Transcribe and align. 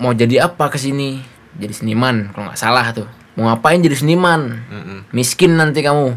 mau 0.00 0.16
jadi 0.16 0.48
apa 0.48 0.72
ke 0.72 0.80
sini? 0.80 1.20
Jadi 1.60 1.76
seniman 1.76 2.32
kalau 2.32 2.48
nggak 2.48 2.56
salah 2.56 2.88
tuh. 2.96 3.04
Mau 3.36 3.46
ngapain 3.52 3.84
jadi 3.84 3.92
seniman? 3.92 4.64
Mm-mm. 4.72 4.98
Miskin 5.12 5.60
nanti 5.60 5.84
kamu. 5.84 6.16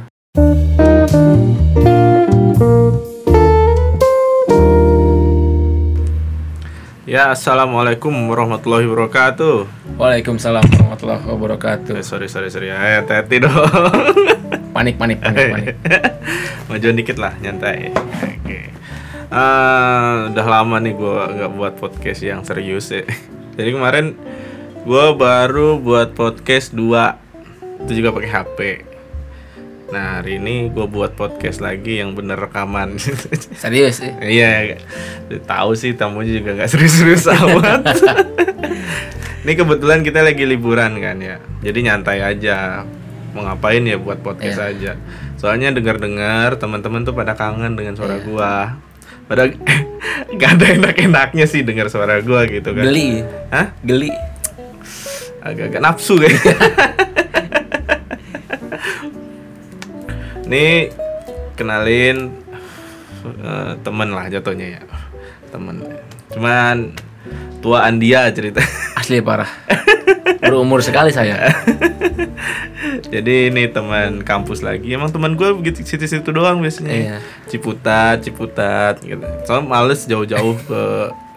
Ya, 7.03 7.29
assalamualaikum 7.29 8.09
warahmatullahi 8.31 8.89
wabarakatuh. 8.89 9.69
Waalaikumsalam 9.99 10.63
warahmatullahi 10.63 11.21
wabarakatuh. 11.27 11.93
Eh, 11.99 12.05
sorry, 12.07 12.31
sorry, 12.31 12.49
sorry. 12.49 12.73
Ayo, 12.73 13.03
hati-hati 13.03 13.35
dong. 13.43 13.53
Panik 14.73 14.97
panik 14.97 15.21
panik 15.21 15.53
panik. 15.53 15.77
Majuan 16.71 16.97
dikit 16.97 17.21
lah, 17.21 17.37
nyantai. 17.37 17.93
Oke. 17.93 18.73
Eh, 19.29 20.13
udah 20.33 20.45
lama 20.49 20.81
nih 20.81 20.97
gue 20.97 21.17
nggak 21.37 21.51
buat 21.53 21.73
podcast 21.77 22.25
yang 22.25 22.41
serius 22.41 22.89
ya. 22.89 23.05
Jadi 23.53 23.69
kemarin 23.69 24.05
gue 24.83 25.05
baru 25.15 25.79
buat 25.79 26.11
podcast 26.13 26.73
2 26.73 27.85
itu 27.85 27.91
juga 27.99 28.09
pakai 28.11 28.29
HP. 28.31 28.59
Nah 29.91 30.19
hari 30.19 30.41
ini 30.41 30.73
gue 30.73 30.85
buat 30.85 31.13
podcast 31.13 31.61
lagi 31.61 32.01
yang 32.01 32.17
bener 32.17 32.39
rekaman. 32.39 32.97
Serius 33.61 34.01
sih. 34.01 34.09
Iya, 34.09 34.81
tahu 35.45 35.77
sih 35.77 35.93
tamunya 35.93 36.41
juga 36.41 36.57
nggak 36.57 36.69
serius-serius 36.69 37.29
amat. 37.29 37.85
Ini 39.43 39.59
kebetulan 39.59 40.07
kita 40.07 40.23
lagi 40.23 40.47
liburan 40.47 41.03
kan 41.03 41.19
ya, 41.19 41.35
jadi 41.59 41.91
nyantai 41.91 42.23
aja. 42.23 42.87
Mau 43.35 43.43
ngapain 43.43 43.83
ya 43.83 43.99
buat 43.99 44.23
podcast 44.23 44.55
Iya. 44.55 44.71
aja. 44.71 44.91
Soalnya 45.35 45.75
dengar-dengar 45.75 46.55
teman-teman 46.55 47.03
tuh 47.03 47.11
pada 47.11 47.35
kangen 47.35 47.75
dengan 47.75 47.91
suara 47.91 48.17
Iya. 48.17 48.23
gua. 48.23 48.79
Pada 49.27 49.51
gak 50.39 50.51
ada 50.59 50.65
enak-enaknya 50.79 51.45
sih 51.47 51.63
dengar 51.63 51.87
suara 51.89 52.19
gua 52.21 52.45
gitu 52.47 52.75
kan. 52.75 52.83
Geli. 52.85 53.23
Hah? 53.49 53.71
Geli. 53.83 54.11
Agak-agak 55.43 55.81
nafsu 55.83 56.19
kayak. 56.19 56.39
Nih 60.51 60.91
kenalin 61.55 62.33
eh, 63.25 63.71
temen 63.81 64.09
lah 64.11 64.27
jatuhnya 64.27 64.77
ya 64.77 64.81
temen 65.53 65.85
cuman 66.33 66.97
tuaan 67.61 68.01
dia 68.01 68.25
cerita 68.33 68.59
Asli 68.97 69.21
parah. 69.21 69.47
Berumur 70.43 70.83
sekali 70.83 71.09
saya. 71.15 71.47
jadi 73.13 73.49
ini 73.49 73.69
teman 73.69 74.21
kampus 74.25 74.61
lagi 74.61 74.91
emang 74.93 75.09
teman 75.09 75.33
gue 75.37 75.49
begitu 75.55 75.85
situ-situ 75.85 76.29
doang 76.29 76.59
biasanya 76.59 76.93
Iya. 76.93 77.17
Ciputat 77.47 78.21
Ciputat 78.25 78.99
gitu 79.01 79.23
soalnya 79.45 79.65
males 79.69 80.03
jauh-jauh 80.05 80.57
ke 80.65 80.81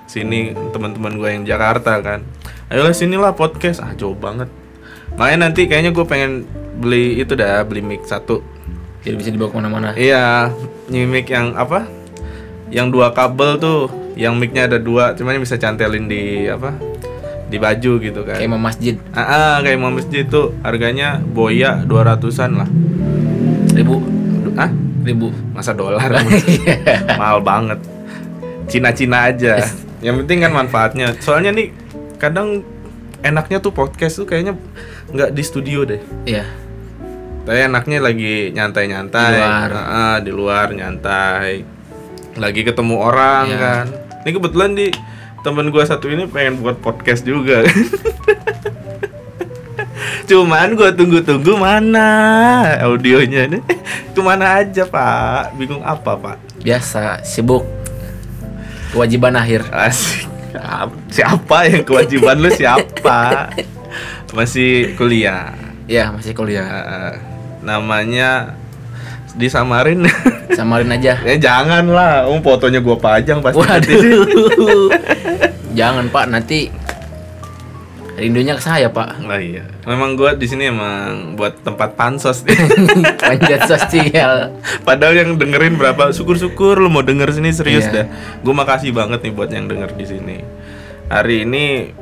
sini 0.07 0.55
teman-teman 0.73 1.17
gue 1.17 1.29
yang 1.33 1.45
Jakarta 1.45 1.98
kan 2.01 2.25
ayolah 2.71 2.95
sinilah 2.95 3.33
podcast 3.35 3.83
ah 3.83 3.93
jauh 3.95 4.17
banget 4.17 4.48
makanya 5.15 5.48
nanti 5.51 5.67
kayaknya 5.70 5.93
gue 5.93 6.07
pengen 6.07 6.47
beli 6.77 7.20
itu 7.20 7.33
dah 7.33 7.63
beli 7.65 7.81
mic 7.81 8.05
satu 8.05 8.43
Jadi 9.07 9.15
bisa 9.23 9.31
dibawa 9.31 9.55
ke 9.55 9.57
mana-mana. 9.63 9.89
Iya, 9.95 10.51
mic 10.91 11.31
yang 11.31 11.55
apa? 11.55 11.87
Yang 12.75 12.87
dua 12.91 13.15
kabel 13.15 13.55
tuh, 13.55 13.87
yang 14.19 14.35
micnya 14.35 14.67
ada 14.67 14.83
dua, 14.83 15.15
cuman 15.15 15.39
bisa 15.39 15.55
cantelin 15.63 16.11
di 16.11 16.51
apa? 16.51 16.75
Di 17.47 17.56
baju 17.56 17.92
gitu 17.98 18.20
kan. 18.27 18.36
Kayak 18.36 18.48
imam 18.50 18.58
masjid. 18.58 18.94
Ah, 19.14 19.22
ah, 19.22 19.55
kayak 19.62 19.78
mau 19.78 19.94
masjid 19.94 20.27
tuh 20.27 20.50
harganya 20.61 21.22
boya 21.22 21.83
200-an 21.86 22.50
lah. 22.58 22.69
Ribu. 23.72 24.02
Ah, 24.56 24.70
Ribu. 25.05 25.30
masa 25.55 25.70
dolar 25.72 26.11
mahal 27.20 27.41
banget. 27.41 27.78
Cina-cina 28.67 29.30
aja. 29.30 29.62
Yang 30.02 30.27
penting 30.27 30.39
kan 30.42 30.52
manfaatnya. 30.52 31.14
Soalnya 31.22 31.55
nih 31.55 31.70
kadang 32.19 32.67
enaknya 33.22 33.58
tuh 33.58 33.70
podcast 33.70 34.19
tuh 34.19 34.27
kayaknya 34.27 34.58
nggak 35.14 35.30
di 35.30 35.42
studio 35.42 35.86
deh. 35.86 36.02
Iya. 36.27 36.44
Tapi 37.47 37.62
enaknya 37.62 38.02
lagi 38.02 38.50
nyantai-nyantai 38.50 39.30
Di 39.30 39.39
luar. 39.39 39.69
Heeh, 39.70 40.14
di 40.18 40.30
luar 40.35 40.67
nyantai 40.74 41.51
Lagi 42.35 42.67
ketemu 42.67 42.98
orang 42.98 43.45
Iya. 43.46 43.58
kan 43.62 43.85
Ini 44.27 44.30
kebetulan 44.35 44.70
di 44.74 44.90
temen 45.46 45.70
gua 45.70 45.86
satu 45.86 46.11
ini 46.11 46.27
pengen 46.27 46.58
buat 46.58 46.83
podcast 46.83 47.23
juga 47.23 47.62
Cuman 50.27 50.74
gua 50.74 50.90
tunggu-tunggu 50.90 51.55
mana 51.55 52.11
audionya 52.83 53.46
nih 53.46 53.62
Ke 54.11 54.18
mana 54.18 54.58
aja 54.58 54.83
pak 54.83 55.55
Bingung 55.55 55.86
apa 55.86 56.18
pak 56.18 56.36
Biasa 56.67 57.23
sibuk. 57.23 57.62
Kewajiban 58.90 59.39
akhir. 59.39 59.70
Asik 59.70 60.27
Siapa 61.14 61.70
yang 61.70 61.86
kewajiban 61.86 62.42
lu 62.42 62.51
siapa 62.51 63.55
Masih 64.36 64.98
kuliah 64.98 65.55
Iya, 65.86 66.11
masih 66.11 66.35
kuliah. 66.35 66.67
Heeh. 66.67 67.14
Namanya 67.62 68.58
disamarin 69.36 70.05
Samarin 70.57 70.89
aja. 70.89 71.20
Eh 71.20 71.36
jangan 71.36 71.85
lah, 71.85 72.24
um 72.33 72.41
fotonya 72.41 72.80
gua 72.80 72.97
pajang 72.97 73.45
pasti. 73.45 73.61
Waduh. 73.61 74.89
Jangan 75.77 76.08
Pak, 76.08 76.33
nanti 76.33 76.73
rindunya 78.17 78.57
ke 78.57 78.64
saya 78.64 78.89
Pak. 78.89 79.20
Oh 79.20 79.36
iya. 79.36 79.69
Memang 79.85 80.17
gua 80.17 80.33
di 80.33 80.48
sini 80.48 80.73
emang 80.73 81.36
buat 81.36 81.61
tempat 81.61 81.92
pansos. 81.92 82.41
Panjat 83.20 83.69
sosial. 83.69 84.57
Padahal 84.80 85.13
yang 85.13 85.30
dengerin 85.36 85.77
berapa? 85.77 86.08
Syukur-syukur 86.08 86.80
lu 86.80 86.89
mau 86.89 87.05
denger 87.05 87.36
sini 87.36 87.53
serius 87.53 87.85
Iya. 87.92 87.92
dah. 87.92 88.07
Gua 88.41 88.57
makasih 88.57 88.97
banget 88.97 89.20
nih 89.20 89.36
buat 89.36 89.53
yang 89.53 89.68
denger 89.68 89.92
di 89.92 90.05
sini. 90.08 90.36
Hari 91.13 91.45
ini 91.45 91.92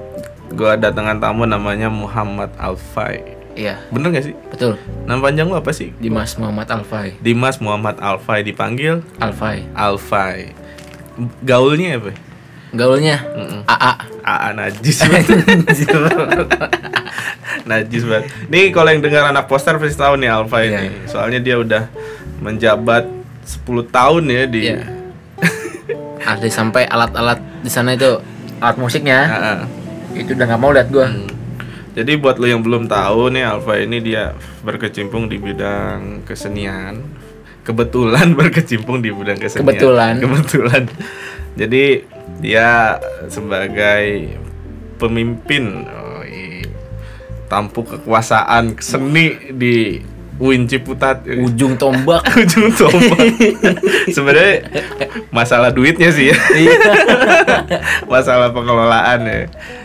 gua 0.55 0.79
datangan 0.79 1.19
tamu 1.19 1.43
namanya 1.43 1.91
Muhammad 1.91 2.55
Alfai. 2.55 3.34
Iya, 3.55 3.75
Bener 3.89 4.11
gak 4.11 4.25
sih? 4.25 4.35
betul. 4.51 4.73
Nama 5.07 5.19
panjang 5.21 5.47
lu 5.47 5.55
apa 5.55 5.71
sih? 5.71 5.95
Dimas 5.97 6.35
Muhammad 6.35 6.67
Alfai. 6.69 7.15
Dimas 7.19 7.57
Muhammad 7.59 7.97
Alfai 7.99 8.43
dipanggil 8.43 9.01
Alfai. 9.17 9.65
Alfai. 9.73 10.53
Gaulnya 11.41 11.97
apa? 11.97 12.11
Gaulnya 12.75 13.23
Mm-mm. 13.23 13.61
AA. 13.65 13.93
Aa 14.21 14.49
najis 14.51 14.99
banget. 15.07 15.31
najis 17.71 18.03
banget. 18.03 18.25
Nih 18.51 18.69
kalau 18.71 18.91
yang 18.91 18.99
dengar 18.99 19.23
anak 19.25 19.47
poster 19.47 19.79
pasti 19.79 19.95
tahu 19.95 20.19
nih 20.19 20.29
Alfa 20.29 20.59
Iya. 20.59 20.83
ini. 20.83 20.87
Soalnya 21.07 21.39
dia 21.39 21.57
udah 21.57 21.83
menjabat 22.43 23.07
10 23.47 23.87
tahun 23.87 24.23
ya 24.27 24.43
di 24.47 24.61
Iya. 24.67 24.79
Sampai 26.51 26.83
alat-alat 26.85 27.39
di 27.61 27.69
sana 27.69 27.93
itu 27.93 28.17
alat 28.59 28.75
musiknya 28.75 29.19
Ah, 29.23 29.37
ah. 29.37 29.59
itu 30.11 30.33
udah 30.33 30.45
nggak 30.45 30.59
mau 30.59 30.73
lihat 30.73 30.89
gua. 30.91 31.07
Hmm. 31.07 31.29
Jadi 31.95 32.19
buat 32.19 32.43
lo 32.43 32.47
yang 32.51 32.63
belum 32.63 32.91
tahu 32.91 33.31
nih 33.31 33.47
Alfa 33.47 33.79
ini 33.79 34.03
dia 34.03 34.35
berkecimpung 34.67 35.31
di 35.31 35.39
bidang 35.39 36.27
kesenian. 36.27 36.99
Kebetulan 37.63 38.35
berkecimpung 38.41 38.99
di 38.99 39.15
bidang 39.15 39.39
kesenian. 39.39 39.63
Kebetulan. 39.63 40.15
Kebetulan. 40.19 40.83
Jadi 41.55 42.03
dia 42.43 42.99
sebagai 43.31 44.35
pemimpin 44.99 45.87
oh, 45.87 46.27
tampuk 47.47 47.95
kekuasaan 47.95 48.75
seni 48.83 49.55
di 49.55 50.03
UIN 50.43 50.67
Ciputat. 50.67 51.23
Ujung 51.27 51.79
tombak. 51.79 52.27
Ujung 52.43 52.71
tombak. 52.75 53.23
Sebenarnya 54.11 54.67
masalah 55.31 55.71
duitnya 55.71 56.11
sih 56.11 56.35
ya. 56.35 56.39
masalah 58.13 58.51
pengelolaan 58.51 59.21
ya. 59.23 59.41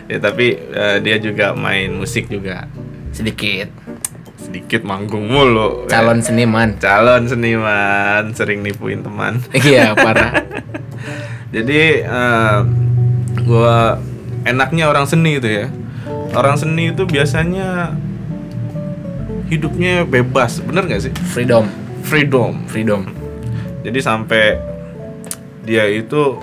Ya 0.09 0.17
tapi 0.17 0.57
eh, 0.57 0.97
dia 1.05 1.21
juga 1.21 1.53
main 1.53 1.93
musik 1.93 2.25
juga. 2.33 2.65
Sedikit. 3.13 3.69
Sedikit 4.41 4.81
manggung 4.81 5.29
mulu. 5.29 5.85
Calon 5.85 6.25
seniman. 6.25 6.81
calon 6.81 7.29
seniman 7.29 8.33
sering 8.33 8.65
nipuin 8.65 9.05
teman. 9.05 9.45
Iya, 9.53 9.93
parah. 10.03 10.33
Jadi 11.53 12.01
eh, 12.01 12.59
gua 13.45 14.01
enaknya 14.49 14.89
orang 14.89 15.05
seni 15.05 15.37
itu 15.37 15.45
ya. 15.45 15.69
Orang 16.33 16.57
seni 16.57 16.89
itu 16.89 17.05
biasanya 17.05 17.93
hidupnya 19.49 20.05
bebas, 20.05 20.61
bener 20.61 20.85
nggak 20.85 21.01
sih? 21.09 21.13
Freedom. 21.33 21.65
Freedom. 22.05 22.53
Freedom. 22.69 23.01
Jadi 23.81 23.99
sampai 23.99 24.61
dia 25.65 25.89
itu 25.89 26.37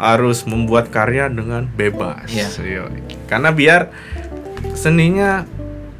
harus 0.00 0.46
membuat 0.48 0.88
karya 0.88 1.28
dengan 1.28 1.68
bebas. 1.68 2.30
Iya. 2.30 2.48
Yoi. 2.56 3.28
Karena 3.28 3.52
biar 3.52 3.92
seninya 4.72 5.44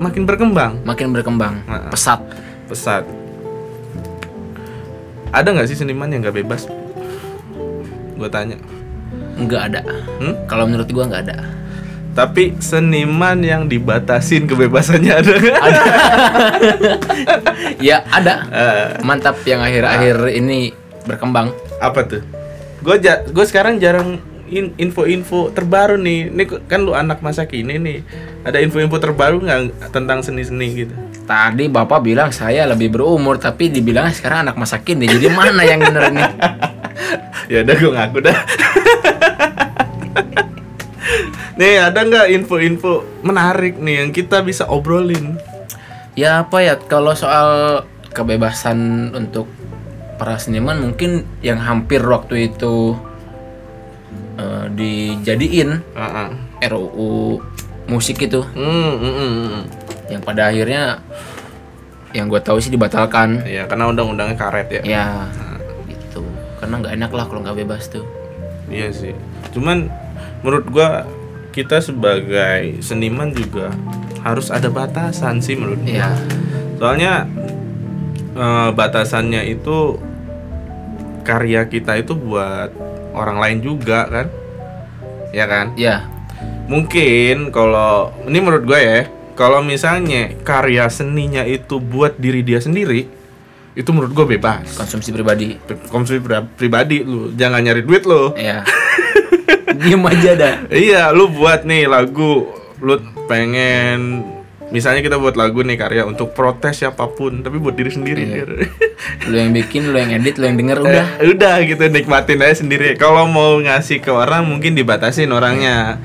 makin 0.01 0.25
berkembang, 0.25 0.81
Makin 0.89 1.13
berkembang. 1.13 1.61
Pesat. 1.93 2.25
pesat. 2.71 3.05
Ada 5.31 5.53
nggak 5.53 5.69
sih 5.69 5.79
seniman 5.79 6.09
yang 6.11 6.25
nggak 6.25 6.43
bebas? 6.43 6.67
Gue 8.17 8.29
tanya. 8.33 8.57
Nggak 9.37 9.63
ada. 9.73 9.81
Hmm? 10.19 10.35
Kalau 10.49 10.65
menurut 10.67 10.89
gua 10.91 11.07
nggak 11.07 11.23
ada. 11.29 11.60
Tapi 12.11 12.59
seniman 12.59 13.39
yang 13.39 13.71
dibatasin 13.71 14.45
kebebasannya 14.45 15.15
ada 15.15 15.33
nggak? 15.33 15.61
Ada. 15.63 15.83
ya 17.89 18.03
ada. 18.11 18.35
Eh, 18.51 18.87
Mantap 19.07 19.39
yang 19.47 19.63
akhir-akhir 19.63 20.35
ini 20.35 20.75
berkembang. 21.07 21.55
apa 21.79 22.05
tuh? 22.05 22.23
Gue 22.83 22.99
ja 22.99 23.23
gue 23.25 23.45
sekarang 23.47 23.79
jarang 23.79 24.19
in- 24.51 24.75
info-info 24.77 25.49
terbaru 25.51 25.97
nih. 25.97 26.29
Ini 26.29 26.45
kan 26.67 26.83
lu 26.83 26.93
anak 26.93 27.23
masa 27.23 27.47
kini 27.47 27.79
nih. 27.79 27.99
Ada 28.43 28.59
info-info 28.61 28.99
terbaru 28.99 29.41
nggak 29.41 29.89
tentang 29.89 30.21
seni-seni 30.21 30.85
gitu? 30.85 30.95
Tadi 31.25 31.71
bapak 31.71 32.03
bilang 32.03 32.35
saya 32.35 32.67
lebih 32.67 32.91
berumur, 32.91 33.39
tapi 33.39 33.71
dibilang 33.71 34.11
sekarang 34.11 34.51
anak 34.51 34.59
masa 34.59 34.83
kini. 34.83 35.07
Jadi 35.07 35.31
mana 35.31 35.63
yang 35.63 35.79
bener 35.79 36.11
nih? 36.11 36.31
ya 37.55 37.59
udah 37.63 37.75
gue 37.79 37.91
ngaku 37.95 38.19
dah. 38.21 38.39
nih 41.61 41.77
ada 41.93 42.01
nggak 42.01 42.27
info-info 42.41 43.05
menarik 43.21 43.77
nih 43.77 44.01
yang 44.01 44.11
kita 44.17 44.41
bisa 44.41 44.65
obrolin? 44.65 45.37
Ya 46.17 46.41
apa 46.41 46.65
ya 46.65 46.81
kalau 46.81 47.13
soal 47.13 47.85
kebebasan 48.17 49.13
untuk 49.13 49.45
para 50.17 50.41
seniman 50.41 50.81
mungkin 50.81 51.29
yang 51.45 51.61
hampir 51.61 52.01
waktu 52.01 52.49
itu 52.49 52.97
eh, 54.41 54.67
dijadiin 54.73 55.85
Heeh. 55.85 56.29
RUU 56.65 57.41
musik 57.89 58.25
itu 58.25 58.41
hmm, 58.41 58.93
hmm. 59.01 59.61
yang 60.13 60.23
pada 60.25 60.49
akhirnya 60.53 61.01
yang 62.11 62.27
gue 62.27 62.43
tahu 62.43 62.59
sih 62.59 62.75
dibatalkan 62.75 63.47
Ya 63.47 63.71
karena 63.71 63.87
undang-undangnya 63.87 64.35
karet 64.35 64.69
ya. 64.69 64.83
ya 64.83 65.07
gitu 65.87 66.27
karena 66.59 66.75
nggak 66.83 66.95
enak 66.99 67.11
lah 67.15 67.25
kalau 67.31 67.41
nggak 67.47 67.59
bebas 67.65 67.87
tuh 67.87 68.03
Iya 68.71 68.89
sih. 68.95 69.13
Cuman 69.51 69.91
menurut 70.47 70.67
gua 70.71 71.05
kita 71.51 71.79
sebagai 71.79 72.79
seniman 72.79 73.31
juga 73.31 73.75
harus 74.21 74.49
ada 74.49 74.69
batasan 74.69 75.41
sih 75.41 75.55
menurut 75.55 75.83
ya 75.83 76.13
Soalnya 76.77 77.29
eh, 78.33 78.69
batasannya 78.73 79.45
itu 79.47 80.01
karya 81.21 81.69
kita 81.69 82.01
itu 82.01 82.17
buat 82.17 82.73
orang 83.13 83.37
lain 83.37 83.59
juga 83.61 84.09
kan. 84.09 84.27
Ya 85.31 85.45
kan? 85.45 85.77
ya 85.77 86.09
Mungkin 86.67 87.51
kalau 87.51 88.15
ini 88.25 88.39
menurut 88.39 88.65
gue 88.65 88.81
ya, 88.81 89.01
kalau 89.35 89.61
misalnya 89.61 90.33
karya 90.41 90.89
seninya 90.89 91.43
itu 91.43 91.77
buat 91.77 92.17
diri 92.17 92.41
dia 92.41 92.59
sendiri, 92.59 93.11
itu 93.75 93.91
menurut 93.91 94.15
gue 94.15 94.39
bebas. 94.39 94.79
konsumsi 94.79 95.11
pribadi 95.11 95.59
Konsumsi 95.91 96.23
pri- 96.23 96.49
pribadi 96.57 97.03
lu, 97.03 97.35
jangan 97.35 97.61
nyari 97.61 97.83
duit 97.83 98.07
lu. 98.07 98.33
ya 98.35 98.63
diem 99.73 100.03
aja 100.03 100.31
dah 100.35 100.55
Iya, 100.67 101.11
lu 101.11 101.29
buat 101.29 101.63
nih 101.63 101.85
lagu, 101.85 102.49
lu 102.79 102.95
pengen 103.27 104.25
misalnya 104.69 105.01
kita 105.01 105.17
buat 105.17 105.35
lagu 105.35 105.61
nih 105.61 105.75
karya 105.75 106.03
untuk 106.05 106.31
protes 106.31 106.79
siapa 106.79 107.07
pun, 107.09 107.43
tapi 107.43 107.59
buat 107.59 107.75
diri 107.75 107.91
sendiri. 107.91 108.23
Iya. 108.23 108.45
lu 109.27 109.35
yang 109.35 109.51
bikin 109.51 109.91
lu 109.91 109.97
yang 109.97 110.13
edit 110.13 110.39
lu 110.39 110.47
yang 110.47 110.57
denger 110.57 110.79
udah 110.81 111.05
Eh, 111.19 111.29
udah 111.29 111.55
gitu 111.63 111.83
nikmatin 111.87 112.39
aja 112.39 112.63
sendiri. 112.63 112.95
Kalau 112.95 113.27
mau 113.27 113.59
ngasih 113.59 113.99
ke 113.99 114.09
orang 114.09 114.47
mungkin 114.47 114.75
dibatasin 114.75 115.31
orangnya. 115.31 115.99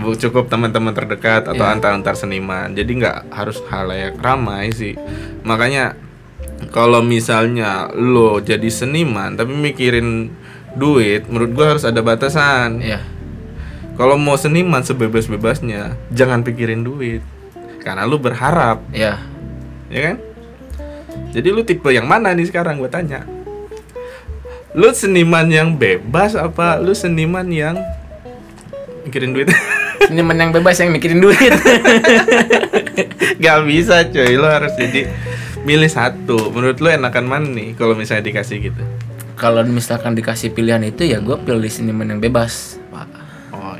Cukup 0.00 0.48
teman-teman 0.48 0.92
terdekat 0.92 1.44
atau 1.44 1.60
Iya. 1.60 1.76
antar-antar 1.76 2.16
seniman. 2.16 2.72
Jadi 2.72 2.90
nggak 2.96 3.32
harus 3.32 3.60
halayak 3.68 4.16
ramai 4.16 4.72
sih. 4.72 4.96
Makanya 5.40 5.92
kalau 6.68 7.00
misalnya 7.00 7.88
lo 7.90 8.36
jadi 8.38 8.68
seniman 8.68 9.32
tapi 9.32 9.52
mikirin 9.52 10.28
duit, 10.76 11.26
menurut 11.26 11.50
gua 11.54 11.66
harus 11.76 11.84
ada 11.86 12.02
batasan. 12.02 12.82
ya 12.82 13.02
Kalau 13.98 14.16
mau 14.16 14.38
seniman 14.38 14.80
sebebas-bebasnya, 14.80 15.98
jangan 16.14 16.40
pikirin 16.40 16.86
duit. 16.86 17.20
Karena 17.84 18.08
lu 18.08 18.16
berharap, 18.16 18.80
ya 18.92 19.20
ya 19.90 20.00
kan? 20.12 20.16
Jadi 21.30 21.48
lu 21.50 21.62
tipe 21.66 21.90
yang 21.90 22.06
mana 22.06 22.32
nih 22.32 22.48
sekarang 22.48 22.78
gue 22.78 22.90
tanya? 22.90 23.26
Lu 24.74 24.94
seniman 24.94 25.50
yang 25.50 25.74
bebas 25.74 26.38
apa 26.38 26.78
lu 26.78 26.94
seniman 26.94 27.46
yang 27.50 27.74
mikirin 29.02 29.34
duit? 29.34 29.50
seniman 30.08 30.38
yang 30.38 30.50
bebas 30.54 30.78
yang 30.78 30.94
mikirin 30.94 31.20
duit 31.20 31.38
Gak 33.42 33.58
bisa 33.66 34.06
coy, 34.08 34.38
lu 34.38 34.46
harus 34.46 34.72
jadi 34.78 35.10
milih 35.66 35.90
satu. 35.90 36.54
Menurut 36.54 36.78
lu 36.78 36.88
enakan 36.88 37.26
mana 37.26 37.46
nih 37.50 37.74
kalau 37.74 37.98
misalnya 37.98 38.30
dikasih 38.30 38.70
gitu? 38.70 38.82
Kalau 39.40 39.64
misalkan 39.64 40.12
dikasih 40.12 40.52
pilihan 40.52 40.84
itu 40.84 41.02
ya 41.02 41.16
gue 41.18 41.34
pilih 41.38 41.66
seniman 41.66 42.04
yang 42.06 42.20
bebas 42.20 42.76
pak 42.86 43.08
Oh, 43.50 43.74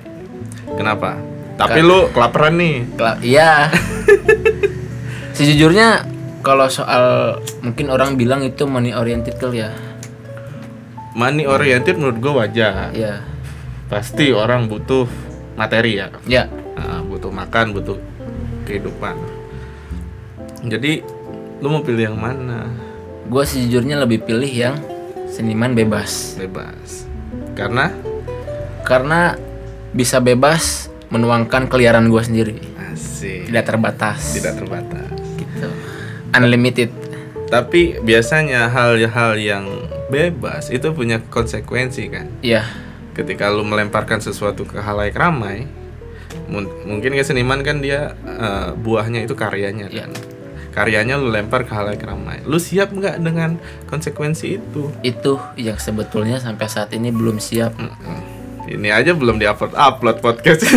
kenapa? 0.75 1.15
Tapi 1.55 1.79
lu 1.79 2.09
kelaparan 2.11 2.57
nih. 2.57 2.89
Kela- 2.91 3.21
iya 3.21 3.69
sejujurnya 5.37 6.05
kalau 6.41 6.67
soal 6.67 7.37
mungkin 7.61 7.89
orang 7.89 8.17
bilang 8.17 8.41
itu 8.41 8.65
money 8.65 8.91
oriented 8.91 9.37
kali 9.37 9.61
ya 9.61 9.71
Money 11.11 11.43
oriented 11.45 11.99
menurut 11.99 12.19
gue 12.19 12.33
wajar. 12.33 12.91
ya 12.93 13.21
Pasti 13.87 14.31
orang 14.31 14.65
butuh 14.65 15.05
materi 15.55 15.99
ya. 15.99 16.07
ya 16.25 16.47
Nah, 16.73 17.03
butuh 17.03 17.29
makan, 17.29 17.77
butuh 17.77 17.99
kehidupan. 18.62 19.19
Jadi 20.62 21.05
lu 21.59 21.69
mau 21.69 21.83
pilih 21.83 22.09
yang 22.09 22.17
mana? 22.17 22.73
gue 23.23 23.45
sejujurnya 23.45 23.95
lebih 23.97 24.25
pilih 24.25 24.49
yang 24.49 24.75
seniman 25.31 25.73
bebas 25.73 26.35
Bebas. 26.37 27.06
Karena 27.55 27.94
karena 28.82 29.37
bisa 29.91 30.19
bebas 30.19 30.88
menuangkan 31.09 31.67
keliaran 31.67 32.06
gue 32.06 32.21
sendiri 32.21 32.56
asik, 32.88 33.50
tidak 33.50 33.67
terbatas 33.67 34.19
tidak 34.32 34.55
terbatas. 34.56 35.11
gitu 35.37 35.69
unlimited 36.32 36.91
Tapi 37.47 37.99
biasanya 37.99 38.71
hal-hal 38.71 39.35
yang 39.35 39.67
bebas 40.06 40.71
itu 40.71 40.91
punya 40.91 41.19
konsekuensi 41.21 42.06
kan. 42.06 42.31
ya 42.41 42.62
Ketika 43.11 43.50
lu 43.50 43.62
melemparkan 43.62 44.19
sesuatu 44.19 44.62
ke 44.62 44.79
halayak 44.79 45.12
ramai, 45.12 45.67
mun- 46.47 46.71
mungkin 46.85 47.11
ke 47.11 47.26
seniman 47.26 47.59
kan 47.61 47.83
dia 47.83 48.15
eh, 48.23 48.71
buahnya 48.73 49.26
itu 49.26 49.35
karyanya 49.35 49.91
Iya. 49.91 50.06
kan. 50.06 50.11
Karyanya 50.71 51.19
lu 51.19 51.29
lempar 51.29 51.67
ke 51.67 51.73
halayak 51.73 52.01
ramai. 52.01 52.41
Lu 52.45 52.57
siap 52.57 52.91
nggak 52.91 53.19
dengan 53.19 53.59
konsekuensi 53.87 54.47
itu? 54.55 54.95
itu 55.03 55.33
yang 55.57 55.77
sebetulnya 55.77 56.39
sampai 56.39 56.67
saat 56.67 56.91
ini 56.91 57.11
belum 57.11 57.39
siap. 57.39 57.75
Ini 58.65 58.89
aja 58.89 59.13
belum 59.13 59.37
diupload 59.37 59.75
upload 59.75 60.19
podcast. 60.21 60.63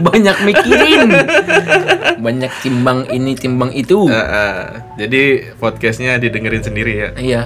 banyak 0.00 0.32
mikirin 0.42 1.12
banyak 2.18 2.48
timbang 2.64 3.04
ini 3.12 3.36
timbang 3.36 3.68
itu 3.68 4.08
Eh, 4.08 4.16
eh, 4.16 4.60
jadi 4.96 5.22
podcastnya 5.60 6.16
didengerin 6.16 6.64
sendiri 6.64 6.92
ya. 6.96 7.08
iya 7.20 7.42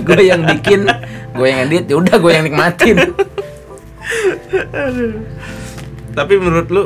gue 0.00 0.24
yang 0.24 0.48
bikin 0.48 0.88
gue 1.36 1.44
yang 1.44 1.68
edit 1.68 1.84
ya 1.84 2.00
udah 2.00 2.16
gue 2.16 2.32
yang 2.32 2.48
nikmatin 2.48 2.96
Tapi 6.14 6.34
menurut 6.38 6.68
lu 6.70 6.84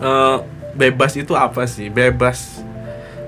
eh, 0.00 0.36
bebas 0.72 1.12
itu 1.14 1.32
apa 1.32 1.64
sih? 1.64 1.88
Bebas. 1.88 2.60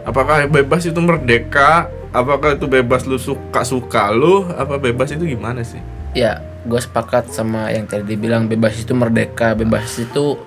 Apakah 0.02 0.44
bebas 0.44 0.84
itu 0.84 0.96
merdeka? 0.96 1.86
Apakah 2.10 2.54
itu 2.54 2.66
bebas 2.66 3.02
lu 3.02 3.16
suka 3.16 3.62
suka 3.62 4.08
lu? 4.08 4.44
Apa 4.46 4.76
bebas 4.76 5.10
itu 5.10 5.24
gimana 5.26 5.60
sih? 5.60 5.80
ya 6.14 6.38
gue 6.62 6.78
sepakat 6.78 7.26
sama 7.28 7.74
yang 7.74 7.90
tadi 7.90 8.06
dibilang 8.06 8.46
bebas 8.46 8.78
itu 8.78 8.94
merdeka 8.94 9.50
bebas 9.52 9.98
itu 9.98 10.38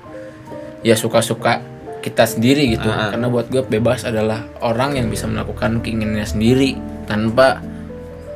ya 0.80 0.96
suka-suka 0.96 1.60
kita 2.00 2.24
sendiri 2.24 2.72
gitu 2.72 2.88
Ah. 2.88 3.12
karena 3.12 3.28
buat 3.28 3.52
gue 3.52 3.68
bebas 3.68 4.08
adalah 4.08 4.48
orang 4.64 4.96
yang 4.96 5.12
bisa 5.12 5.28
melakukan 5.28 5.84
keinginannya 5.84 6.24
sendiri 6.24 6.80
tanpa 7.04 7.60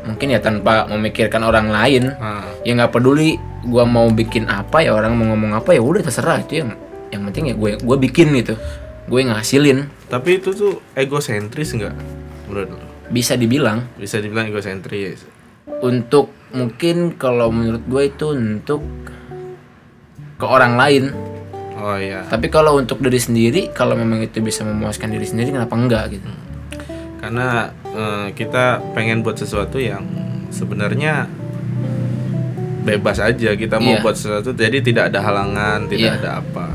mungkin 0.04 0.28
ya 0.28 0.44
tanpa 0.44 0.92
memikirkan 0.92 1.40
orang 1.40 1.72
lain 1.72 2.12
Nah, 2.12 2.44
ya 2.68 2.76
nggak 2.76 2.92
peduli 2.92 3.40
gue 3.64 3.84
mau 3.88 4.12
bikin 4.12 4.52
apa 4.52 4.84
ya 4.84 4.92
orang 4.92 5.16
mau 5.16 5.32
ngomong 5.32 5.56
apa 5.56 5.72
ya 5.72 5.80
udah 5.80 6.04
terserah 6.04 6.44
itu 6.44 6.60
yang 6.60 6.76
yang 7.12 7.22
penting 7.24 7.48
ya 7.48 7.56
gue 7.56 7.72
gue 7.78 7.98
bikin 8.02 8.32
gitu 8.34 8.56
gue 9.06 9.20
ngasilin 9.22 9.86
tapi 10.08 10.40
itu 10.40 10.52
tuh 10.52 10.80
egosentris 10.94 11.72
nggak 11.72 11.96
menurut 12.48 12.68
lu? 12.70 12.80
bisa 13.08 13.36
dibilang 13.36 13.84
Bisa 13.96 14.18
dibilang 14.18 14.48
egosentris. 14.48 15.28
untuk 15.80 16.32
mungkin 16.50 17.14
kalau 17.14 17.48
menurut 17.48 17.84
gue 17.84 18.04
itu 18.08 18.26
untuk 18.30 18.80
ke 20.36 20.46
orang 20.46 20.76
lain 20.76 21.06
Oh 21.76 21.98
iya. 21.98 22.22
tapi 22.24 22.48
kalau 22.48 22.78
untuk 22.78 23.00
diri 23.00 23.18
sendiri 23.18 23.62
kalau 23.70 23.94
memang 23.94 24.22
itu 24.22 24.38
bisa 24.40 24.62
memuaskan 24.62 25.10
diri 25.10 25.26
sendiri 25.26 25.50
kenapa 25.52 25.74
enggak 25.74 26.14
gitu 26.14 26.30
Karena 27.18 27.70
eh, 27.86 28.28
kita 28.32 28.80
pengen 28.94 29.22
buat 29.22 29.36
sesuatu 29.36 29.76
yang 29.76 30.06
sebenarnya 30.50 31.26
bebas 32.82 33.18
aja 33.18 33.54
kita 33.54 33.78
mau 33.78 33.94
Iya. 33.94 34.02
buat 34.02 34.16
sesuatu 34.16 34.54
jadi 34.54 34.78
tidak 34.80 35.10
ada 35.10 35.20
halangan 35.22 35.86
tidak 35.86 36.12
Iya. 36.12 36.18
ada 36.18 36.30
apa 36.40 36.66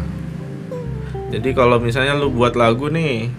jadi 1.33 1.49
kalau 1.55 1.83
misalnya 1.83 2.15
lu 2.15 2.31
buat 2.31 2.55
lagu 2.55 2.87
nih 2.91 3.31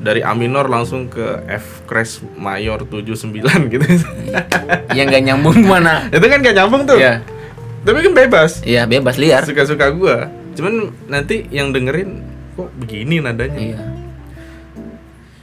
dari 0.00 0.24
A 0.24 0.32
minor 0.32 0.68
langsung 0.72 1.12
ke 1.12 1.44
F 1.44 1.84
crash 1.84 2.24
mayor 2.40 2.88
79 2.88 3.36
gitu. 3.68 3.84
Yang 4.96 5.06
nggak 5.12 5.24
nyambung 5.28 5.60
mana? 5.68 6.08
Itu 6.08 6.24
kan 6.24 6.40
gak 6.40 6.56
nyambung 6.56 6.88
tuh. 6.88 6.96
Ya 6.96 7.20
tapi 7.80 8.04
kan 8.04 8.12
bebas. 8.12 8.60
Iya 8.60 8.84
bebas 8.84 9.16
liar. 9.16 9.42
Suka-suka 9.48 9.88
gua. 9.96 10.28
Cuman 10.52 10.92
nanti 11.08 11.48
yang 11.48 11.72
dengerin 11.72 12.20
kok 12.56 12.68
begini 12.76 13.24
nadanya? 13.24 13.56
Iya. 13.56 13.80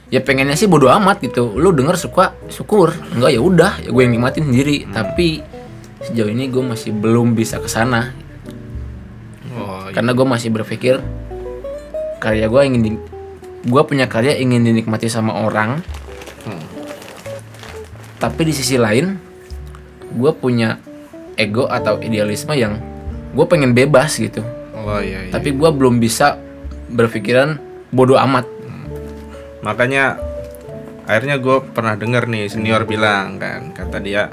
Ya 0.08 0.20
pengennya 0.24 0.54
sih 0.54 0.70
bodo 0.70 0.86
amat 0.88 1.20
gitu. 1.20 1.50
Lu 1.58 1.74
denger 1.74 1.98
suka 1.98 2.38
syukur. 2.48 2.94
Enggak 3.12 3.30
ya 3.34 3.40
udah. 3.42 3.72
Ya 3.82 3.90
gue 3.90 4.02
yang 4.06 4.14
nikmatin 4.14 4.48
sendiri. 4.48 4.86
Tapi 4.88 5.42
sejauh 6.06 6.30
ini 6.30 6.46
gue 6.48 6.62
masih 6.62 6.94
belum 6.94 7.34
bisa 7.34 7.58
ke 7.58 7.68
sana. 7.68 8.14
Oh, 9.58 9.90
karena 9.90 10.14
gue 10.14 10.26
masih 10.26 10.54
berpikir 10.54 11.02
karya 12.18 12.50
gue 12.50 12.62
ingin 12.66 12.82
di, 12.82 12.90
gue 13.66 13.82
punya 13.86 14.10
karya 14.10 14.36
ingin 14.38 14.66
dinikmati 14.66 15.06
sama 15.10 15.46
orang. 15.46 15.80
Hmm. 16.38 16.64
tapi 18.18 18.48
di 18.48 18.54
sisi 18.56 18.80
lain 18.80 19.20
gue 20.16 20.32
punya 20.32 20.80
ego 21.36 21.68
atau 21.68 22.00
idealisme 22.00 22.54
yang 22.56 22.80
gue 23.36 23.46
pengen 23.46 23.76
bebas 23.76 24.16
gitu. 24.16 24.40
Oh 24.72 24.98
iya, 25.02 25.28
iya. 25.28 25.32
tapi 25.34 25.52
gue 25.52 25.70
belum 25.70 26.00
bisa 26.00 26.40
berpikiran 26.88 27.60
bodoh 27.92 28.16
amat. 28.16 28.48
Makanya 29.60 30.16
akhirnya 31.04 31.36
gue 31.36 31.56
pernah 31.72 31.94
denger 31.98 32.24
nih 32.28 32.48
senior 32.48 32.88
bilang 32.88 33.36
kan 33.40 33.72
kata 33.72 33.96
dia 34.00 34.28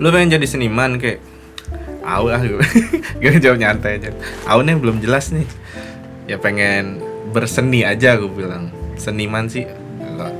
lu 0.00 0.08
pengen 0.08 0.36
jadi 0.36 0.46
seniman 0.48 0.96
kayak 1.00 1.20
Aw 2.06 2.24
ah 2.30 2.38
gue 3.18 3.32
jawab 3.42 3.58
nyantai 3.58 3.98
aja. 3.98 4.14
Aw 4.46 4.62
nih 4.62 4.78
belum 4.78 5.02
jelas 5.02 5.34
nih 5.34 5.42
ya 6.26 6.36
pengen 6.38 7.02
berseni 7.30 7.82
aja 7.82 8.18
gue 8.18 8.30
bilang. 8.30 8.70
Seniman 8.96 9.46
sih 9.48 9.68
enggak. 10.00 10.32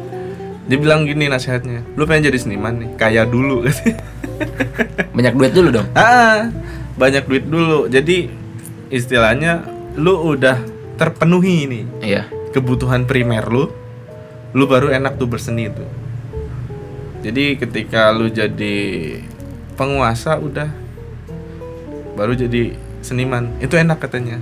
dia 0.66 0.78
bilang 0.82 1.06
gini 1.06 1.30
nasihatnya 1.30 1.84
lu 1.94 2.08
pengen 2.10 2.32
jadi 2.32 2.38
seniman 2.42 2.74
nih 2.80 2.90
kaya 2.98 3.22
dulu. 3.24 3.64
Banyak 5.16 5.34
duit 5.36 5.52
dulu 5.54 5.68
dong? 5.80 5.88
Ah 5.96 6.50
banyak 6.96 7.28
duit 7.28 7.44
dulu. 7.44 7.92
Jadi 7.92 8.32
istilahnya 8.88 9.68
lu 10.00 10.32
udah 10.32 10.60
terpenuhi 10.96 11.68
nih 11.68 11.84
iya. 12.00 12.22
Kebutuhan 12.56 13.04
primer 13.04 13.44
lu 13.44 13.68
lu 14.56 14.64
baru 14.64 14.88
enak 14.88 15.20
tuh 15.20 15.28
berseni 15.28 15.68
tuh 15.68 15.84
jadi 17.26 17.58
ketika 17.58 18.14
lu 18.14 18.30
jadi 18.30 18.78
penguasa 19.74 20.38
udah. 20.38 20.70
Baru 22.14 22.38
jadi 22.38 22.78
seniman. 23.02 23.50
Itu 23.58 23.74
enak 23.74 23.98
katanya 23.98 24.38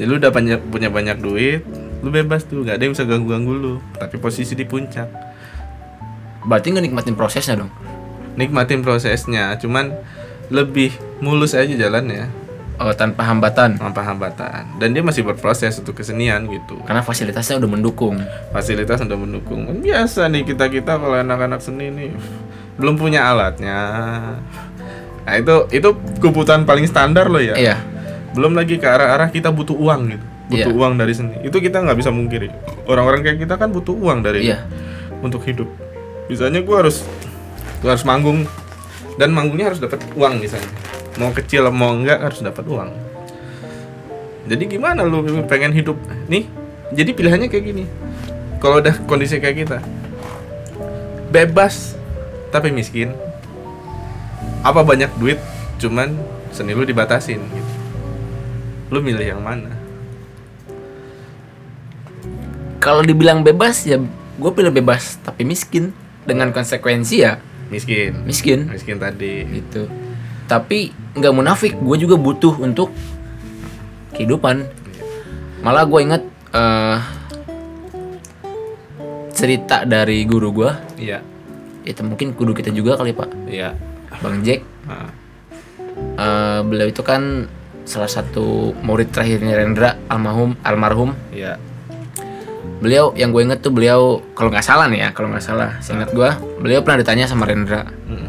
jadi 0.00 0.08
lu 0.08 0.16
udah 0.16 0.32
banyak 0.32 0.60
punya 0.72 0.88
banyak 0.88 1.20
duit 1.20 1.60
lu 2.00 2.08
bebas 2.08 2.48
tuh 2.48 2.64
gak 2.64 2.80
ada 2.80 2.88
yang 2.88 2.96
bisa 2.96 3.04
ganggu 3.04 3.28
ganggu 3.28 3.52
lu 3.52 3.74
tapi 4.00 4.16
posisi 4.16 4.56
di 4.56 4.64
puncak. 4.64 5.12
Berarti 6.40 6.72
nggak 6.72 6.84
nikmatin 6.88 7.12
prosesnya 7.12 7.60
dong? 7.60 7.68
Nikmatin 8.40 8.80
prosesnya 8.80 9.52
cuman 9.60 9.92
lebih 10.48 10.96
mulus 11.20 11.52
aja 11.52 11.68
jalannya. 11.68 12.32
Oh, 12.80 12.96
tanpa 12.96 13.28
hambatan? 13.28 13.76
Tanpa 13.76 14.00
hambatan. 14.00 14.80
Dan 14.80 14.96
dia 14.96 15.04
masih 15.04 15.20
berproses 15.20 15.76
untuk 15.76 16.00
kesenian 16.00 16.48
gitu. 16.48 16.80
Karena 16.88 17.04
fasilitasnya 17.04 17.60
udah 17.60 17.68
mendukung. 17.68 18.16
Fasilitas 18.56 19.04
udah 19.04 19.20
mendukung. 19.20 19.68
Biasa 19.84 20.32
nih 20.32 20.48
kita 20.48 20.72
kita 20.72 20.96
kalau 20.96 21.20
anak-anak 21.20 21.60
seni 21.60 21.92
nih 21.92 22.16
belum 22.80 22.96
punya 22.96 23.28
alatnya. 23.28 23.76
Nah 25.28 25.34
itu 25.36 25.68
itu 25.76 25.92
kebutuhan 26.24 26.64
paling 26.64 26.88
standar 26.88 27.28
loh 27.28 27.44
ya. 27.44 27.52
Iya 27.52 27.99
belum 28.30 28.54
lagi 28.54 28.78
ke 28.78 28.86
arah-arah 28.86 29.28
kita 29.34 29.50
butuh 29.50 29.74
uang 29.74 30.14
gitu. 30.14 30.26
Butuh 30.50 30.72
Iya. 30.74 30.78
uang 30.82 30.92
dari 30.98 31.12
seni. 31.14 31.36
Itu 31.46 31.58
kita 31.58 31.82
nggak 31.82 31.98
bisa 31.98 32.10
mungkiri. 32.10 32.50
Orang-orang 32.86 33.22
kayak 33.22 33.38
kita 33.42 33.54
kan 33.58 33.70
butuh 33.70 33.94
uang 33.94 34.22
dari 34.22 34.50
iya. 34.50 34.66
untuk 35.22 35.42
hidup. 35.46 35.66
Misalnya 36.30 36.62
gua 36.62 36.86
harus 36.86 37.06
gua 37.82 37.94
harus 37.94 38.06
manggung. 38.06 38.46
Dan 39.18 39.34
manggungnya 39.34 39.74
harus 39.74 39.82
dapat 39.82 40.00
uang 40.14 40.40
misalnya. 40.40 40.70
Mau 41.18 41.34
kecil 41.34 41.66
mau 41.74 41.92
enggak 41.92 42.18
harus 42.22 42.40
dapat 42.40 42.64
uang. 42.66 42.90
Jadi 44.46 44.64
gimana 44.66 45.06
lu 45.06 45.22
pengen 45.46 45.74
hidup? 45.74 45.98
Nih 46.30 46.46
jadi 46.94 47.10
pilihannya 47.14 47.46
kayak 47.50 47.64
gini. 47.66 47.84
Kalau 48.58 48.82
udah 48.82 48.94
kondisi 49.06 49.38
kayak 49.38 49.66
kita 49.66 49.78
bebas 51.30 51.98
tapi 52.50 52.74
miskin. 52.74 53.14
Apa 54.60 54.82
banyak 54.82 55.10
duit 55.18 55.38
cuman 55.80 56.12
seni 56.52 56.76
lu 56.76 56.84
dibatasin 56.84 57.40
gitu 57.40 57.69
lu 58.90 58.98
milih 58.98 59.22
yang 59.22 59.42
mana? 59.42 59.70
Kalau 62.82 63.00
dibilang 63.06 63.46
bebas 63.46 63.86
ya 63.86 63.96
gue 64.40 64.50
pilih 64.54 64.74
bebas 64.74 65.18
tapi 65.22 65.46
miskin. 65.46 65.94
Dengan 66.20 66.52
konsekuensi 66.52 67.16
ya 67.24 67.40
miskin. 67.72 68.26
miskin. 68.28 68.68
Miskin 68.68 69.00
tadi. 69.00 69.46
Gitu. 69.46 69.88
Tapi 70.44 70.92
nggak 71.16 71.34
munafik 71.34 71.72
gue 71.78 71.96
juga 71.96 72.20
butuh 72.20 72.60
untuk 72.60 72.92
kehidupan. 74.12 74.66
Malah 75.64 75.84
gue 75.88 76.00
inget 76.02 76.22
eh, 76.52 76.98
cerita 79.32 79.88
dari 79.88 80.26
guru 80.28 80.52
gue 80.52 80.70
iya. 81.00 81.24
Itu 81.86 82.04
mungkin 82.04 82.36
guru 82.36 82.52
kita 82.52 82.68
juga 82.74 83.00
kali 83.00 83.16
pak. 83.16 83.30
Iya. 83.48 83.72
Bang 84.20 84.44
Jack. 84.44 84.60
Nah, 84.84 85.20
Eh, 86.20 86.60
beliau 86.68 86.88
itu 86.92 87.00
kan 87.00 87.48
salah 87.90 88.06
satu 88.06 88.70
murid 88.86 89.10
terakhirnya 89.10 89.58
Rendra 89.58 89.98
almarhum 90.06 90.54
almarhum. 90.62 91.10
Iya. 91.34 91.58
Beliau 92.78 93.12
yang 93.18 93.34
gue 93.34 93.42
inget 93.42 93.60
tuh 93.60 93.74
beliau 93.74 94.22
kalau 94.32 94.48
nggak 94.54 94.64
salah 94.64 94.86
nih 94.86 95.04
ya 95.04 95.08
kalau 95.10 95.28
nggak 95.28 95.42
salah 95.42 95.76
seingat 95.82 96.14
gue 96.14 96.30
beliau 96.62 96.80
pernah 96.86 97.02
ditanya 97.02 97.26
sama 97.26 97.44
Rendra 97.50 97.84
Mm. 98.06 98.28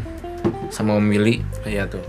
sama 0.68 0.98
Om 0.98 1.06
Willy. 1.08 1.40
Iya 1.62 1.86
tuh. 1.86 2.02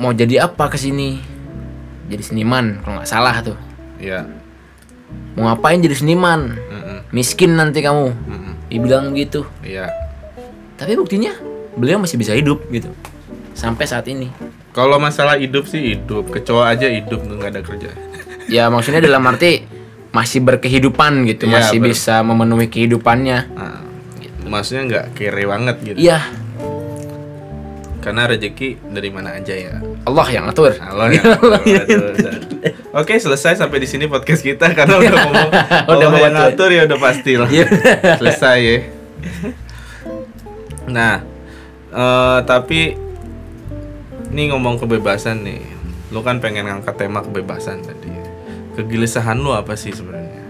Mau 0.00 0.10
jadi 0.16 0.48
apa 0.48 0.72
ke 0.72 0.80
sini 0.80 1.20
jadi 2.08 2.24
seniman 2.24 2.80
kalau 2.80 2.98
nggak 2.98 3.10
salah 3.12 3.36
tuh. 3.44 3.58
Iya. 4.00 4.26
Mau 5.36 5.46
ngapain 5.46 5.78
jadi 5.84 5.94
seniman? 5.94 6.56
Mm-mm. 6.56 6.98
miskin 7.12 7.54
nanti 7.60 7.84
kamu. 7.84 8.08
Mm-mm. 8.10 8.52
dibilang 8.72 9.12
begitu. 9.12 9.44
Iya. 9.60 9.92
Tapi 10.80 10.96
buktinya 10.96 11.36
beliau 11.76 12.00
masih 12.00 12.16
bisa 12.16 12.32
hidup 12.32 12.64
gitu. 12.72 12.88
Sampai 13.52 13.84
saat 13.84 14.08
ini 14.08 14.32
kalau 14.72 14.96
masalah 14.96 15.36
hidup 15.36 15.64
sih 15.64 15.94
hidup 15.94 16.28
kecoa 16.28 16.68
aja 16.68 16.88
hidup 16.88 17.20
tuh 17.20 17.36
nggak 17.36 17.52
ada 17.52 17.62
kerja. 17.62 17.90
Ya 18.48 18.66
maksudnya 18.68 18.98
dalam 18.98 19.22
arti 19.24 19.64
masih 20.12 20.40
berkehidupan 20.40 21.24
gitu 21.24 21.46
Iya, 21.46 21.54
masih 21.58 21.78
ber- 21.78 21.88
bisa 21.88 22.20
memenuhi 22.20 22.68
kehidupannya. 22.68 23.38
Nah, 23.48 23.80
maksudnya 24.44 24.82
nggak 24.84 25.04
kere 25.14 25.44
banget 25.44 25.76
gitu. 25.82 25.96
Iya. 25.98 26.20
Karena 28.02 28.26
rezeki 28.26 28.82
dari 28.90 29.08
mana 29.08 29.30
aja 29.32 29.54
ya. 29.54 29.78
Allah 30.02 30.26
yang 30.26 30.50
ngatur. 30.50 30.74
Allah 30.74 31.06
ya 31.14 31.22
Oke 32.92 33.14
selesai 33.14 33.54
sampai 33.54 33.78
di 33.78 33.86
sini 33.86 34.04
podcast 34.04 34.42
kita 34.42 34.74
karena 34.74 34.98
udah 34.98 35.12
ngomong 35.22 35.50
Udah 35.86 36.08
ngatur. 36.10 36.32
ngatur 36.34 36.70
ya 36.72 36.82
udah 36.84 36.98
pasti 36.98 37.32
lah. 37.38 37.46
Iya. 37.46 37.66
selesai 38.18 38.58
ya. 38.58 38.76
Nah 40.88 41.14
eh, 41.88 42.38
tapi 42.42 42.98
ini 44.32 44.48
ngomong 44.50 44.80
kebebasan 44.80 45.44
nih, 45.44 45.60
lu 46.10 46.24
kan 46.24 46.40
pengen 46.40 46.66
ngangkat 46.66 46.96
tema 46.96 47.20
kebebasan 47.20 47.84
tadi. 47.84 48.10
Kegelisahan 48.72 49.36
lu 49.36 49.52
apa 49.52 49.76
sih 49.76 49.92
sebenarnya? 49.92 50.40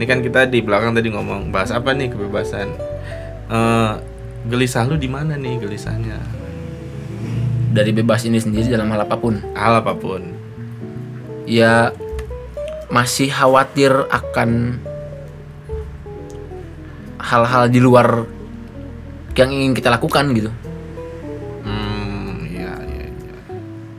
Ini 0.00 0.04
kan 0.08 0.24
kita 0.24 0.48
di 0.48 0.64
belakang 0.64 0.96
tadi 0.96 1.12
ngomong 1.12 1.52
bahas 1.52 1.68
apa 1.70 1.92
nih 1.92 2.08
kebebasan. 2.08 2.72
Eh, 3.52 3.92
gelisah 4.48 4.88
lu 4.88 4.96
di 4.96 5.06
mana 5.06 5.36
nih 5.36 5.60
gelisahnya? 5.60 6.42
dari 7.72 7.90
bebas 7.90 8.28
ini 8.28 8.36
sendiri 8.36 8.68
dalam 8.68 8.92
hal 8.92 9.08
apa 9.08 9.16
pun 9.16 9.40
Hal 9.56 9.80
apa 9.80 9.96
pun. 9.96 10.20
ya 11.48 11.90
masih 12.92 13.32
khawatir 13.32 13.90
akan 14.12 14.76
hal-hal 17.16 17.72
di 17.72 17.80
luar 17.80 18.28
yang 19.32 19.48
ingin 19.48 19.72
kita 19.72 19.88
lakukan 19.88 20.28
gitu 20.36 20.52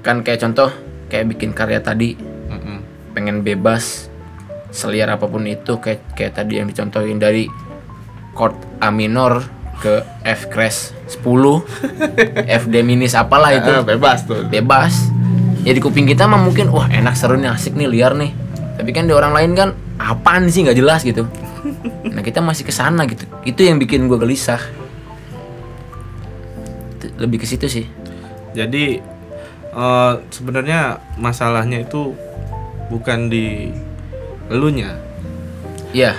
kan 0.04 0.22
kayak 0.22 0.44
contoh 0.44 0.70
kayak 1.08 1.32
bikin 1.32 1.56
karya 1.56 1.80
tadi. 1.80 2.14
Mm-mm. 2.20 2.86
pengen 3.14 3.42
bebas 3.42 4.10
seliar 4.74 5.06
apa 5.14 5.30
pun 5.30 5.46
itu 5.46 5.78
kayak 5.78 6.18
kayak 6.18 6.34
tadi 6.34 6.58
yang 6.58 6.66
dicontohin 6.66 7.22
dari 7.22 7.46
chord 8.34 8.58
A 8.82 8.90
minor 8.90 9.46
ke 9.78 10.02
F 10.26 10.50
crash 10.50 10.94
10 11.08 11.22
F 12.62 12.64
D 12.68 12.82
minus 12.82 13.14
apalah 13.14 13.54
itu. 13.54 13.70
Ah, 13.70 13.86
bebas 13.86 14.26
tuh. 14.26 14.44
bebas. 14.50 15.14
Ya 15.64 15.72
di 15.72 15.80
kuping 15.80 16.10
kita 16.10 16.26
mah 16.28 16.42
mungkin 16.42 16.74
wah 16.74 16.90
enak 16.90 17.16
seru 17.16 17.38
nih 17.38 17.54
asik 17.54 17.78
nih 17.78 17.88
liar 17.88 18.18
nih. 18.18 18.34
Tapi 18.82 18.90
kan 18.92 19.06
di 19.06 19.14
orang 19.14 19.32
lain 19.32 19.52
kan 19.54 19.70
apaan 20.02 20.50
sih 20.50 20.66
nggak 20.66 20.78
jelas 20.78 21.02
gitu. 21.06 21.24
Nah 22.14 22.20
kita 22.22 22.44
masih 22.44 22.68
ke 22.68 22.74
sana 22.76 23.08
gitu. 23.08 23.24
Itu 23.48 23.64
yang 23.64 23.80
bikin 23.80 24.06
gue 24.12 24.20
gelisah. 24.20 24.60
Lebih 27.16 27.42
ke 27.42 27.48
situ 27.48 27.66
sih. 27.72 27.86
Jadi 28.54 29.00
eh, 29.74 30.14
sebenarnya 30.30 31.02
masalahnya 31.18 31.84
itu 31.84 32.14
bukan 32.88 33.28
di 33.28 33.74
elunya, 34.52 34.96
iya 35.96 36.14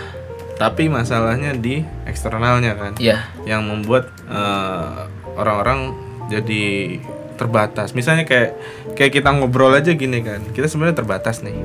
tapi 0.54 0.86
masalahnya 0.86 1.50
di 1.54 1.82
eksternalnya 2.06 2.78
kan, 2.78 2.92
iya 3.02 3.26
yang 3.42 3.66
membuat 3.66 4.10
eh, 4.30 5.10
orang-orang 5.34 5.94
jadi 6.30 6.98
terbatas. 7.34 7.90
Misalnya 7.92 8.22
kayak 8.22 8.54
kayak 8.94 9.12
kita 9.12 9.34
ngobrol 9.34 9.74
aja 9.74 9.90
gini 9.92 10.22
kan, 10.22 10.40
kita 10.54 10.70
sebenarnya 10.70 11.02
terbatas 11.02 11.42
nih. 11.42 11.58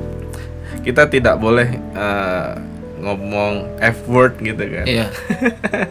Kita 0.82 1.06
tidak 1.06 1.38
boleh 1.38 1.78
eh, 1.78 2.50
ngomong 3.00 3.80
F 3.80 4.04
word 4.10 4.36
gitu 4.42 4.60
kan. 4.60 4.84
iya 4.84 5.06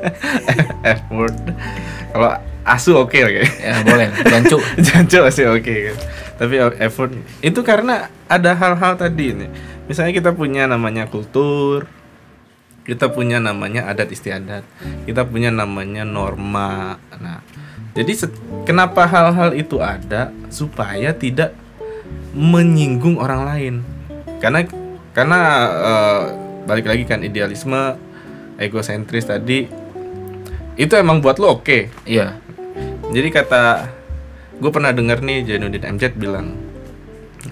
F 1.00 1.02
word. 1.10 1.36
Kalau 2.14 2.32
asu 2.70 2.94
oke 2.96 3.18
oke 3.18 3.44
Ya 3.60 3.82
boleh. 3.82 4.14
Jancu. 4.26 4.58
Jancu 4.78 5.18
masih 5.26 5.46
oke 5.50 5.76
kan. 5.92 5.98
Tapi 6.40 6.56
effort 6.80 7.12
itu 7.44 7.60
karena 7.66 8.08
ada 8.30 8.56
hal-hal 8.56 8.96
tadi 8.96 9.36
nih. 9.36 9.50
Misalnya 9.90 10.14
kita 10.14 10.32
punya 10.38 10.70
namanya 10.70 11.10
kultur, 11.10 11.90
kita 12.86 13.10
punya 13.10 13.42
namanya 13.42 13.90
adat 13.90 14.10
istiadat, 14.14 14.64
kita 15.04 15.26
punya 15.26 15.50
namanya 15.50 16.06
norma. 16.06 17.02
Nah, 17.18 17.42
jadi 17.98 18.30
kenapa 18.64 19.10
hal-hal 19.10 19.58
itu 19.58 19.82
ada 19.82 20.30
supaya 20.54 21.12
tidak 21.12 21.58
menyinggung 22.32 23.18
orang 23.18 23.42
lain? 23.46 23.76
Karena 24.40 24.64
karena 25.12 25.40
eh, 25.74 26.24
balik 26.70 26.88
lagi 26.88 27.04
kan 27.04 27.26
idealisme, 27.26 27.98
egosentris 28.62 29.28
tadi 29.28 29.68
itu 30.80 30.94
emang 30.96 31.20
buat 31.20 31.36
lo 31.44 31.60
oke. 31.60 31.92
Iya. 32.08 32.40
Jadi 33.10 33.30
kata 33.34 33.90
gue 34.60 34.72
pernah 34.76 34.92
denger 34.92 35.24
nih 35.24 35.38
Jainuddin 35.48 35.98
MZ 35.98 36.14
bilang 36.20 36.54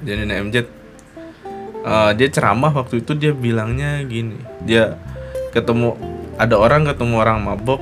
Jainuddin 0.03 0.51
MZ 0.51 0.55
eh, 1.87 2.11
dia 2.13 2.27
ceramah 2.29 2.69
waktu 2.75 2.99
itu 3.01 3.15
dia 3.15 3.31
bilangnya 3.31 4.03
gini 4.03 4.37
dia 4.67 4.99
ketemu 5.55 5.95
ada 6.35 6.59
orang 6.59 6.85
ketemu 6.85 7.15
orang 7.17 7.39
mabok 7.41 7.81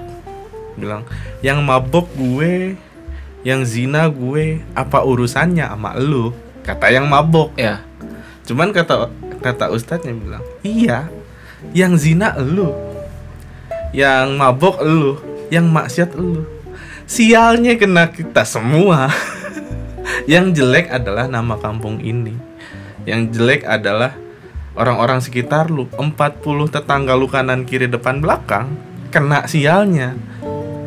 bilang 0.78 1.04
yang 1.42 1.66
mabok 1.66 2.08
gue 2.14 2.78
yang 3.42 3.66
zina 3.66 4.10
gue 4.10 4.62
apa 4.74 5.06
urusannya 5.06 5.70
sama 5.70 5.94
lu? 6.02 6.34
Kata 6.66 6.90
yang 6.90 7.06
mabok. 7.06 7.54
Ya. 7.62 7.86
cuman 8.46 8.70
kata 8.74 9.10
kata 9.42 9.74
ustadznya 9.74 10.14
bilang 10.14 10.46
iya 10.62 11.10
yang 11.74 11.98
zina 11.98 12.38
elu 12.38 12.70
yang 13.90 14.38
mabok 14.38 14.86
elu 14.86 15.18
yang 15.50 15.66
maksiat 15.66 16.14
elu 16.14 16.46
sialnya 17.06 17.78
kena 17.78 18.10
kita 18.12 18.44
semua. 18.46 19.10
Yang 20.30 20.62
jelek 20.62 20.94
adalah 20.94 21.26
nama 21.26 21.58
kampung 21.58 21.98
ini. 22.02 22.38
Yang 23.10 23.38
jelek 23.38 23.62
adalah 23.66 24.14
orang-orang 24.78 25.22
sekitar 25.22 25.70
lu. 25.74 25.90
40 25.98 26.70
tetangga 26.70 27.18
lu 27.18 27.26
kanan 27.26 27.66
kiri 27.66 27.90
depan 27.90 28.22
belakang 28.22 28.78
kena 29.10 29.50
sialnya. 29.50 30.14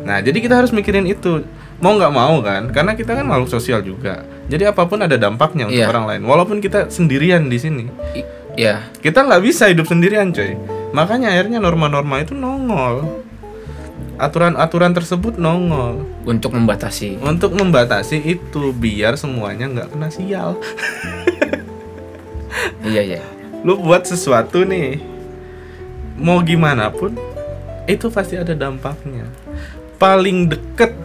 Nah 0.07 0.23
jadi 0.23 0.39
kita 0.39 0.59
harus 0.59 0.71
mikirin 0.71 1.03
itu. 1.03 1.43
Mau 1.79 1.95
nggak 1.95 2.11
mau 2.15 2.39
kan? 2.43 2.71
Karena 2.71 2.95
kita 2.95 3.15
kan 3.15 3.23
makhluk 3.27 3.51
sosial 3.51 3.79
juga. 3.83 4.23
Jadi 4.51 4.67
apa 4.67 4.83
pun 4.87 4.99
ada 5.03 5.15
dampaknya 5.15 5.67
untuk 5.67 5.79
Iya. 5.83 5.91
orang 5.91 6.05
lain. 6.15 6.21
Walaupun 6.27 6.57
kita 6.59 6.91
sendirian 6.91 7.47
di 7.47 7.59
sini. 7.59 7.85
I- 8.15 8.39
ya. 8.59 8.83
kita 8.99 9.23
nggak 9.23 9.39
bisa 9.39 9.71
hidup 9.71 9.87
sendirian 9.87 10.35
coy 10.35 10.59
makanya 10.91 11.31
akhirnya 11.31 11.63
norma-norma 11.63 12.19
itu 12.19 12.35
nongol 12.35 13.23
aturan-aturan 14.19 14.91
tersebut 14.91 15.39
nongol. 15.39 16.03
Untuk 16.27 16.51
membatasi. 16.51 17.17
untuk 17.23 17.55
membatasi 17.55 18.19
itu 18.19 18.75
biar 18.75 19.15
semuanya 19.15 19.71
nggak 19.71 19.89
kena 19.95 20.09
sial. 20.11 20.49
Iya 22.79 23.01
iya. 23.05 23.23
lu 23.61 23.75
buat 23.75 24.07
sesuatu 24.07 24.63
nih 24.63 25.03
mau 26.15 26.39
gimana 26.39 26.87
pun 26.91 27.13
itu 27.85 28.09
pasti 28.09 28.35
ada 28.39 28.57
dampaknya. 28.57 29.29
Paling 30.01 30.49
deket 30.49 30.97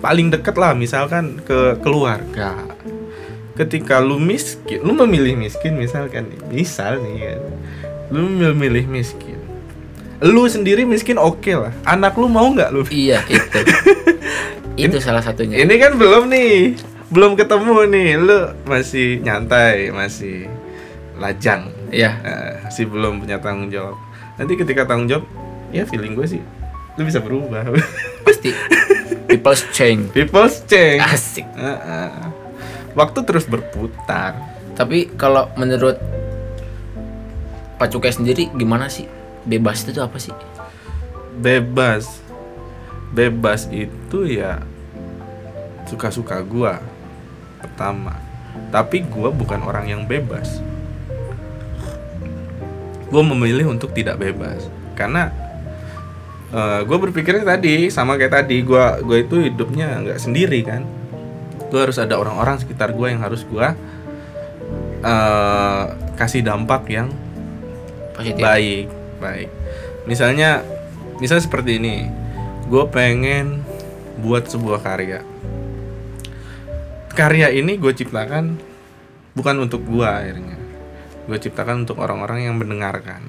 paling 0.00 0.32
deket 0.32 0.56
lah 0.56 0.72
misalkan 0.74 1.38
ke 1.44 1.78
keluarga. 1.84 2.56
Ketika 3.54 4.02
lu 4.02 4.18
miskin 4.18 4.82
lu 4.82 4.96
memilih 4.96 5.38
miskin 5.38 5.76
misalkan 5.78 6.32
misal 6.50 6.98
nih 6.98 7.36
kan. 7.36 7.40
Lu 8.10 8.26
memilih 8.26 8.90
miskin 8.90 9.29
lu 10.20 10.44
sendiri 10.44 10.84
miskin 10.84 11.16
oke 11.16 11.48
lah 11.48 11.72
anak 11.84 12.12
lu 12.14 12.28
mau 12.28 12.44
nggak 12.46 12.70
lu 12.70 12.84
Iya 12.88 13.24
itu. 13.26 13.58
itu 14.88 14.96
salah 15.00 15.20
satunya. 15.20 15.60
ini 15.60 15.76
kan 15.76 15.96
belum 15.96 16.28
nih 16.28 16.76
belum 17.08 17.34
ketemu 17.34 17.88
nih 17.88 18.10
lu 18.16 18.38
masih 18.64 19.20
nyantai 19.20 19.88
masih 19.90 20.44
lajang 21.16 21.68
Iya. 21.90 22.14
Eh, 22.22 22.52
masih 22.64 22.86
belum 22.86 23.18
punya 23.18 23.40
tanggung 23.40 23.68
jawab 23.68 23.96
nanti 24.36 24.54
ketika 24.54 24.84
tanggung 24.84 25.08
jawab 25.08 25.24
ya 25.68 25.82
feeling 25.84 26.14
gue 26.14 26.28
sih 26.28 26.42
lu 26.94 27.02
bisa 27.02 27.18
berubah 27.18 27.64
Pasti. 28.26 28.52
People's 29.26 29.62
change. 29.70 30.10
people's 30.12 30.60
change 30.64 31.00
Asik. 31.00 31.46
Eh, 31.54 31.64
eh. 31.66 32.10
waktu 32.92 33.22
terus 33.22 33.44
berputar 33.44 34.36
Tapi 34.72 35.12
kalau 35.14 35.48
menurut 35.54 35.96
Pak 37.76 37.88
Cukai 37.88 38.12
sendiri 38.12 38.48
gimana 38.52 38.86
sih? 38.86 39.08
Bebas 39.48 39.84
itu 39.84 39.96
tuh 39.96 40.04
apa 40.04 40.20
sih? 40.20 40.32
bebas. 41.40 42.20
Bebas 43.10 43.66
itu 43.72 44.28
ya 44.28 44.62
suka-suka 45.88 46.38
gua 46.44 46.78
pertama. 47.58 48.14
Tapi 48.70 49.02
gua 49.08 49.32
bukan 49.32 49.64
orang 49.64 49.88
yang 49.90 50.02
bebas. 50.06 50.62
Gue 53.10 53.26
memilih 53.26 53.74
untuk 53.74 53.90
tidak 53.90 54.22
bebas. 54.22 54.70
Karena 54.94 55.34
gue 56.86 56.98
berpikirnya 56.98 57.42
tadi 57.42 57.90
sama 57.90 58.14
kayak 58.14 58.42
tadi 58.42 58.62
gue 58.62 58.84
gue 59.06 59.18
itu 59.26 59.50
hidupnya 59.50 59.98
nggak 59.98 60.18
sendiri 60.22 60.62
kan. 60.62 60.86
Gue 61.74 61.90
harus 61.90 61.98
ada 61.98 62.14
orang-orang 62.18 62.62
sekitar 62.62 62.94
gue 62.94 63.10
yang 63.10 63.18
harus 63.18 63.42
gue 63.42 63.66
eh, 65.02 65.84
kasih 66.14 66.46
dampak 66.46 66.86
yang 66.86 67.10
Positif. 68.14 68.38
baik 68.38 68.99
baik. 69.20 69.52
Misalnya 70.08 70.64
misalnya 71.20 71.44
seperti 71.44 71.76
ini. 71.76 72.08
Gue 72.66 72.88
pengen 72.88 73.62
buat 74.18 74.48
sebuah 74.48 74.80
karya. 74.80 75.20
Karya 77.12 77.52
ini 77.52 77.76
gue 77.76 77.92
ciptakan 77.92 78.56
bukan 79.36 79.56
untuk 79.60 79.84
gue 79.84 80.06
akhirnya. 80.06 80.56
Gue 81.28 81.36
ciptakan 81.36 81.84
untuk 81.84 82.00
orang-orang 82.00 82.48
yang 82.48 82.56
mendengarkan. 82.56 83.26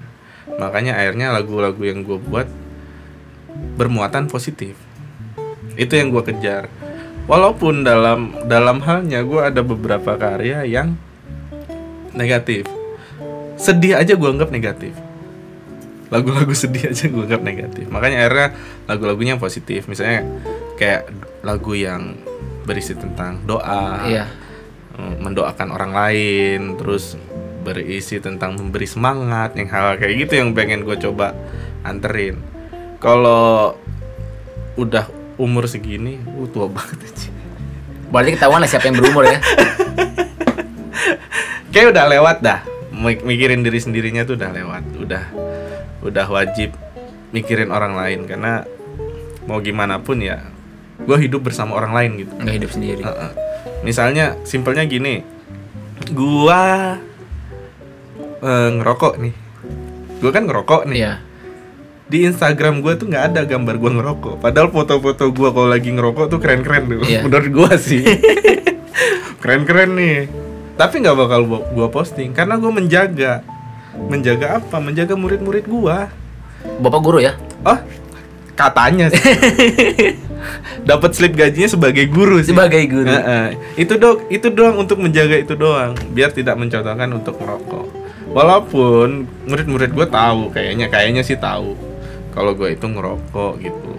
Makanya 0.57 0.97
akhirnya 0.97 1.33
lagu-lagu 1.35 1.81
yang 1.83 2.07
gue 2.07 2.17
buat 2.21 2.47
bermuatan 3.75 4.31
positif. 4.31 4.77
Itu 5.75 5.97
yang 5.97 6.13
gue 6.13 6.21
kejar. 6.21 6.69
Walaupun 7.25 7.81
dalam 7.81 8.33
dalam 8.45 8.81
halnya 8.85 9.25
gue 9.25 9.41
ada 9.41 9.61
beberapa 9.65 10.17
karya 10.17 10.65
yang 10.65 10.97
negatif. 12.13 12.69
Sedih 13.57 13.97
aja 13.97 14.13
gue 14.13 14.29
anggap 14.29 14.53
negatif 14.53 14.93
lagu-lagu 16.11 16.51
sedih 16.51 16.91
aja 16.91 17.07
gue 17.07 17.23
anggap 17.23 17.41
negatif. 17.41 17.87
Makanya 17.87 18.17
akhirnya 18.21 18.49
lagu-lagunya 18.85 19.35
positif. 19.35 19.87
Misalnya 19.87 20.27
kayak 20.75 21.07
lagu 21.41 21.71
yang 21.71 22.19
berisi 22.61 22.93
tentang 22.93 23.41
doa 23.43 24.05
Iya. 24.05 24.27
eh, 24.93 25.15
mendoakan 25.17 25.71
orang 25.71 25.91
lain 25.91 26.75
terus 26.75 27.15
berisi 27.61 28.17
tentang 28.17 28.57
memberi 28.57 28.85
semangat 28.85 29.53
yang 29.55 29.69
hal 29.69 29.95
kayak 29.95 30.25
gitu 30.25 30.33
yang 30.37 30.51
pengen 30.51 30.83
gue 30.83 30.99
coba 30.99 31.33
anterin. 31.81 32.37
Kalau 32.99 33.73
udah 34.77 35.09
umur 35.41 35.65
segini 35.65 36.21
uh, 36.37 36.45
tua 36.45 36.69
banget 36.69 37.01
aja 37.01 37.29
Berarti 38.13 38.29
ketahuan 38.35 38.61
lah 38.61 38.69
siapa 38.69 38.87
yang 38.87 38.99
berumur 38.99 39.25
ya. 39.25 39.39
kayak 41.71 41.95
udah 41.95 42.05
lewat 42.07 42.37
dah. 42.43 42.59
Mik- 42.91 43.23
mikirin 43.23 43.63
diri 43.63 43.79
sendirinya 43.79 44.21
tuh 44.21 44.35
udah 44.35 44.51
lewat. 44.51 44.83
Udah 44.99 45.23
udah 46.01 46.27
wajib 46.27 46.73
mikirin 47.29 47.69
orang 47.69 47.93
lain 47.93 48.25
karena 48.25 48.65
mau 49.43 49.57
gimana 49.57 49.97
pun 49.97 50.17
ya 50.17 50.41
gue 50.99 51.17
hidup 51.19 51.41
bersama 51.41 51.73
orang 51.75 51.91
lain 51.91 52.11
gitu 52.19 52.33
Nggak 52.35 52.55
hidup 52.57 52.71
sendiri. 52.71 53.01
Heeh. 53.01 53.31
misalnya 53.81 54.37
simpelnya 54.43 54.83
gini 54.83 55.25
gua 56.11 56.97
eh, 58.39 58.69
ngerokok 58.71 59.13
nih 59.17 59.33
gua 60.17 60.31
kan 60.31 60.43
ngerokok 60.45 60.81
nih 60.85 60.97
Iya. 60.99 61.13
di 62.05 62.17
Instagram 62.23 62.81
gua 62.81 62.93
tuh 62.93 63.07
nggak 63.07 63.25
ada 63.31 63.41
gambar 63.43 63.75
gua 63.77 63.91
ngerokok 63.91 64.35
padahal 64.37 64.69
foto-foto 64.69 65.29
gua 65.31 65.49
kalau 65.49 65.69
lagi 65.69 65.89
ngerokok 65.89 66.25
tuh 66.27 66.37
keren-keren 66.37 66.83
tuh 66.87 67.01
Iya. 67.03 67.21
menurut 67.25 67.49
gua 67.49 67.71
sih 67.75 68.01
keren-keren 69.41 69.93
nih 69.93 70.29
tapi 70.75 70.99
nggak 70.99 71.17
bakal 71.17 71.41
gua 71.47 71.87
posting 71.87 72.31
karena 72.31 72.57
gua 72.57 72.71
menjaga 72.71 73.41
menjaga 73.95 74.61
apa? 74.61 74.77
Menjaga 74.79 75.13
murid-murid 75.15 75.65
gua. 75.67 76.11
Bapak 76.79 77.01
guru 77.01 77.19
ya? 77.21 77.33
oh 77.65 77.79
katanya 78.55 79.09
sih. 79.09 79.21
Dapat 80.89 81.11
slip 81.13 81.33
gajinya 81.37 81.69
sebagai 81.69 82.05
guru 82.09 82.41
sih. 82.41 82.53
Sebagai 82.53 82.81
guru. 82.89 83.09
Heeh. 83.09 83.57
itu 83.77 83.93
dong 83.97 84.25
itu 84.29 84.47
doang 84.49 84.77
untuk 84.81 84.97
menjaga 85.01 85.37
itu 85.37 85.53
doang 85.53 85.93
biar 86.13 86.33
tidak 86.33 86.57
mencontohkan 86.57 87.09
untuk 87.13 87.37
merokok. 87.41 87.87
Walaupun 88.31 89.27
murid-murid 89.49 89.91
gue 89.91 90.07
tahu 90.07 90.53
kayaknya 90.55 90.87
kayaknya 90.87 91.21
sih 91.21 91.35
tahu 91.37 91.75
kalau 92.33 92.53
gue 92.53 92.73
itu 92.73 92.85
ngerokok 92.85 93.53
gitu. 93.61 93.93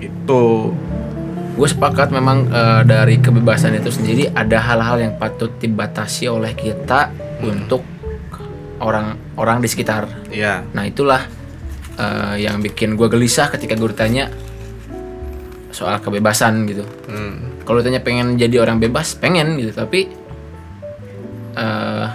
Itu 0.00 0.44
Gue 1.56 1.64
sepakat 1.64 2.12
memang 2.12 2.52
eh, 2.52 2.82
dari 2.84 3.16
kebebasan 3.16 3.80
itu 3.80 3.88
sendiri 3.88 4.28
ada 4.28 4.60
hal-hal 4.60 5.00
yang 5.00 5.16
patut 5.16 5.48
dibatasi 5.56 6.28
oleh 6.28 6.52
kita 6.52 7.08
untuk 7.40 7.95
orang-orang 8.78 9.58
di 9.58 9.68
sekitar. 9.68 10.04
ya 10.28 10.60
Nah 10.70 10.84
itulah 10.84 11.24
eh, 11.96 12.34
yang 12.40 12.60
bikin 12.60 12.94
gue 12.94 13.08
gelisah 13.08 13.48
ketika 13.48 13.72
gue 13.72 13.88
ditanya 13.88 14.28
soal 15.70 15.96
kebebasan 15.96 16.64
gitu 16.64 16.84
Hmm. 17.04 17.60
kalau 17.62 17.80
tanya 17.80 18.00
pengen 18.00 18.36
jadi 18.36 18.60
orang 18.60 18.76
bebas 18.76 19.12
pengen 19.12 19.56
gitu 19.56 19.72
tapi 19.72 20.08
eh 21.52 22.06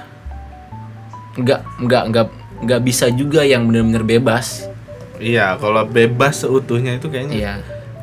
nggak 1.32 1.62
nggak 1.80 2.04
nggak 2.10 2.28
nggak 2.62 2.82
bisa 2.82 3.10
juga 3.10 3.41
yang 3.41 3.65
benar-benar 3.65 4.02
bebas 4.04 4.65
Iya, 5.17 5.54
kalau 5.56 5.86
bebas 5.86 6.41
seutuhnya 6.41 6.97
itu 6.97 7.06
kayaknya 7.06 7.36
iya 7.36 7.54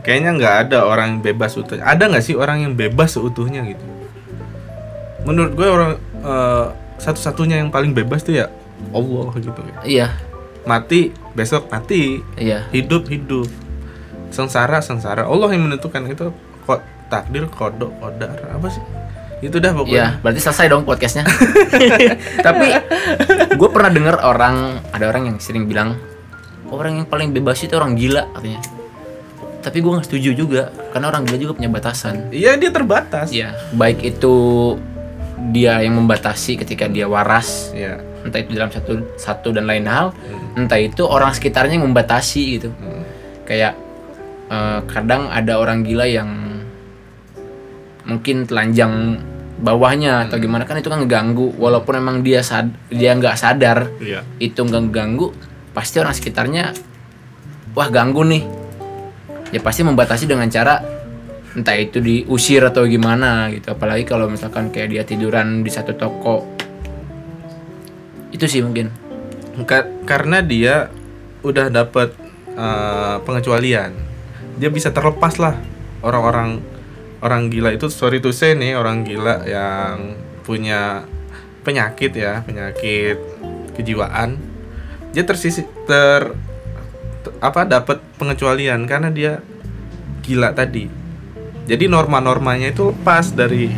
kayaknya 0.07 0.31
nggak 0.33 0.55
ada 0.65 0.79
orang 0.83 1.19
yang 1.19 1.21
bebas 1.21 1.53
seutuhnya. 1.53 1.83
Ada 1.85 2.07
nggak 2.07 2.23
sih 2.23 2.33
orang 2.33 2.63
yang 2.63 2.73
bebas 2.73 3.13
seutuhnya 3.13 3.67
gitu? 3.67 3.83
Menurut 5.27 5.53
gue 5.53 5.67
orang 5.67 5.93
eh, 6.23 6.67
satu-satunya 6.99 7.63
yang 7.63 7.71
paling 7.71 7.95
bebas 7.95 8.23
tuh 8.23 8.35
ya 8.35 8.47
Allah 8.91 9.31
gitu 9.39 9.61
ya. 9.63 9.79
iya 9.87 10.09
Mati 10.69 11.15
besok 11.33 11.71
mati, 11.73 12.21
iya 12.37 12.69
hidup 12.75 13.09
hidup, 13.09 13.49
sengsara 14.29 14.85
sengsara. 14.85 15.25
Allah 15.25 15.49
yang 15.57 15.65
menentukan 15.65 16.05
itu 16.05 16.29
kok 16.69 16.85
takdir 17.09 17.49
kodok 17.49 17.89
kodar 17.97 18.37
apa 18.53 18.69
sih? 18.69 18.85
Itu 19.41 19.63
dah 19.63 19.73
iya 19.73 19.79
pokoknya. 19.79 20.07
berarti 20.21 20.41
selesai 20.45 20.67
dong 20.69 20.83
podcastnya 20.85 21.25
tapi 22.47 22.75
gue 23.55 23.69
pernah 23.71 23.89
dengar 23.89 24.19
orang 24.21 24.83
ada 24.91 25.09
orang 25.09 25.31
yang 25.31 25.37
sering 25.39 25.65
bilang 25.65 25.95
orang 26.69 27.01
yang 27.01 27.07
paling 27.07 27.31
bebas 27.31 27.63
itu 27.63 27.73
orang 27.79 27.95
gila 27.95 28.27
katanya 28.35 28.61
tapi 29.63 29.79
gue 29.79 29.91
nggak 29.95 30.07
setuju 30.11 30.31
juga 30.35 30.63
karena 30.91 31.07
orang 31.09 31.23
gila 31.23 31.39
juga 31.39 31.53
punya 31.55 31.71
batasan 31.71 32.29
Iya 32.35 32.59
dia 32.59 32.71
terbatas. 32.75 33.31
Iya, 33.31 33.55
baik 33.73 34.03
itu 34.05 34.35
dia 35.51 35.81
yang 35.81 35.97
membatasi 35.97 36.59
ketika 36.59 36.87
dia 36.87 37.07
waras, 37.07 37.71
Iya. 37.73 38.03
entah 38.27 38.41
itu 38.43 38.51
dalam 38.53 38.69
satu 38.69 38.93
satu 39.17 39.49
dan 39.55 39.65
lain 39.65 39.87
hal, 39.87 40.13
entah 40.55 40.77
itu 40.77 41.07
orang 41.07 41.31
sekitarnya 41.33 41.79
yang 41.79 41.87
membatasi 41.89 42.43
gitu. 42.59 42.69
Hmm. 42.75 43.03
Kayak 43.47 43.79
eh, 44.49 44.81
kadang 44.89 45.29
ada 45.31 45.57
orang 45.57 45.85
gila 45.85 46.05
yang 46.05 46.29
mungkin 48.09 48.49
telanjang 48.49 49.21
bawahnya 49.59 50.31
atau 50.31 50.39
gimana 50.39 50.65
kan 50.65 50.79
itu 50.79 50.87
kan 50.89 51.03
ngeganggu 51.03 51.53
walaupun 51.59 51.99
emang 51.99 52.17
dia 52.23 52.41
sad 52.41 52.71
dia 52.89 53.13
nggak 53.13 53.37
sadar 53.37 53.91
Iya. 53.99 54.23
itu 54.39 54.57
nggak 54.57 54.89
ganggu 54.95 55.35
pasti 55.75 55.99
orang 55.99 56.15
sekitarnya 56.15 56.73
wah 57.75 57.91
ganggu 57.91 58.23
nih 58.23 58.47
ya 59.51 59.61
pasti 59.61 59.83
membatasi 59.83 60.25
dengan 60.31 60.47
cara 60.49 60.79
entah 61.59 61.75
itu 61.75 61.99
diusir 61.99 62.63
atau 62.63 62.87
gimana 62.87 63.51
gitu. 63.51 63.75
Apalagi 63.75 64.07
kalau 64.07 64.31
misalkan 64.31 64.71
kayak 64.71 64.89
dia 64.95 65.03
tiduran 65.03 65.67
di 65.67 65.71
satu 65.75 65.99
toko. 65.99 66.47
Itu 68.31 68.47
sih 68.47 68.63
mungkin. 68.63 68.95
Ka- 69.67 69.91
karena 70.07 70.39
dia 70.39 70.87
udah 71.43 71.67
dapat 71.67 72.15
eh, 72.55 73.17
pengecualian. 73.27 73.91
Dia 74.59 74.71
bisa 74.71 74.95
terlepas 74.95 75.39
lah. 75.43 75.59
Orang-orang 75.99 76.63
orang 77.19 77.51
gila 77.51 77.75
itu 77.75 77.91
sorry 77.91 78.23
to 78.23 78.31
say 78.31 78.55
nih 78.55 78.79
orang 78.79 79.03
gila 79.03 79.43
yang 79.43 80.15
punya 80.47 81.03
penyakit 81.67 82.15
ya 82.15 82.47
penyakit 82.47 83.19
kejiwaan. 83.75 84.39
Dia 85.11 85.27
tersisi 85.27 85.67
ter, 85.89 86.31
t- 87.27 87.35
apa 87.43 87.67
dapat 87.67 87.99
pengecualian 88.23 88.87
karena 88.87 89.11
dia 89.11 89.43
gila 90.23 90.55
tadi 90.55 91.08
jadi 91.69 91.85
norma-normanya 91.85 92.73
itu 92.73 92.97
lepas 92.97 93.37
dari 93.37 93.69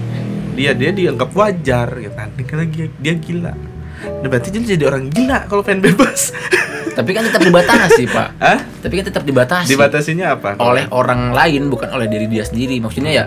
dia 0.54 0.70
dia 0.78 0.94
dianggap 0.94 1.34
wajar 1.34 1.88
gitu 1.98 2.14
kan. 2.14 2.30
Dia, 2.38 2.86
dia 2.86 3.14
gila. 3.18 3.52
Nah, 4.00 4.28
berarti 4.30 4.48
dia 4.54 4.78
jadi 4.78 4.84
orang 4.86 5.10
gila 5.10 5.50
kalau 5.50 5.66
pengen 5.66 5.90
bebas. 5.90 6.30
tapi 6.96 7.10
kan 7.10 7.26
tetap 7.26 7.42
dibatasi 7.42 8.02
pak. 8.10 8.28
Hah? 8.38 8.58
tapi 8.82 8.92
kan 9.02 9.04
tetap 9.10 9.24
dibatasi. 9.26 9.68
Dibatasinya 9.74 10.38
apa? 10.38 10.54
oleh 10.62 10.86
orang 10.94 11.34
lain 11.34 11.66
bukan 11.66 11.90
oleh 11.90 12.06
diri 12.06 12.30
dia 12.30 12.46
sendiri. 12.46 12.78
Maksudnya 12.78 13.10
ya 13.10 13.24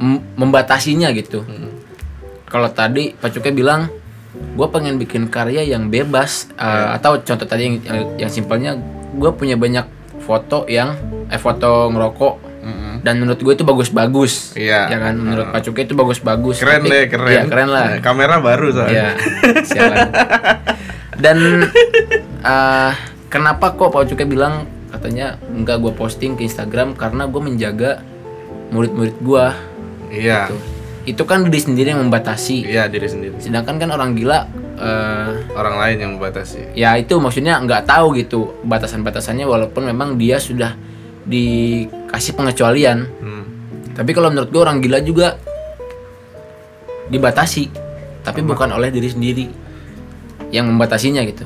mem- 0.00 0.24
membatasinya 0.40 1.12
gitu. 1.12 1.44
Kalau 2.48 2.68
tadi 2.72 3.12
Pak 3.12 3.28
Cukai 3.36 3.52
bilang 3.52 3.88
gue 4.32 4.66
pengen 4.72 4.96
bikin 4.96 5.28
karya 5.28 5.68
yang 5.68 5.92
bebas. 5.92 6.48
Uh, 6.56 6.96
atau 6.96 7.20
contoh 7.20 7.44
tadi 7.44 7.68
yang 7.68 7.76
yang, 7.84 7.98
yang 8.28 8.30
simpelnya 8.32 8.72
gue 9.12 9.30
punya 9.36 9.60
banyak 9.60 9.84
foto 10.24 10.64
yang 10.64 10.96
eh 11.28 11.40
foto 11.40 11.92
ngerokok. 11.92 12.51
Dan 13.02 13.18
menurut 13.18 13.36
gue 13.36 13.52
itu 13.52 13.62
bagus-bagus 13.62 14.54
Iya. 14.54 14.86
ya 14.86 14.98
kan 14.98 15.14
menurut 15.14 15.50
Pak 15.50 15.60
Cukai 15.62 15.84
itu 15.84 15.92
bagus-bagus 15.92 16.56
Keren 16.56 16.80
Tapi- 16.80 16.88
deh, 16.88 17.04
keren. 17.06 17.28
iya, 17.28 17.42
keren 17.44 17.68
lah 17.68 17.98
Kamera 17.98 18.38
baru 18.38 18.68
Iya, 18.68 18.76
soalnya. 18.76 19.06
sialan. 19.64 20.08
Dan 21.14 21.38
eh, 22.42 22.90
kenapa 23.28 23.72
kok 23.72 23.90
Pak 23.90 24.06
Cukai 24.06 24.24
bilang 24.24 24.64
katanya 24.88 25.34
enggak 25.48 25.78
gue 25.78 25.92
posting 25.92 26.34
ke 26.34 26.42
Instagram 26.42 26.94
karena 26.94 27.24
gue 27.24 27.40
menjaga 27.40 27.90
murid-murid 28.70 29.16
gue. 29.18 29.46
Iya. 30.12 30.48
Tuh. 30.48 30.60
Itu 31.02 31.22
kan 31.24 31.42
diri 31.42 31.58
sendiri 31.58 31.90
yang 31.90 32.00
membatasi. 32.00 32.62
Iya, 32.64 32.86
diri 32.86 33.04
sendiri. 33.04 33.34
Sedangkan 33.36 33.76
kan 33.76 33.90
orang 33.90 34.14
gila 34.14 34.46
eh, 34.74 35.30
Orang 35.52 35.76
lain 35.76 35.96
yang 35.98 36.12
membatasi. 36.16 36.74
ya 36.74 36.94
itu 36.94 37.14
maksudnya 37.16 37.58
nggak 37.58 37.82
tahu 37.84 38.14
gitu 38.16 38.54
batasan-batasannya 38.62 39.42
walaupun 39.42 39.82
memang 39.84 40.14
dia 40.14 40.38
sudah 40.38 40.74
dikasih 41.26 42.32
pengecualian. 42.34 43.06
Hmm. 43.20 43.44
Tapi 43.92 44.10
kalau 44.16 44.32
menurut 44.32 44.48
gue 44.48 44.60
orang 44.62 44.80
gila 44.80 44.98
juga 45.04 45.36
dibatasi, 47.12 47.68
tapi 48.24 48.40
bukan 48.40 48.72
oleh 48.72 48.88
diri 48.88 49.08
sendiri 49.10 49.46
yang 50.50 50.68
membatasinya 50.68 51.20
gitu. 51.28 51.44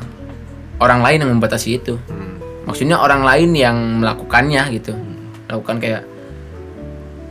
Orang 0.79 1.01
lain 1.01 1.25
yang 1.25 1.31
membatasi 1.37 1.81
itu. 1.81 1.97
Hmm. 2.09 2.37
Maksudnya 2.67 2.99
orang 2.99 3.23
lain 3.23 3.51
yang 3.55 3.77
melakukannya 4.03 4.62
gitu. 4.75 4.93
Melakukan 5.47 5.79
kayak 5.79 6.03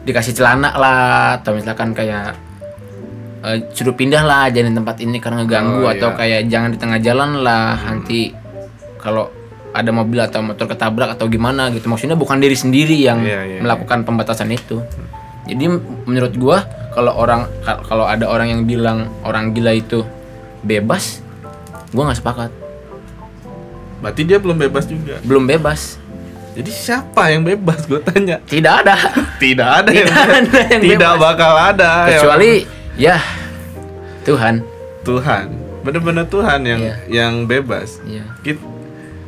dikasih 0.05 0.33
celana 0.37 0.69
lah 0.77 1.41
atau 1.41 1.57
misalkan 1.57 1.91
kayak 1.97 2.37
eh, 3.41 3.57
suruh 3.73 3.97
pindah 3.97 4.21
lah 4.21 4.53
jangan 4.53 4.71
di 4.71 4.77
tempat 4.77 4.97
ini 5.01 5.17
karena 5.17 5.41
ngeganggu 5.43 5.81
Oh, 5.81 5.89
atau 5.89 6.09
iya. 6.13 6.17
kayak 6.17 6.41
jangan 6.47 6.69
di 6.71 6.77
tengah 6.77 6.99
jalan 7.01 7.29
lah 7.41 7.73
nanti 7.81 8.29
kalau 9.01 9.33
ada 9.75 9.91
mobil 9.91 10.17
atau 10.17 10.39
motor 10.41 10.65
ketabrak 10.65 11.11
atau 11.11 11.27
gimana 11.27 11.67
gitu 11.69 11.85
maksudnya 11.85 12.15
bukan 12.15 12.37
diri 12.37 12.55
sendiri 12.55 12.95
yang 12.97 13.19
Iya, 13.19 13.41
iya, 13.45 13.59
melakukan 13.59 14.01
pembatasan 14.01 14.47
itu 14.49 14.79
jadi 15.45 15.67
menurut 16.01 16.33
gua 16.33 16.63
kalau 16.89 17.11
orang 17.13 17.45
ka- 17.59 17.83
kalau 17.83 18.03
ada 18.03 18.25
orang 18.25 18.49
yang 18.49 18.61
bilang 18.63 18.97
orang 19.21 19.51
gila 19.51 19.71
itu 19.71 20.01
bebas 20.61 21.19
gua 21.91 22.07
nggak 22.07 22.19
sepakat 22.19 22.51
Berarti 23.95 24.21
dia 24.23 24.37
belum 24.37 24.57
bebas 24.59 24.85
juga. 24.85 25.17
belum 25.21 25.43
bebas 25.45 25.97
Jadi 26.53 26.69
siapa 26.69 27.27
yang 27.29 27.43
bebas? 27.43 27.83
Gue 27.83 27.99
tanya. 28.01 28.39
tidak 28.45 28.79
ada 28.79 28.95
Tidak 29.35 29.69
ada 29.75 29.89
yang, 29.89 30.05
Tidak 30.05 30.23
ada 30.23 30.39
yang 30.69 30.81
tidak 30.81 31.11
bebas. 31.11 31.25
bakal 31.25 31.53
ada. 31.57 31.91
yang- 31.91 32.09
kecuali 32.13 32.51
ya 32.95 33.17
Tuhan 34.23 34.55
Tuhan. 35.01 35.45
Bener-bener 35.81 36.25
Tuhan 36.25 36.59
yang 36.61 36.81
Iya. 36.81 36.95
yang 37.07 37.33
bebas. 37.43 37.99
ya 38.03 38.25
Kit- 38.41 38.61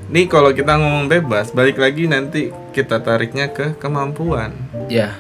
nih 0.08 0.26
kalau 0.32 0.56
kita 0.56 0.80
ngomong 0.80 1.12
bebas, 1.12 1.52
balik 1.52 1.80
lagi 1.80 2.08
nanti 2.08 2.52
kita 2.72 3.04
tariknya 3.04 3.52
ke 3.52 3.76
kemampuan. 3.76 4.56
ya 4.88 5.16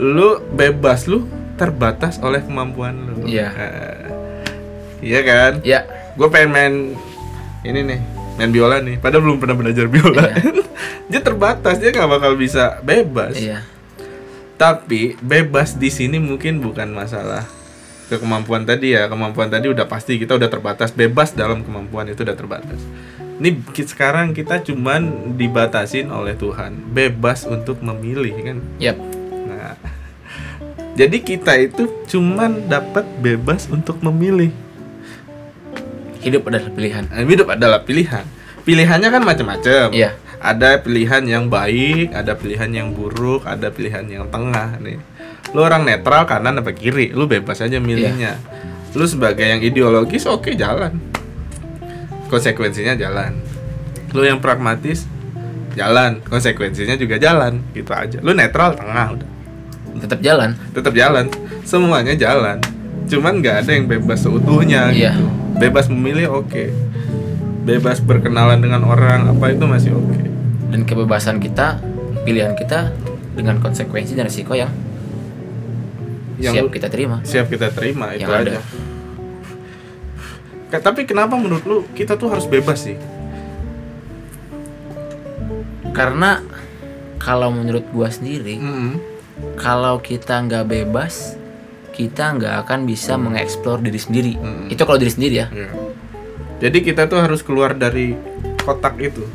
Lu 0.00 0.40
bebas, 0.56 1.04
lu 1.04 1.28
terbatas 1.60 2.16
oleh 2.24 2.40
kemampuan 2.40 2.96
lu. 2.96 3.28
Iya. 3.28 3.48
Eh, 3.52 4.04
iya 5.04 5.20
kan? 5.20 5.52
ya 5.60 5.84
Gue 6.16 6.32
pengen 6.32 6.50
main 6.52 6.74
ini 7.60 7.80
nih, 7.84 8.00
main 8.40 8.50
biola 8.50 8.80
nih. 8.80 8.96
Padahal 8.96 9.24
belum 9.28 9.38
pernah 9.38 9.56
belajar 9.56 9.84
biola. 9.84 10.32
dia 11.12 11.20
terbatas, 11.20 11.76
dia 11.76 11.92
nggak 11.92 12.08
bakal 12.08 12.32
bisa 12.40 12.80
bebas. 12.80 13.36
iya 13.36 13.68
Tapi 14.56 15.16
bebas 15.20 15.76
di 15.76 15.88
sini 15.92 16.16
mungkin 16.16 16.60
bukan 16.60 16.92
masalah 16.92 17.59
ke 18.10 18.18
kemampuan 18.18 18.66
tadi 18.66 18.98
ya. 18.98 19.06
Kemampuan 19.06 19.46
tadi 19.46 19.70
udah 19.70 19.86
pasti 19.86 20.18
kita 20.18 20.34
udah 20.34 20.50
terbatas. 20.50 20.90
Bebas 20.90 21.30
dalam 21.30 21.62
kemampuan 21.62 22.10
itu 22.10 22.26
udah 22.26 22.34
terbatas. 22.34 22.82
Ini 23.38 23.62
sekarang 23.72 24.34
kita 24.34 24.60
cuman 24.66 25.32
dibatasin 25.38 26.10
oleh 26.10 26.34
Tuhan. 26.34 26.90
Bebas 26.90 27.46
untuk 27.46 27.78
memilih 27.80 28.34
kan. 28.42 28.58
yap 28.82 28.98
Nah. 29.46 29.78
Jadi 31.00 31.22
kita 31.22 31.54
itu 31.56 31.86
cuman 32.10 32.66
dapat 32.66 33.06
bebas 33.22 33.70
untuk 33.70 34.02
memilih. 34.02 34.50
hidup 36.20 36.52
adalah 36.52 36.68
pilihan 36.68 37.08
Nah, 37.08 37.24
hidup 37.24 37.48
adalah 37.48 37.80
pilihan. 37.80 38.28
Pilihannya 38.68 39.08
kan 39.08 39.22
macam-macam. 39.24 39.88
Iya. 39.88 40.12
Ada 40.36 40.84
pilihan 40.84 41.24
yang 41.24 41.48
baik, 41.48 42.12
ada 42.12 42.36
pilihan 42.36 42.68
yang 42.68 42.88
buruk, 42.92 43.48
ada 43.48 43.72
pilihan 43.72 44.04
yang 44.04 44.28
tengah 44.28 44.76
nih. 44.84 45.00
Lu 45.50 45.60
orang 45.60 45.82
netral 45.82 46.24
kanan 46.24 46.60
apa 46.60 46.70
kiri, 46.70 47.10
lu 47.10 47.26
bebas 47.26 47.58
aja 47.58 47.76
milihnya. 47.76 48.38
Lu 48.94 49.02
sebagai 49.04 49.42
yang 49.42 49.58
ideologis 49.58 50.24
oke 50.24 50.54
jalan. 50.54 50.98
Konsekuensinya 52.26 52.94
jalan. 52.94 53.34
Lu 54.14 54.22
yang 54.22 54.38
pragmatis 54.38 55.06
jalan, 55.74 56.22
konsekuensinya 56.22 56.94
juga 56.94 57.18
jalan, 57.18 57.62
gitu 57.72 57.90
aja. 57.90 58.18
Lu 58.22 58.30
netral 58.30 58.74
tengah 58.74 59.18
udah. 59.18 59.28
tetap 59.90 60.22
jalan 60.22 60.54
Tetap 60.70 60.94
jalan. 60.94 61.26
Semuanya 61.66 62.14
jalan. 62.14 62.62
Cuman 63.10 63.42
nggak 63.42 63.66
ada 63.66 63.70
yang 63.74 63.90
bebas 63.90 64.22
seutuhnya 64.22 64.94
Iya. 64.94 65.18
gitu. 65.18 65.26
Bebas 65.58 65.90
memilih 65.90 66.30
oke. 66.40 66.70
Bebas 67.60 67.98
berkenalan 67.98 68.62
dengan 68.62 68.86
orang 68.86 69.28
apa 69.28 69.50
itu 69.50 69.66
masih 69.66 69.92
oke. 69.94 70.18
dan 70.70 70.86
kebebasan 70.86 71.42
kita 71.42 71.82
pilihan 72.22 72.54
kita 72.54 72.94
dengan 73.34 73.58
konsekuensi 73.58 74.14
dan 74.14 74.30
resiko 74.30 74.54
yang, 74.54 74.70
Yang 76.40 76.54
siap 76.56 76.68
kita 76.72 76.88
terima 76.88 77.16
siap 77.22 77.46
kita 77.46 77.68
terima 77.70 78.06
itu 78.16 78.24
Yang 78.24 78.32
ada. 78.34 78.52
aja 78.56 78.60
tapi 80.80 81.02
kenapa 81.02 81.34
menurut 81.34 81.64
lu 81.64 81.78
kita 81.92 82.14
tuh 82.14 82.30
harus 82.30 82.46
bebas 82.46 82.78
sih 82.80 82.94
karena 85.90 86.40
kalau 87.18 87.50
menurut 87.50 87.84
gua 87.90 88.08
sendiri 88.08 88.56
Mm-mm. 88.56 88.92
kalau 89.56 89.98
kita 89.98 90.40
nggak 90.40 90.64
bebas 90.64 91.36
kita 91.90 92.32
nggak 92.32 92.64
akan 92.64 92.86
bisa 92.86 93.18
mengeksplor 93.18 93.82
diri 93.82 93.98
sendiri 93.98 94.32
Mm. 94.32 94.70
itu 94.70 94.80
kalau 94.80 94.96
diri 94.96 95.10
sendiri 95.10 95.34
ya 95.36 95.46
Iya. 95.50 95.70
jadi 96.62 96.78
kita 96.80 97.02
tuh 97.04 97.18
harus 97.18 97.42
keluar 97.42 97.74
dari 97.74 98.14
kotak 98.62 98.94
itu 98.96 99.26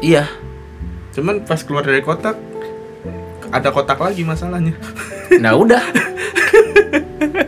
iya 0.00 0.26
cuman 1.12 1.44
pas 1.44 1.60
keluar 1.60 1.84
dari 1.84 2.00
kotak 2.00 2.40
ada 3.52 3.68
kotak 3.68 4.00
lagi 4.00 4.24
masalahnya 4.24 4.72
nah 5.38 5.54
udah. 5.54 5.84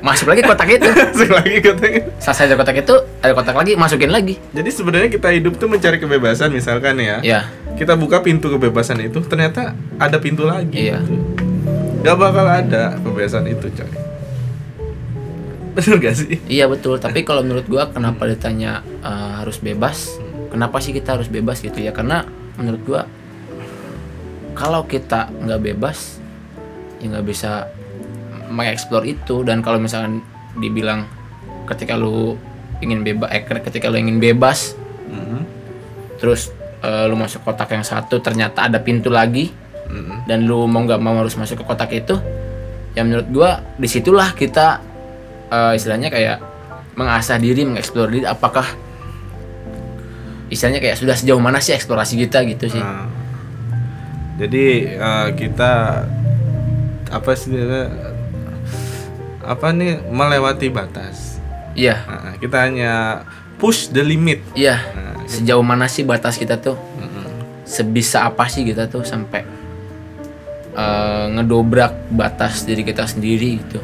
Masuk 0.02 0.30
lagi 0.30 0.42
kotak 0.46 0.68
itu. 0.70 0.86
Masuk 1.14 1.30
lagi 1.34 1.58
kotaknya 1.62 2.00
selesai 2.22 2.54
dari 2.54 2.58
kotak 2.58 2.76
itu 2.82 2.94
ada 3.18 3.32
kotak 3.34 3.56
lagi 3.58 3.72
masukin 3.74 4.10
lagi. 4.14 4.38
Jadi 4.54 4.70
sebenarnya 4.70 5.10
kita 5.10 5.34
hidup 5.34 5.58
tuh 5.58 5.66
mencari 5.66 5.98
kebebasan 5.98 6.54
misalkan 6.54 6.98
ya. 7.02 7.18
Ya 7.22 7.50
kita 7.82 7.98
buka 7.98 8.22
pintu 8.22 8.46
kebebasan 8.52 9.00
itu 9.02 9.18
ternyata 9.26 9.74
ada 9.98 10.16
pintu 10.22 10.46
lagi. 10.46 10.92
Iya. 10.92 11.02
gitu. 11.02 11.18
Gak 12.06 12.16
bakal 12.18 12.46
ada 12.46 12.94
kebebasan 13.02 13.50
itu 13.50 13.66
coy. 13.74 13.90
Bener 15.72 15.96
gak 15.98 16.14
sih? 16.14 16.38
iya 16.46 16.70
betul. 16.70 17.00
Tapi 17.02 17.26
kalau 17.26 17.42
menurut 17.42 17.66
gua 17.66 17.90
kenapa 17.90 18.28
ditanya 18.28 18.86
eh, 19.02 19.30
harus 19.42 19.58
bebas? 19.58 20.14
Kenapa 20.54 20.78
sih 20.78 20.94
kita 20.94 21.18
harus 21.18 21.26
bebas 21.26 21.58
gitu 21.58 21.82
ya? 21.82 21.90
Karena 21.90 22.22
menurut 22.54 22.82
gua 22.86 23.02
kalau 24.52 24.86
kita 24.86 25.32
nggak 25.32 25.74
bebas 25.74 26.21
ya 27.02 27.10
nggak 27.10 27.26
bisa 27.26 27.66
mengeksplor 28.48 29.02
itu 29.02 29.42
dan 29.42 29.58
kalau 29.58 29.76
misalkan 29.76 30.22
dibilang 30.54 31.04
ketika 31.66 31.96
lu 31.96 32.38
ingin 32.78 33.02
bebas 33.02 33.28
eh 33.30 33.42
ketika 33.42 33.88
lu 33.88 33.98
ingin 33.98 34.18
bebas 34.18 34.78
Mhm. 35.10 35.40
terus 36.16 36.48
eh, 36.80 37.04
lu 37.04 37.14
masuk 37.14 37.42
kotak 37.42 37.70
yang 37.70 37.82
satu 37.82 38.18
ternyata 38.18 38.64
ada 38.64 38.78
pintu 38.78 39.10
lagi 39.10 39.50
Mhm. 39.90 40.24
dan 40.24 40.46
lu 40.46 40.64
mau 40.64 40.80
nggak 40.80 40.98
mau 40.98 41.18
harus 41.18 41.34
masuk 41.34 41.60
ke 41.60 41.64
kotak 41.64 41.90
itu 41.92 42.14
ya 42.92 43.02
menurut 43.02 43.28
gua 43.28 43.50
di 43.74 43.86
situlah 43.86 44.30
kita 44.32 44.78
eh, 45.48 45.72
istilahnya 45.74 46.08
kayak 46.08 46.38
mengasah 46.92 47.36
diri 47.36 47.64
mengeksplor 47.64 48.08
diri 48.08 48.24
apakah 48.24 48.64
istilahnya 50.48 50.80
kayak 50.80 50.96
sudah 50.96 51.16
sejauh 51.16 51.40
mana 51.40 51.56
sih 51.58 51.72
eksplorasi 51.72 52.14
kita 52.18 52.44
gitu 52.44 52.68
sih 52.68 52.82
Nah, 52.82 53.08
jadi 54.36 54.64
eh, 54.96 55.28
kita 55.32 55.72
apa 57.12 57.36
sih 57.36 57.52
apa 59.42 59.66
nih? 59.74 60.00
Melewati 60.08 60.72
batas. 60.72 61.36
iya. 61.74 62.04
Nah, 62.08 62.34
kita 62.40 62.68
hanya 62.68 62.92
push 63.60 63.92
the 63.92 64.00
limit. 64.00 64.40
iya. 64.56 64.80
Nah, 64.92 65.24
sejauh 65.28 65.64
mana 65.64 65.86
sih 65.86 66.02
batas 66.02 66.40
kita 66.40 66.56
tuh? 66.58 66.76
Mhm. 66.98 67.20
sebisa 67.62 68.28
apa 68.28 68.52
sih 68.52 68.68
kita 68.68 68.84
tuh 68.84 69.00
sampai 69.00 69.48
eh, 70.72 71.24
ngedobrak 71.32 72.12
batas 72.12 72.64
diri 72.64 72.84
kita 72.84 73.08
sendiri 73.08 73.60
gitu? 73.64 73.80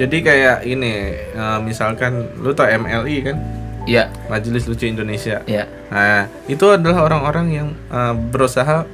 Jadi 0.00 0.16
kayak 0.24 0.64
ini, 0.64 1.12
eh, 1.16 1.58
misalkan 1.60 2.32
lu 2.40 2.50
tau 2.56 2.64
MLI 2.66 3.16
kan, 3.24 3.36
iya. 3.84 4.08
Majelis 4.28 4.64
Lucu 4.64 4.88
Indonesia. 4.88 5.44
iya. 5.44 5.68
Nah, 5.92 6.26
itu 6.48 6.64
adalah 6.66 7.04
orang-orang 7.04 7.46
yang 7.52 7.68
eh, 7.92 8.14
berusaha 8.16 8.88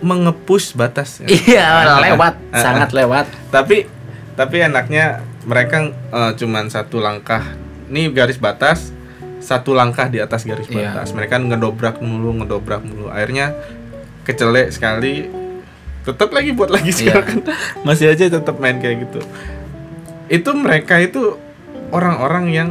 mengepush 0.00 0.74
batas. 0.74 1.22
ya. 1.22 1.28
iya 1.46 1.66
Ah, 1.66 2.00
lewat 2.02 2.34
ah, 2.50 2.54
ah. 2.54 2.62
sangat 2.62 2.90
lewat 2.90 3.26
Tapi 3.50 3.86
tapi 4.32 4.56
enaknya 4.58 5.20
mereka 5.44 5.90
eh, 5.90 6.32
cuman 6.36 6.66
satu 6.68 6.98
langkah. 6.98 7.42
Ini 7.92 8.08
garis 8.10 8.40
batas, 8.40 8.88
satu 9.38 9.76
langkah 9.76 10.08
di 10.08 10.16
atas 10.16 10.48
garis 10.48 10.64
Iya. 10.66 10.96
batas. 10.96 11.12
Mereka 11.12 11.36
ngedobrak 11.36 12.00
mulu, 12.00 12.40
ngedobrak 12.40 12.80
mulu. 12.80 13.12
Akhirnya 13.12 13.52
kecelek 14.24 14.72
sekali. 14.72 15.28
Tetap 16.02 16.32
lagi 16.32 16.50
buat 16.56 16.70
lagi 16.72 16.88
Iya. 16.88 16.98
sekarang. 17.20 17.42
Masih 17.86 18.08
aja 18.10 18.32
tetap 18.32 18.56
main 18.58 18.80
kayak 18.80 19.06
gitu. 19.06 19.20
Itu 20.26 20.56
mereka 20.56 20.96
itu 20.98 21.36
orang-orang 21.92 22.44
yang 22.48 22.70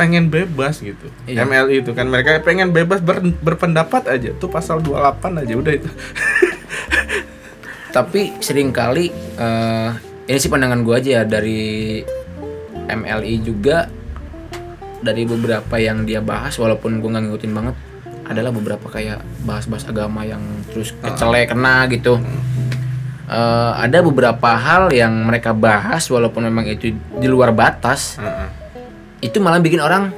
pengen 0.00 0.32
bebas 0.32 0.80
gitu. 0.80 1.12
Iya. 1.28 1.44
MLI 1.44 1.84
itu 1.84 1.92
kan 1.92 2.08
mereka 2.08 2.40
pengen 2.40 2.72
bebas 2.72 3.04
ber- 3.04 3.36
berpendapat 3.36 4.08
aja. 4.08 4.32
Tuh 4.34 4.48
pasal 4.48 4.80
28 4.80 5.44
aja 5.44 5.52
udah 5.54 5.72
itu. 5.76 5.90
tapi 7.90 8.38
sering 8.38 8.70
kali 8.70 9.10
eh 9.34 9.90
ini 10.24 10.38
sih 10.38 10.46
pandangan 10.46 10.86
gue 10.86 10.94
aja 10.94 11.10
ya 11.10 11.22
dari 11.26 11.98
MLI 12.86 13.34
juga 13.42 13.90
dari 15.02 15.26
beberapa 15.26 15.74
yang 15.74 16.06
dia 16.06 16.22
bahas 16.22 16.54
walaupun 16.54 17.02
gue 17.02 17.10
nggak 17.10 17.24
ngikutin 17.26 17.52
banget 17.52 17.76
adalah 18.30 18.54
beberapa 18.54 18.86
kayak 18.86 19.18
bahas-bahas 19.42 19.90
agama 19.90 20.22
yang 20.22 20.38
terus 20.70 20.94
kecelek 20.96 21.50
kena 21.50 21.90
gitu 21.90 22.22
Eh, 23.30 23.72
ada 23.78 24.02
beberapa 24.02 24.58
hal 24.58 24.90
yang 24.90 25.14
mereka 25.22 25.54
bahas 25.54 26.02
walaupun 26.10 26.50
memang 26.50 26.66
itu 26.66 26.90
di 27.14 27.28
luar 27.30 27.54
batas 27.54 28.18
Heeh. 28.18 28.48
Itu 29.20 29.36
malah 29.38 29.60
bikin 29.60 29.80
orang 29.80 30.12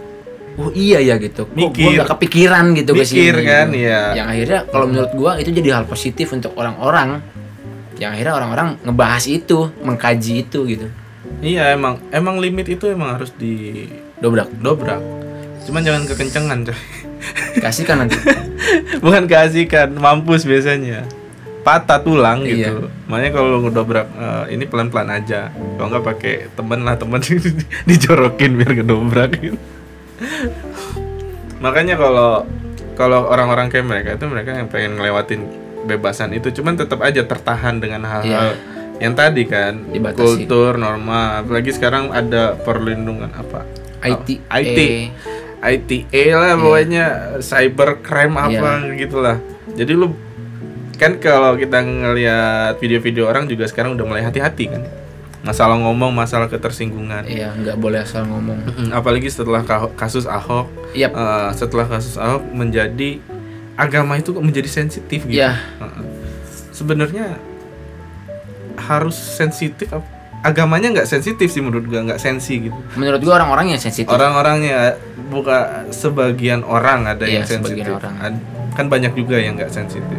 oh 0.58 0.70
iya 0.76 1.00
ya 1.00 1.16
gitu. 1.16 1.48
Kok 1.48 1.54
gue 1.54 1.70
Mikir. 1.72 1.96
nggak 1.96 2.08
kepikiran 2.16 2.64
gitu 2.76 2.92
Mikir 2.92 3.34
sini, 3.34 3.46
kan, 3.46 3.66
gitu. 3.72 3.88
iya. 3.88 4.00
yang 4.16 4.26
akhirnya 4.28 4.60
kalau 4.68 4.86
menurut 4.88 5.12
gua 5.16 5.32
itu 5.40 5.50
jadi 5.52 5.80
hal 5.80 5.84
positif 5.88 6.32
untuk 6.32 6.52
orang-orang. 6.56 7.24
Yang 7.96 8.10
akhirnya 8.18 8.34
orang-orang 8.34 8.68
ngebahas 8.82 9.24
itu 9.30 9.58
mengkaji 9.80 10.32
itu 10.48 10.60
gitu. 10.66 10.86
Iya 11.40 11.72
emang 11.72 12.02
emang 12.10 12.42
limit 12.42 12.66
itu 12.68 12.90
emang 12.90 13.14
harus 13.16 13.30
di 13.36 13.86
dobrak. 14.18 14.50
dobrak. 14.58 15.00
Cuman 15.64 15.80
jangan 15.86 16.02
kekencengan 16.10 16.58
coy. 16.66 16.78
Kasih 17.62 17.86
kan 17.86 18.02
nanti. 18.02 18.18
Bukan 19.04 19.30
keasikan 19.30 19.94
mampus 19.94 20.42
biasanya 20.42 21.21
patah 21.62 21.98
tulang 21.98 22.42
Iya. 22.42 22.74
gitu. 22.74 22.90
Makanya 23.06 23.30
kalau 23.32 23.62
ngedobrak 23.62 24.06
eh, 24.10 24.44
ini 24.52 24.64
pelan 24.66 24.90
pelan 24.90 25.08
aja. 25.08 25.48
Kalau 25.50 25.88
nggak 25.88 26.04
pakai 26.04 26.34
temen 26.52 26.82
lah 26.82 26.98
temen 26.98 27.22
dijorokin 27.88 28.58
biar 28.58 28.72
ngedobrak 28.76 29.30
gitu. 29.38 29.58
Makanya 31.62 31.94
kalau 31.94 32.44
kalau 32.92 33.30
orang-orang 33.30 33.70
kayak 33.70 33.86
mereka 33.86 34.08
itu 34.14 34.26
mereka 34.26 34.50
yang 34.52 34.68
pengen 34.68 34.98
ngelewatin 34.98 35.40
bebasan 35.86 36.34
itu. 36.34 36.50
Cuman 36.50 36.74
tetap 36.74 36.98
aja 37.00 37.22
tertahan 37.22 37.78
dengan 37.78 38.02
hal-hal 38.04 38.58
yang 38.98 39.14
tadi 39.14 39.46
kan. 39.46 39.86
Dibatasi. 39.88 40.46
kultur 40.46 40.76
norma. 40.76 41.40
Apalagi 41.40 41.70
sekarang 41.70 42.10
ada 42.10 42.58
perlindungan 42.58 43.30
apa? 43.30 43.62
IT 44.02 44.28
Oh, 44.42 44.58
IT 44.58 44.78
eh, 44.78 45.06
ITA 45.62 46.24
lah 46.34 46.54
pokoknya. 46.58 47.04
Cyber 47.38 48.02
crime 48.02 48.34
apa 48.34 48.70
gitulah. 48.98 49.38
Jadi 49.72 49.92
lu 49.94 50.10
kan 51.02 51.18
kalau 51.18 51.58
kita 51.58 51.82
ngelihat 51.82 52.78
video-video 52.78 53.26
orang 53.26 53.44
juga 53.44 53.66
sekarang 53.66 53.98
udah 53.98 54.06
mulai 54.06 54.22
hati-hati 54.22 54.70
kan. 54.70 54.82
Masalah 55.42 55.74
ngomong, 55.74 56.14
masalah 56.14 56.46
ketersinggungan. 56.46 57.26
iya 57.26 57.50
nggak 57.50 57.74
boleh 57.74 57.98
asal 57.98 58.22
ngomong 58.22 58.62
Apalagi 58.94 59.26
setelah 59.26 59.66
ka- 59.66 59.90
kasus 59.92 60.22
Ahok, 60.22 60.70
Yap. 60.94 61.10
eh, 61.10 61.50
setelah 61.52 61.90
kasus 61.90 62.14
Ahok 62.14 62.46
menjadi 62.46 63.18
agama 63.74 64.14
itu 64.14 64.30
kok 64.30 64.38
menjadi 64.40 64.70
sensitif 64.70 65.26
gitu. 65.26 65.42
Iya. 65.42 65.58
Heeh. 65.82 66.04
Sebenarnya 66.70 67.34
harus 68.78 69.14
sensitif 69.14 69.90
agamanya 70.42 70.90
nggak 70.92 71.06
sensitif 71.06 71.46
sih 71.48 71.58
menurut 71.58 71.86
gua 71.86 72.02
nggak 72.04 72.18
sensi 72.18 72.62
gitu. 72.62 72.74
menurut 72.94 73.22
gua 73.22 73.38
orang-orang 73.38 73.74
yang 73.74 73.80
sensitif 73.80 74.10
Orang-orangnya 74.10 74.98
bukan 75.26 75.86
sebagian 75.90 76.62
orang 76.62 77.06
ada 77.08 77.22
Iya, 77.24 77.42
yang 77.42 77.46
sensitif. 77.48 77.86
orang. 77.88 78.38
Kan 78.72 78.86
banyak 78.86 79.12
juga 79.12 79.38
yang 79.38 79.54
nggak 79.54 79.70
sensitif. 79.70 80.18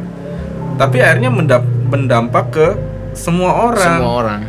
Tapi 0.74 0.98
akhirnya 1.00 1.30
mendap- 1.30 1.70
mendampak 1.86 2.46
ke 2.50 2.68
semua 3.14 3.70
orang. 3.70 3.98
semua 3.98 4.14
orang 4.18 4.42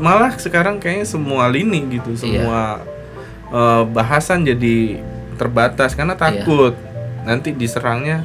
Malah 0.00 0.32
sekarang 0.34 0.80
kayaknya 0.80 1.04
semua 1.04 1.44
lini 1.46 1.84
gitu, 1.92 2.10
Iya. 2.10 2.20
semua 2.40 2.60
eh, 3.50 3.82
bahasan 3.84 4.42
jadi 4.42 5.02
terbatas 5.34 5.92
karena 5.92 6.14
Iya. 6.14 6.22
takut 6.22 6.74
nanti 7.20 7.50
diserangnya 7.50 8.22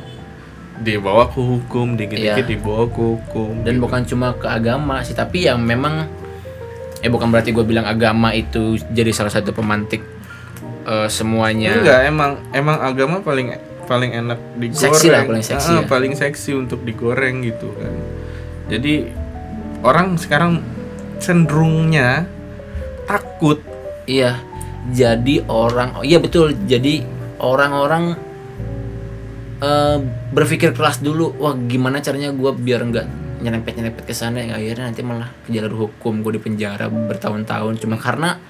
dibawa 0.77 1.25
ke 1.25 1.35
hukum, 1.35 1.95
dikit-dikit 1.95 2.45
Iya. 2.45 2.51
dibawa 2.51 2.85
ke 2.85 3.01
hukum. 3.01 3.63
dan 3.63 3.75
gitu. 3.75 3.83
bukan 3.83 4.01
cuma 4.05 4.27
ke 4.31 4.45
agama 4.45 5.01
sih 5.01 5.11
tapi 5.11 5.43
yang 5.43 5.57
memang 5.57 6.05
eh 6.99 7.07
bukan 7.07 7.27
berarti 7.27 7.51
gue 7.51 7.63
bilang 7.63 7.83
agama 7.83 8.31
itu 8.31 8.75
jadi 8.89 9.09
salah 9.09 9.29
satu 9.29 9.49
pemantik 9.49 10.03
eh, 10.83 11.07
semuanya 11.07 11.75
Enggak, 11.75 11.99
emang 12.05 12.31
emang 12.51 12.77
agama 12.77 13.15
paling 13.19 13.55
paling 13.85 14.11
enak 14.11 14.39
digoreng. 14.57 14.93
Seksi 14.93 15.07
lah, 15.13 15.23
paling 15.23 15.45
seksi 15.45 15.71
Ah, 15.71 15.81
ya. 15.81 15.87
paling 15.87 16.13
seksi 16.17 16.51
untuk 16.57 16.81
digoreng 16.83 17.45
gitu 17.45 17.69
kan. 17.77 17.93
Jadi 18.69 19.09
orang 19.85 20.17
sekarang 20.17 20.65
cenderungnya 21.21 22.25
takut. 23.05 23.61
Iya, 24.05 24.37
jadi 24.93 25.45
orang, 25.49 25.97
oh 26.01 26.05
iya 26.05 26.21
betul, 26.21 26.53
jadi 26.69 27.01
orang-orang 27.41 28.17
eh, 29.61 29.97
berpikir 30.29 30.75
keras 30.77 31.01
dulu, 31.01 31.33
wah 31.41 31.57
gimana 31.57 32.01
caranya 32.01 32.29
gue 32.29 32.51
biar 32.53 32.85
nggak 32.85 33.07
nyerempet 33.41 33.73
nyerempet 33.77 34.03
ke 34.09 34.13
sana 34.15 34.41
yang 34.41 34.57
akhirnya 34.57 34.89
nanti 34.89 35.01
malah 35.05 35.29
ke 35.45 35.53
jalur 35.53 35.89
hukum 35.89 36.25
gue 36.25 36.39
di 36.39 36.41
penjara 36.41 36.89
bertahun-tahun 36.89 37.77
cuma 37.77 37.99
karena 38.01 38.41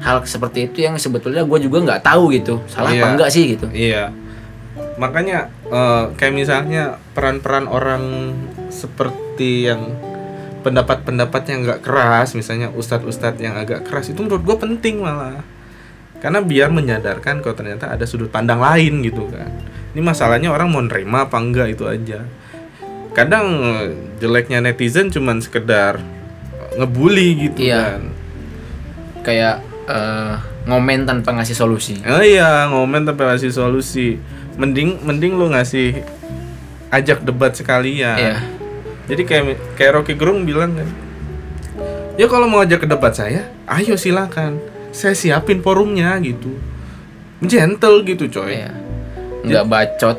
hal 0.00 0.24
seperti 0.24 0.66
itu 0.66 0.82
yang 0.82 0.96
sebetulnya 0.96 1.42
gue 1.42 1.58
juga 1.60 1.78
nggak 1.82 2.02
tahu 2.02 2.32
gitu 2.32 2.58
salah 2.66 2.90
apa 2.90 2.98
Iya. 2.98 3.12
enggak 3.14 3.30
sih 3.30 3.44
gitu 3.54 3.66
Iya. 3.70 4.10
Makanya 4.94 5.50
eh, 5.66 6.04
kayak 6.14 6.34
misalnya 6.34 6.82
peran-peran 7.12 7.66
orang 7.66 8.34
seperti 8.70 9.66
yang 9.66 9.90
pendapat-pendapatnya 10.62 11.54
nggak 11.60 11.80
keras, 11.82 12.32
misalnya 12.32 12.70
ustadz-ustadz 12.70 13.36
yang 13.36 13.54
agak 13.54 13.84
keras 13.84 14.08
itu 14.08 14.18
menurut 14.18 14.42
gue 14.42 14.56
penting 14.56 14.98
malah. 14.98 15.44
Karena 16.18 16.40
biar 16.40 16.72
menyadarkan 16.72 17.44
kalau 17.44 17.52
ternyata 17.52 17.92
ada 17.92 18.08
sudut 18.08 18.32
pandang 18.32 18.56
lain 18.56 19.04
gitu 19.04 19.28
kan. 19.28 19.50
Ini 19.92 20.00
masalahnya 20.00 20.48
orang 20.48 20.72
mau 20.72 20.80
nerima 20.80 21.28
apa 21.28 21.36
enggak 21.36 21.68
itu 21.70 21.84
aja. 21.84 22.24
Kadang 23.12 23.46
eh, 23.60 23.86
jeleknya 24.18 24.58
netizen 24.58 25.10
cuman 25.10 25.38
sekedar 25.38 26.00
ngebully 26.74 27.28
gitu 27.44 27.60
Iya. 27.62 27.78
kan. 27.94 28.02
kayak 29.20 29.56
eh, 29.84 30.34
ngomen 30.64 31.04
tanpa 31.04 31.36
ngasih 31.36 31.56
solusi 31.56 32.00
Oh 32.04 32.24
iya, 32.24 32.68
ngomen 32.72 33.04
tapi 33.04 33.24
ngasih 33.24 33.52
solusi. 33.52 34.16
Mending 34.54 35.02
mending 35.02 35.34
lu 35.34 35.50
ngasih 35.50 36.00
ajak 36.94 37.26
debat 37.26 37.50
sekalian. 37.52 38.16
Iya. 38.16 38.36
Jadi 39.10 39.22
kayak 39.26 39.44
kayak 39.76 39.92
Rocky 40.00 40.14
Gerung 40.16 40.46
bilang 40.48 40.78
kan. 40.78 40.88
Ya 42.14 42.30
kalau 42.30 42.46
mau 42.46 42.62
ajak 42.62 42.86
ke 42.86 42.88
debat 42.88 43.10
saya, 43.10 43.50
ayo 43.66 43.98
silakan. 43.98 44.62
Saya 44.94 45.18
siapin 45.18 45.58
forumnya 45.58 46.14
gitu. 46.22 46.54
Gentle 47.42 48.06
gitu 48.06 48.30
coy. 48.30 48.62
Iya. 48.62 48.72
nggak 49.44 49.66
bacot 49.68 50.18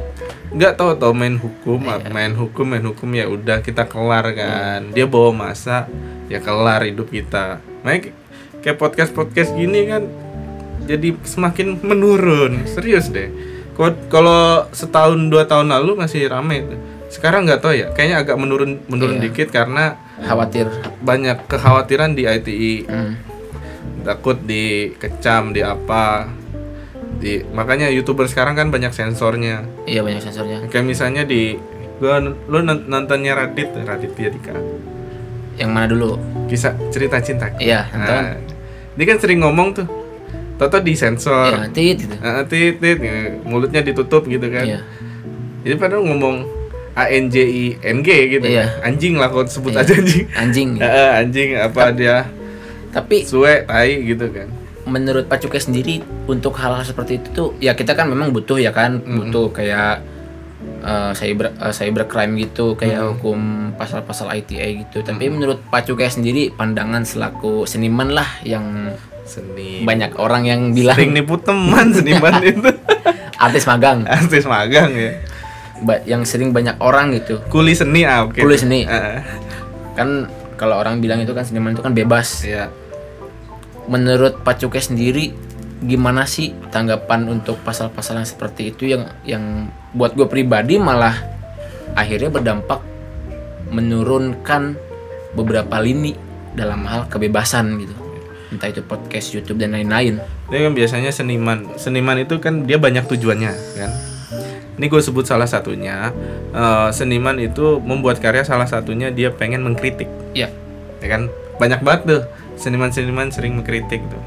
Nggak 0.55 0.79
tahu 0.79 0.95
tau 0.95 1.11
main 1.11 1.35
hukum, 1.35 1.83
Iya. 1.83 2.07
main 2.15 2.31
hukum, 2.31 2.63
main 2.63 2.85
hukum 2.85 3.09
ya 3.11 3.27
udah 3.27 3.59
kita 3.59 3.83
kelar 3.91 4.23
kan. 4.31 4.93
Dia 4.95 5.03
bawa 5.03 5.35
masa, 5.35 5.91
ya 6.31 6.39
kelar 6.39 6.79
hidup 6.87 7.11
kita. 7.11 7.59
Makanya 7.83 8.15
kayak 8.65 8.75
podcast 8.75 9.13
podcast 9.13 9.53
gini 9.53 9.85
kan 9.85 10.09
jadi 10.83 11.13
semakin 11.21 11.77
menurun. 11.79 12.65
Serius 12.65 13.07
deh. 13.07 13.29
Kalau 14.09 14.41
setahun 14.71 15.21
dua 15.27 15.45
tahun 15.45 15.69
lalu 15.69 15.93
masih 15.95 16.25
rame 16.25 16.65
tuh. 16.65 16.79
Sekarang 17.07 17.45
nggak 17.45 17.61
tahu 17.61 17.73
ya, 17.75 17.87
kayaknya 17.91 18.17
agak 18.19 18.35
menurun 18.35 18.81
menurun 18.85 19.17
Iya. 19.17 19.29
dikit 19.29 19.47
karena 19.49 19.97
khawatir 20.17 20.65
banyak 20.99 21.45
kekhawatiran 21.45 22.11
di 22.11 22.23
ITI 22.23 22.75
Hmm. 22.85 23.13
takut 24.01 24.37
dikecam 24.39 25.49
di 25.49 25.59
apa 25.59 26.29
di 27.15 27.41
makanya 27.51 27.89
youtuber 27.89 28.25
sekarang 28.25 28.53
kan 28.53 28.67
banyak 28.69 28.91
sensornya 28.91 29.65
iya 29.83 29.99
banyak 29.99 30.21
sensornya 30.21 30.67
kayak 30.67 30.85
misalnya 30.85 31.23
di 31.23 31.57
gua 31.97 32.19
lu 32.21 32.59
nont- 32.61 32.85
nontonnya 32.85 33.33
Radit 33.33 33.71
Raditya 33.73 34.29
Dika 34.29 34.55
yang 35.57 35.71
mana 35.71 35.89
dulu 35.89 36.15
kisah 36.45 36.75
cerita 36.91 37.17
cinta 37.17 37.49
iya 37.57 37.87
nonton 37.91 38.13
nah, 38.13 38.35
dia 38.95 39.05
kan 39.05 39.17
sering 39.19 39.39
ngomong 39.43 39.75
tuh 39.75 39.87
Toto 40.55 40.79
disensor. 40.79 41.51
Iya 41.51 41.67
tit 41.67 41.95
gitu. 42.07 42.15
Nah, 42.15 42.47
tit, 42.47 42.79
tit, 42.79 42.95
ya, 43.03 43.43
mulutnya 43.43 43.83
ditutup 43.83 44.23
gitu 44.23 44.47
kan. 44.47 44.63
Iya. 44.63 44.79
Jadi 45.67 45.75
padahal 45.75 46.07
ngomong 46.07 46.47
A 46.95 47.11
N 47.11 47.27
J 47.27 47.35
I 47.43 47.65
N 47.83 47.99
G 47.99 48.39
gitu. 48.39 48.47
Iya. 48.47 48.79
anjing 48.79 49.19
lah 49.19 49.27
kalau 49.27 49.43
sebut 49.51 49.75
Iya. 49.75 49.83
aja 49.83 49.93
anjing. 49.99 50.25
Anjing. 50.31 50.69
Eh, 50.79 50.87
eh, 50.87 51.09
anjing 51.19 51.49
apa 51.59 51.91
dia? 51.91 52.23
tapi 52.95 53.27
suwe 53.27 53.67
tai 53.67 53.99
gitu 54.07 54.31
kan. 54.31 54.47
menurut 54.87 55.27
Pak 55.27 55.43
Cukai 55.43 55.59
sendiri 55.59 55.99
untuk 56.31 56.55
hal-hal 56.55 56.85
seperti 56.87 57.19
itu 57.19 57.27
tuh 57.35 57.49
ya 57.59 57.75
kita 57.75 57.91
kan 57.91 58.07
memang 58.07 58.31
butuh 58.31 58.55
ya 58.55 58.71
kan 58.71 59.03
butuh 59.03 59.51
kayak 59.51 59.99
eh, 60.85 61.11
cyber 61.17 61.57
eh, 61.57 61.73
cybercrime 61.73 62.33
gitu 62.39 62.77
kayak 62.77 63.17
hukum 63.17 63.73
pasal-pasal 63.73 64.29
ITE 64.37 64.85
gitu. 64.85 65.01
Tapi 65.01 65.27
menurut 65.27 65.65
Pak 65.67 65.89
Cukai 65.89 66.13
sendiri 66.13 66.53
pandangan 66.53 67.01
selaku 67.01 67.65
seniman 67.65 68.13
lah 68.13 68.29
yang 68.45 68.93
seni. 69.25 69.81
banyak 69.81 70.13
orang 70.21 70.45
yang 70.45 70.61
bilang. 70.71 70.93
Sering 70.93 71.17
nipu 71.17 71.41
teman 71.41 71.89
seniman 71.89 72.37
itu. 72.53 72.69
Artis 73.41 73.65
magang. 73.65 74.05
Artis 74.05 74.45
magang 74.45 74.93
ya. 74.93 75.11
Ba- 75.81 76.05
yang 76.05 76.23
sering 76.23 76.53
banyak 76.53 76.77
orang 76.79 77.11
gitu. 77.17 77.41
Kuli 77.49 77.73
seni 77.73 78.05
ah 78.05 78.29
oke. 78.29 78.37
Kuli 78.39 78.55
seni. 78.55 78.85
Eh, 78.85 79.19
kan 79.97 80.29
kalau 80.55 80.79
orang 80.79 81.03
bilang 81.03 81.19
itu 81.19 81.35
kan 81.35 81.43
seniman 81.43 81.75
itu 81.75 81.83
kan 81.83 81.91
bebas. 81.91 82.45
Ya 82.45 82.69
menurut 83.85 84.41
Pak 84.41 84.65
Cukai 84.65 84.81
sendiri 84.81 85.33
gimana 85.85 86.25
sih 86.25 86.55
tanggapan 86.73 87.29
untuk 87.29 87.61
pasal-pasal 87.61 88.17
yang 88.17 88.29
seperti 88.29 88.73
itu 88.73 88.89
yang 88.89 89.05
yang 89.21 89.69
buat 89.95 90.11
gue 90.13 90.27
pribadi 90.27 90.75
malah 90.75 91.15
akhirnya 91.95 92.27
berdampak 92.27 92.83
menurunkan 93.71 94.75
beberapa 95.33 95.79
lini 95.79 96.13
dalam 96.53 96.83
hal 96.83 97.07
kebebasan 97.07 97.79
gitu 97.79 97.95
entah 98.53 98.69
itu 98.69 98.83
podcast 98.85 99.33
YouTube 99.33 99.59
dan 99.59 99.73
lain-lain 99.73 100.21
Ini 100.45 100.69
kan 100.69 100.73
biasanya 100.77 101.09
seniman. 101.09 101.73
Seniman 101.73 102.21
itu 102.21 102.37
kan 102.37 102.69
dia 102.69 102.77
banyak 102.77 103.09
tujuannya, 103.09 103.49
kan. 103.81 103.91
Ini 104.77 104.85
gue 104.85 105.01
sebut 105.01 105.25
salah 105.25 105.49
satunya. 105.49 106.13
eh, 106.53 106.89
seniman 106.93 107.41
itu 107.41 107.81
membuat 107.81 108.21
karya 108.21 108.45
salah 108.45 108.69
satunya 108.69 109.09
dia 109.09 109.33
pengen 109.33 109.65
mengkritik, 109.65 110.05
ya 110.37 110.53
ya 111.01 111.07
kan? 111.09 111.33
Banyak 111.57 111.81
banget 111.81 112.01
tuh 112.05 112.21
seniman-seniman 112.61 113.33
sering 113.33 113.57
mengkritik 113.57 114.05
tuh. 114.05 114.21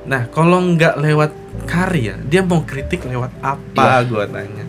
Nah, 0.00 0.26
kalau 0.32 0.60
nggak 0.62 0.96
lewat 0.96 1.30
karya, 1.68 2.16
dia 2.24 2.40
mau 2.40 2.64
kritik 2.64 3.04
lewat 3.04 3.30
apa? 3.40 4.00
Gua 4.08 4.24
tanya. 4.24 4.64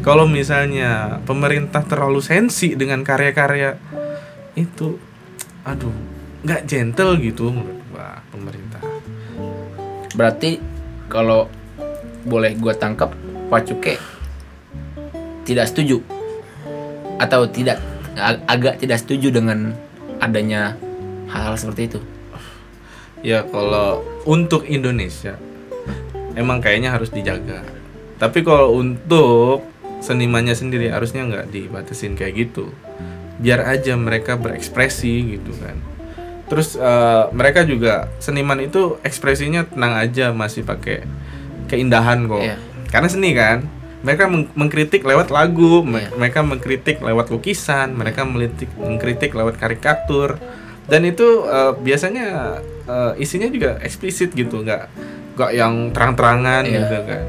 Kalau 0.00 0.30
misalnya 0.30 1.18
pemerintah 1.26 1.82
terlalu 1.82 2.22
sensi 2.22 2.78
dengan 2.78 3.02
karya-karya 3.02 3.74
itu, 4.54 4.94
aduh, 5.66 5.90
nggak 6.46 6.62
gentle 6.64 7.18
gitu 7.18 7.50
menurut 7.50 7.82
gua 7.90 8.22
pemerintah. 8.30 8.82
berarti 10.14 10.56
kalau 11.06 11.44
boleh 12.24 12.56
gue 12.56 12.72
tangkap 12.72 13.12
Pak 13.52 13.62
Cukai 13.68 14.00
tidak 15.44 15.68
setuju 15.68 16.00
atau 17.20 17.44
tidak 17.44 17.78
ag- 18.16 18.40
agak 18.48 18.80
tidak 18.80 18.96
setuju 18.96 19.28
dengan 19.28 19.76
adanya 20.16 20.72
hal-hal 21.28 21.60
seperti 21.60 21.92
itu 21.92 22.00
Ya 23.26 23.42
kalau 23.42 24.06
untuk 24.22 24.70
Indonesia 24.70 25.34
emang 26.38 26.62
kayaknya 26.62 26.94
harus 26.94 27.10
dijaga. 27.10 27.66
Tapi 28.22 28.46
kalau 28.46 28.78
untuk 28.78 29.66
senimannya 29.98 30.54
sendiri 30.54 30.86
harusnya 30.94 31.26
nggak 31.26 31.50
dibatasin 31.50 32.14
kayak 32.14 32.46
gitu. 32.46 32.70
Biar 33.42 33.66
aja 33.66 33.98
mereka 33.98 34.38
berekspresi 34.38 35.36
gitu 35.36 35.50
kan. 35.58 35.74
Terus 36.46 36.78
eh, 36.78 37.24
mereka 37.34 37.66
juga 37.66 38.06
seniman 38.22 38.62
itu 38.62 38.94
ekspresinya 39.02 39.66
tenang 39.66 39.98
aja 39.98 40.30
masih 40.30 40.62
pakai 40.62 41.02
keindahan 41.66 42.30
kok. 42.30 42.46
Iya. 42.46 42.56
Karena 42.94 43.08
seni 43.10 43.34
kan. 43.34 43.66
Mereka 44.06 44.30
meng- 44.30 44.52
mengkritik 44.54 45.02
lewat 45.02 45.34
lagu, 45.34 45.82
me- 45.82 46.06
Iya. 46.06 46.14
mereka 46.14 46.46
mengkritik 46.46 47.02
lewat 47.02 47.26
lukisan, 47.26 47.90
mereka 47.90 48.22
melitik, 48.22 48.70
mengkritik 48.78 49.34
lewat 49.34 49.58
karikatur, 49.58 50.38
dan 50.86 51.02
itu 51.02 51.42
eh, 51.42 51.74
biasanya 51.74 52.60
eh, 52.86 53.12
isinya 53.16 53.46
juga 53.46 53.76
eksplisit 53.78 54.32
gitu, 54.32 54.62
nggak 54.62 54.82
nggak 55.34 55.50
yang 55.52 55.90
terang-terangan 55.90 56.62
Iya. 56.64 56.74
gitu 56.78 56.96
kan. 57.04 57.22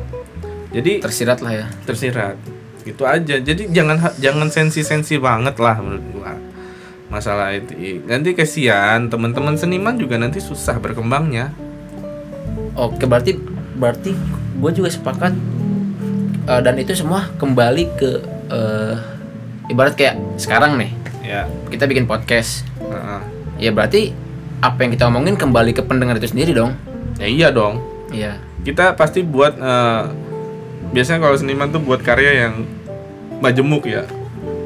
Jadi 0.68 0.92
tersirat 1.00 1.40
lah 1.40 1.54
ya 1.56 1.66
tersirat, 1.84 2.36
gitu 2.82 3.04
aja. 3.04 3.36
Jadi 3.38 3.68
jangan 3.70 3.98
jangan 4.16 4.48
sensi-sensi 4.48 5.18
banget 5.18 5.58
lah 5.58 5.76
menurut 5.78 6.06
gua 6.12 6.34
masalah 7.08 7.52
itu. 7.52 7.72
Nanti 8.04 8.32
kesian 8.32 9.08
teman-teman 9.08 9.56
seniman 9.56 9.96
juga 9.96 10.16
nanti 10.16 10.38
susah 10.38 10.76
berkembangnya. 10.78 11.52
oke 12.74 13.02
berarti 13.04 13.34
berarti 13.74 14.14
gue 14.54 14.72
juga 14.72 14.86
sepakat 14.88 15.34
eh, 16.46 16.62
dan 16.62 16.78
itu 16.78 16.94
semua 16.94 17.26
kembali 17.34 17.84
ke 17.96 18.10
eh, 18.48 18.94
ibarat 19.68 19.94
kayak 19.94 20.16
sekarang 20.38 20.78
nih 20.78 20.92
Ya. 21.22 21.44
kita 21.68 21.84
bikin 21.84 22.06
podcast 22.06 22.64
heeh. 22.80 23.22
ya 23.60 23.72
berarti 23.72 24.14
apa 24.68 24.84
yang 24.84 24.92
kita 24.92 25.08
omongin 25.08 25.34
kembali 25.34 25.72
ke 25.72 25.82
pendengar 25.82 26.16
itu 26.16 26.28
sendiri 26.28 26.52
dong. 26.52 26.76
Ya 27.16 27.28
iya 27.28 27.48
dong. 27.50 27.80
iya. 28.10 28.36
Kita 28.62 28.94
pasti 28.94 29.22
buat 29.22 29.56
eh, 29.56 30.04
biasanya 30.90 31.20
kalau 31.22 31.36
seniman 31.36 31.68
tuh 31.68 31.80
buat 31.80 32.00
karya 32.00 32.46
yang 32.46 32.68
majemuk 33.40 33.88
ya. 33.88 34.04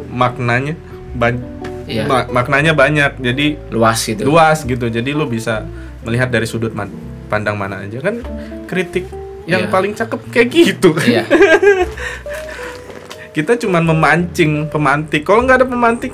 Maknanya 0.10 0.74
ban- 1.14 1.50
Iya. 1.86 2.08
ma- 2.08 2.30
maknanya 2.34 2.72
banyak. 2.74 3.20
Jadi 3.20 3.60
luas 3.70 4.00
gitu. 4.02 4.22
luas 4.24 4.64
gitu. 4.64 4.88
Jadi 4.88 5.12
lu 5.12 5.28
bisa 5.28 5.66
melihat 6.02 6.28
dari 6.28 6.46
sudut 6.46 6.72
man- 6.72 6.94
pandang 7.28 7.54
mana 7.56 7.84
aja. 7.84 8.00
Kan 8.00 8.24
kritik 8.66 9.06
yang 9.44 9.68
Iya. 9.68 9.72
paling 9.72 9.92
cakep 9.94 10.20
kayak 10.30 10.48
gitu. 10.50 10.96
Iya. 10.98 11.26
Kita 13.32 13.56
cuman 13.58 13.84
memancing 13.86 14.68
pemantik. 14.68 15.24
Kalau 15.24 15.44
nggak 15.44 15.64
ada 15.64 15.68
pemantik 15.68 16.12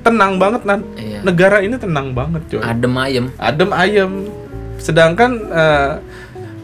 tenang 0.00 0.36
banget 0.36 0.62
nan. 0.64 0.80
Iya. 0.94 1.07
Negara 1.20 1.58
ini 1.58 1.76
tenang 1.76 2.10
banget 2.10 2.42
coy 2.48 2.60
adem 2.60 2.94
ayem 2.96 3.26
adem 3.36 3.70
ayem 3.70 4.10
sedangkan 4.76 5.30
eh, 5.48 5.92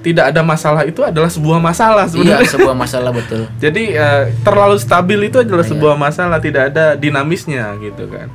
tidak 0.01 0.31
ada 0.31 0.45
masalah 0.45 0.85
itu 0.85 1.01
adalah 1.01 1.27
sebuah 1.27 1.57
masalah 1.59 2.05
iya 2.05 2.13
sebenarnya. 2.39 2.47
sebuah 2.47 2.77
masalah 2.85 3.11
betul 3.11 3.49
Jadi 3.57 3.85
eh, 3.91 4.23
terlalu 4.41 4.77
stabil 4.77 5.21
itu 5.25 5.41
adalah 5.41 5.63
Iya. 5.63 5.71
sebuah 5.71 5.95
masalah, 5.97 6.39
tidak 6.39 6.63
ada 6.69 6.93
dinamisnya 6.93 7.73
gitu 7.81 8.05
kan. 8.07 8.29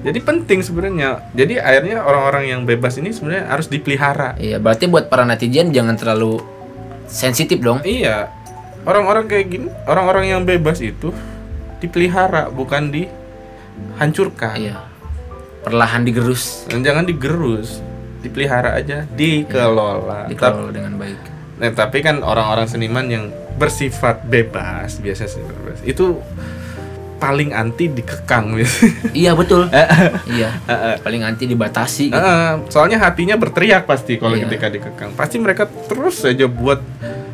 Jadi 0.00 0.18
penting 0.18 0.62
sebenarnya. 0.62 1.20
Jadi 1.32 1.58
akhirnya 1.58 2.00
orang-orang 2.00 2.44
yang 2.46 2.60
bebas 2.62 2.96
ini 2.96 3.10
sebenarnya 3.10 3.44
harus 3.46 3.66
dipelihara. 3.66 4.38
iya 4.38 4.56
berarti 4.56 4.86
buat 4.86 5.06
para 5.06 5.22
netizen 5.22 5.68
jangan 5.68 5.94
terlalu 5.94 6.40
sensitif 7.04 7.60
dong 7.60 7.84
Iya. 7.84 8.32
Orang-orang 8.82 9.26
kayak 9.26 9.46
gini, 9.48 9.68
orang-orang 9.84 10.24
yang 10.28 10.42
bebas 10.42 10.78
itu 10.78 11.12
dipelihara 11.76 12.48
bukan 12.48 12.88
dihancurkan. 12.88 14.56
iya 14.56 14.76
perlahan 15.66 16.00
digerus 16.00 16.64
Dan 16.64 16.80
jangan 16.80 17.02
digerus, 17.02 17.82
dipelihara 18.22 18.72
aja, 18.72 19.02
dikelola. 19.08 20.24
Tap- 20.24 20.30
dikelola 20.30 20.70
dengan 20.70 20.94
baik 20.94 21.18
Nah, 21.56 21.72
tapi 21.72 21.98
kan 22.00 22.20
orang-orang 22.20 22.68
seniman 22.68 23.02
yang 23.06 23.24
bersifat 23.56 24.22
bebas, 24.22 25.00
biasa 25.00 25.24
sih 25.24 25.40
bebas. 25.40 25.80
Itu 25.82 26.20
paling 27.16 27.48
anti 27.50 27.88
dikekang 27.88 28.52
biasanya. 28.52 28.92
iya 29.16 29.32
betul 29.32 29.64
iya 30.36 30.52
paling 31.00 31.24
anti 31.24 31.48
dibatasi 31.48 32.12
gitu. 32.12 32.20
Eh, 32.20 32.52
soalnya 32.68 33.00
hatinya 33.00 33.34
berteriak 33.34 33.82
pasti 33.84 34.20
kalau 34.20 34.36
Iya. 34.36 34.44
ketika 34.46 34.68
dikekang. 34.68 35.10
Pasti 35.12 35.40
mereka 35.40 35.64
terus 35.66 36.20
saja 36.20 36.44
buat 36.44 36.84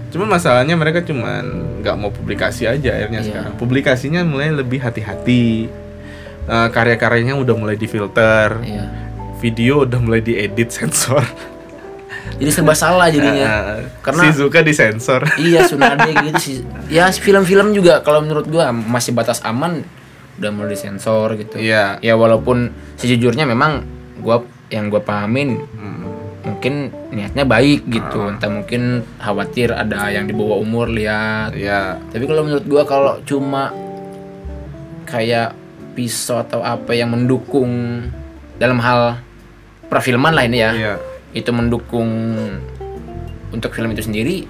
Cuma 0.08 0.28
masalahnya 0.28 0.76
mereka 0.76 1.00
cuman 1.00 1.42
nggak 1.80 1.96
mau 1.96 2.12
publikasi 2.12 2.62
aja 2.64 2.94
akhirnya 2.94 3.20
Iya. 3.20 3.26
sekarang. 3.26 3.52
Publikasinya 3.56 4.22
mulai 4.22 4.54
lebih 4.54 4.78
hati-hati. 4.78 5.66
Eh, 6.42 6.68
karya-karyanya 6.68 7.34
udah 7.34 7.54
mulai 7.54 7.76
difilter, 7.76 8.58
iya 8.60 8.84
video 9.38 9.82
udah 9.82 9.98
mulai 9.98 10.18
diedit 10.18 10.70
sensor. 10.76 11.22
jadi 12.32 12.50
serba 12.50 12.74
salah 12.74 13.06
jadinya 13.06 13.78
Eh, 13.78 13.86
Karena- 14.00 14.26
Shizuka 14.26 14.58
disensor. 14.60 15.22
iya 15.38 15.62
Tsunade 15.62 16.10
gitu 16.10 16.38
sih 16.38 16.56
ya 16.88 17.10
film-film 17.10 17.70
juga 17.70 17.98
kalau 18.00 18.18
menurut 18.20 18.46
gua 18.46 18.70
masih 18.70 19.10
batas 19.10 19.38
aman 19.42 19.82
udah 20.36 20.50
mulai 20.50 20.72
disensor 20.72 21.34
gitu 21.36 21.58
Iya. 21.58 21.98
ya 21.98 22.14
walaupun 22.14 22.70
sejujurnya 22.96 23.42
memang 23.44 23.86
gua 24.18 24.42
yang 24.68 24.86
gua 24.88 24.98
pahamin 24.98 25.62
Hmm. 25.68 26.02
mungkin 26.42 26.74
niatnya 27.08 27.42
baik 27.44 27.86
gitu 27.86 28.26
entah 28.28 28.48
mungkin 28.48 29.02
khawatir 29.16 29.70
ada 29.70 30.06
yang 30.08 30.26
di 30.26 30.34
bawah 30.34 30.58
umur 30.58 30.86
lihat 30.86 31.54
Iya. 31.54 32.02
tapi 32.04 32.26
kalau 32.26 32.42
menurut 32.42 32.66
gua 32.66 32.82
kalau 32.82 33.18
cuma 33.22 33.70
kayak 35.04 35.54
pisau 35.92 36.38
atau 36.38 36.60
apa 36.60 36.92
yang 36.92 37.08
mendukung 37.08 38.02
dalam 38.54 38.78
hal 38.78 39.20
perfilman 39.86 40.32
lah 40.32 40.42
ini 40.42 40.58
ya 40.58 40.70
Iya. 40.72 40.94
itu 41.32 41.50
mendukung 41.50 42.08
untuk 43.48 43.70
film 43.70 43.90
itu 43.90 44.02
sendiri 44.02 44.48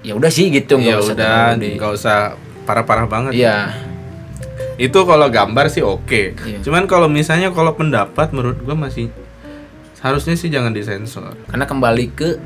ya 0.00 0.12
udah 0.12 0.28
sih 0.28 0.48
gitu 0.48 0.76
nggak 0.76 0.88
Ya 0.88 0.98
usah 0.98 1.14
udah, 1.14 1.36
nggak 1.56 1.92
usah 1.92 2.16
parah-parah 2.62 3.06
banget. 3.06 3.32
iya 3.34 3.72
Itu 4.74 5.04
kalau 5.04 5.28
gambar 5.28 5.68
sih 5.68 5.80
oke. 5.80 6.34
Iya. 6.34 6.58
Cuman 6.60 6.84
kalau 6.84 7.06
misalnya 7.06 7.48
kalau 7.48 7.70
pendapat 7.72 8.32
menurut 8.32 8.58
gua 8.58 8.74
masih 8.74 9.12
harusnya 10.00 10.34
sih 10.34 10.48
jangan 10.48 10.72
disensor. 10.72 11.38
karena 11.46 11.64
kembali 11.64 12.06
ke 12.10 12.40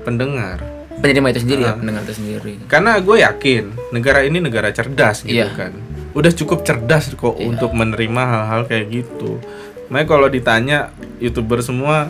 Pendengar. 0.00 0.58
penerima 0.94 1.30
itu 1.30 1.40
sendiri 1.40 1.62
Ah. 1.62 1.68
ya 1.68 1.74
pendengar 1.76 2.02
itu 2.02 2.14
sendiri 2.14 2.52
Karena 2.66 2.98
gue 2.98 3.16
yakin 3.20 3.64
negara 3.90 4.22
ini 4.22 4.38
negara 4.38 4.68
cerdas 4.70 5.22
gitu 5.22 5.38
Iya. 5.38 5.54
kan. 5.54 5.72
Udah 6.12 6.30
cukup 6.30 6.60
cerdas 6.62 7.08
kok 7.10 7.36
untuk 7.36 7.72
menerima 7.72 8.22
hal-hal 8.22 8.62
kayak 8.64 8.86
gitu. 8.92 9.40
Makanya 9.88 10.06
kalau 10.06 10.26
ditanya 10.26 10.78
youtuber 11.16 11.60
semua, 11.60 12.08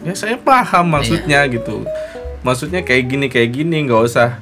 ya 0.00 0.14
saya 0.14 0.34
paham 0.34 0.90
maksudnya 0.90 1.44
Iya. 1.44 1.52
gitu. 1.52 1.82
Maksudnya 2.40 2.80
kayak 2.80 3.04
gini 3.06 3.26
kayak 3.26 3.50
gini 3.52 3.84
nggak 3.84 4.02
usah 4.02 4.38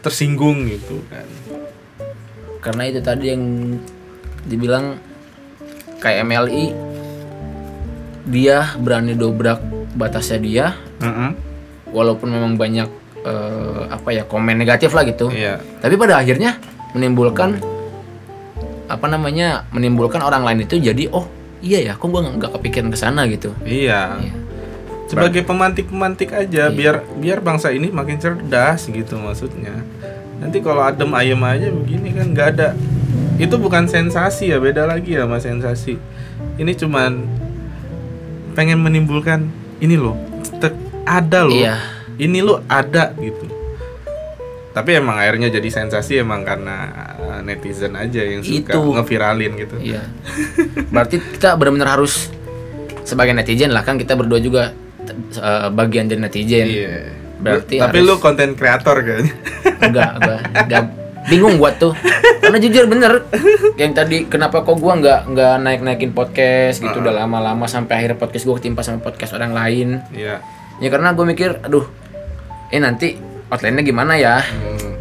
tersinggung 0.00 0.66
gitu 0.66 0.98
kan. 1.06 1.28
karena 2.58 2.82
itu 2.86 2.98
tadi 2.98 3.26
yang 3.26 3.42
dibilang 4.44 4.94
kayak 5.98 6.22
MLI 6.22 6.70
dia 8.22 8.70
berani 8.78 9.14
dobrak 9.14 9.58
batasnya 9.94 10.38
dia 10.38 10.66
Mm-mm. 10.98 11.34
walaupun 11.90 12.30
memang 12.30 12.54
banyak 12.54 12.86
eh, 13.22 13.82
apa 13.90 14.08
ya 14.10 14.22
komen 14.22 14.54
negatif 14.56 14.90
lah 14.90 15.02
gitu 15.02 15.30
Iya. 15.30 15.58
tapi 15.78 15.94
pada 15.94 16.18
akhirnya 16.18 16.58
menimbulkan 16.94 17.58
apa 18.92 19.06
namanya 19.08 19.64
menimbulkan 19.72 20.20
orang 20.20 20.44
lain 20.44 20.68
itu 20.68 20.76
jadi 20.76 21.08
oh 21.08 21.24
iya 21.64 21.80
ya 21.80 21.92
kok 21.96 22.08
gua 22.10 22.26
nggak 22.26 22.52
kepikiran 22.58 22.88
ke 22.92 22.98
sana 22.98 23.24
gitu 23.30 23.54
Iya. 23.64 24.20
Iya. 24.20 24.34
Sebagai 25.08 25.44
pemantik-pemantik 25.44 26.32
aja 26.32 26.68
Iya. 26.68 26.72
biar 26.72 26.96
biar 27.20 27.38
bangsa 27.44 27.68
ini 27.68 27.92
makin 27.92 28.16
cerdas 28.16 28.88
gitu 28.88 29.20
maksudnya. 29.20 29.84
Nanti 30.40 30.58
kalau 30.64 30.82
adem 30.82 31.12
ayem 31.12 31.38
aja 31.44 31.68
begini 31.68 32.16
kan 32.16 32.32
nggak 32.32 32.48
ada 32.56 32.68
itu 33.36 33.54
bukan 33.56 33.88
sensasi 33.88 34.52
ya 34.52 34.58
beda 34.60 34.88
lagi 34.88 35.16
ya 35.16 35.28
sama 35.28 35.36
sensasi. 35.40 36.00
Ini 36.56 36.72
cuman 36.76 37.28
pengen 38.52 38.80
menimbulkan 38.80 39.48
ini 39.80 39.96
loh 39.96 40.16
ada 41.04 41.44
loh. 41.44 41.54
Iya. 41.54 41.76
Ini 42.16 42.38
loh 42.44 42.62
ada 42.70 43.12
gitu. 43.18 43.46
Tapi 44.72 44.96
emang 44.96 45.20
akhirnya 45.20 45.52
jadi 45.52 45.68
sensasi 45.68 46.24
emang 46.24 46.48
karena 46.48 46.88
uh, 47.32 47.40
netizen 47.40 47.96
aja 47.96 48.20
yang 48.20 48.44
suka 48.44 48.76
Itu. 48.76 48.92
ngeviralin 48.92 49.52
gitu. 49.56 49.76
Iya. 49.80 50.04
Berarti 50.94 51.16
kita 51.16 51.56
benar-benar 51.56 51.96
harus 51.96 52.28
sebagai 53.02 53.32
netizen 53.32 53.72
lah 53.72 53.82
kan 53.82 53.96
kita 53.96 54.14
berdua 54.14 54.38
juga 54.38 54.76
eh, 55.40 55.68
bagian 55.72 56.06
dari 56.12 56.20
netizen. 56.20 56.66
Iya. 56.68 56.96
Berarti 57.40 57.80
Tapi 57.80 57.98
harus- 57.98 58.08
lu 58.08 58.14
konten 58.20 58.54
kreator 58.54 59.00
kayaknya. 59.00 59.32
Enggak, 59.82 60.10
enggak, 60.14 60.40
enggak 60.62 60.82
bingung 61.26 61.58
gua 61.58 61.74
tuh. 61.74 61.90
Karena 62.38 62.58
jujur 62.62 62.86
bener 62.86 63.26
yang 63.74 63.90
tadi 63.90 64.30
kenapa 64.30 64.62
kok 64.62 64.78
gua 64.78 64.94
nggak 64.94 65.34
nggak 65.34 65.54
naik-naikin 65.58 66.14
podcast 66.14 66.78
gitu 66.78 67.02
udah 67.02 67.10
lama-lama 67.10 67.66
sampai 67.66 67.98
akhirnya 67.98 68.18
podcast 68.22 68.46
gua 68.46 68.62
ketimpa 68.62 68.86
sama 68.86 69.02
podcast 69.02 69.34
orang 69.34 69.50
lain. 69.50 69.98
Iya. 70.14 70.38
Ya 70.78 70.88
karena 70.90 71.14
gue 71.14 71.22
mikir 71.26 71.62
aduh 71.62 71.86
eh 72.70 72.78
nanti 72.78 73.18
outline-nya 73.50 73.82
gimana 73.82 74.14
ya? 74.18 74.38
Hmm. 74.38 74.91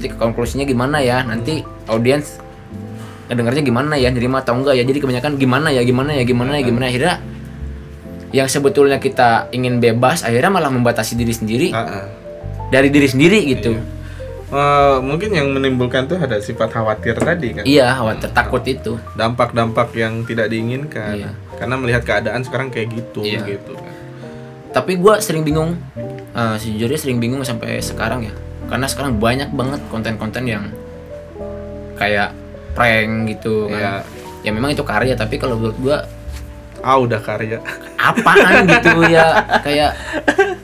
Nanti 0.00 0.16
konklusinya 0.16 0.64
gimana 0.64 1.04
ya? 1.04 1.20
Nanti 1.20 1.60
audiens 1.84 2.40
ngedengarnya 3.28 3.60
gimana 3.60 4.00
ya? 4.00 4.08
Nerima 4.08 4.40
atau 4.40 4.56
enggak 4.56 4.80
ya? 4.80 4.84
Jadi 4.88 4.96
kebanyakan 4.96 5.36
gimana 5.36 5.68
ya? 5.68 5.84
Gimana 5.84 6.16
ya? 6.16 6.24
Gimana 6.24 6.56
ya? 6.56 6.64
Gimana 6.64 6.88
akhirnya 6.88 7.20
yang 8.32 8.48
sebetulnya 8.48 8.96
kita 8.96 9.52
ingin 9.52 9.76
bebas 9.76 10.24
akhirnya 10.24 10.48
malah 10.48 10.72
membatasi 10.72 11.20
diri 11.20 11.36
sendiri 11.36 11.68
Ah, 11.76 11.84
ah. 12.00 12.04
dari 12.72 12.88
diri 12.88 13.04
sendiri 13.04 13.44
gitu. 13.44 13.76
Eh, 14.50 14.96
mungkin 15.04 15.36
yang 15.36 15.52
menimbulkan 15.52 16.08
tuh 16.08 16.16
ada 16.16 16.40
sifat 16.40 16.72
khawatir 16.72 17.12
tadi 17.14 17.60
kan 17.60 17.62
Iya, 17.62 17.92
khawatir 17.92 18.32
takut 18.32 18.64
itu. 18.64 18.96
dampak-dampak 19.14 19.92
yang 19.94 20.24
tidak 20.24 20.48
diinginkan 20.48 21.12
Iya. 21.12 21.30
karena 21.54 21.76
melihat 21.76 22.02
keadaan 22.02 22.40
sekarang 22.40 22.72
kayak 22.72 22.88
gitu 22.90 23.20
Iya. 23.20 23.46
gitu 23.46 23.76
kan 23.76 23.92
Tapi 24.70 24.96
gua 24.96 25.20
sering 25.20 25.44
bingung, 25.44 25.76
eh, 26.32 26.56
sejujurnya 26.56 26.98
sering 26.98 27.18
bingung 27.18 27.44
sampai 27.44 27.78
sekarang 27.78 28.26
ya, 28.26 28.34
karena 28.70 28.86
sekarang 28.86 29.18
banyak 29.18 29.50
banget 29.50 29.80
konten-konten 29.90 30.46
yang 30.46 30.64
kayak 31.98 32.32
prank 32.72 33.28
gitu 33.28 33.68
kan. 33.68 34.06
Ya 34.40 34.50
memang 34.56 34.72
itu 34.72 34.80
karya, 34.86 35.12
tapi 35.18 35.36
kalau 35.36 35.60
menurut 35.60 35.76
gua 35.82 35.96
ah 36.80 36.96
udah 36.96 37.20
karya 37.20 37.60
apaan 38.00 38.64
gitu 38.72 39.04
ya, 39.04 39.44
kayak 39.60 39.92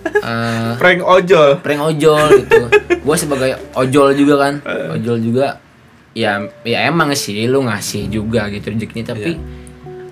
eh, 0.09 0.70
prank 0.80 1.04
ojol 1.04 1.61
prank 1.61 1.82
ojol 1.82 2.46
gitu. 2.46 2.64
Gua 3.04 3.16
sebagai 3.20 3.61
ojol 3.76 4.16
juga 4.16 4.34
kan, 4.48 4.54
ojol 4.96 5.20
juga. 5.20 5.61
Ya, 6.16 6.40
ya 6.64 6.88
emang 6.88 7.12
sih 7.12 7.44
lu 7.44 7.68
ngasih 7.68 8.09
juga 8.09 8.48
gitu 8.48 8.72
rezekinya, 8.72 9.12
tapi 9.12 9.36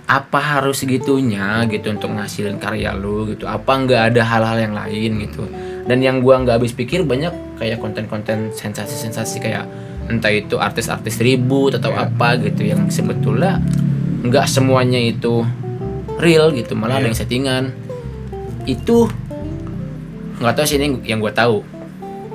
apa 0.04 0.36
harus 0.36 0.84
segitunya 0.84 1.64
gitu 1.64 1.88
untuk 1.88 2.12
ngasilin 2.12 2.60
karya 2.60 2.92
lu 2.92 3.24
gitu? 3.32 3.48
Apa 3.48 3.80
nggak 3.80 4.12
ada 4.12 4.20
hal-hal 4.20 4.58
yang 4.60 4.74
lain 4.76 5.24
gitu? 5.24 5.48
Dan 5.88 6.04
yang 6.04 6.20
gua 6.20 6.44
nggak 6.44 6.60
habis 6.60 6.76
pikir 6.76 7.08
banyak 7.08 7.32
kayak 7.60 7.78
konten-konten 7.78 8.50
sensasi-sensasi 8.54 9.38
kayak 9.38 9.64
entah 10.10 10.32
itu 10.32 10.60
artis-artis 10.60 11.16
ribut 11.22 11.80
atau 11.80 11.94
apa 11.96 12.36
gitu 12.36 12.68
yang 12.68 12.92
sebetulnya 12.92 13.62
nggak 14.24 14.48
semuanya 14.48 15.00
itu 15.00 15.44
real 16.16 16.52
gitu, 16.54 16.72
malah 16.76 17.00
ada 17.00 17.08
yang 17.08 17.18
settingan. 17.18 17.72
Itu 18.64 19.08
nggak 20.40 20.54
tahu 20.56 20.66
sih 20.66 20.76
ini 20.80 21.04
yang 21.04 21.20
gua 21.20 21.32
tahu. 21.32 21.60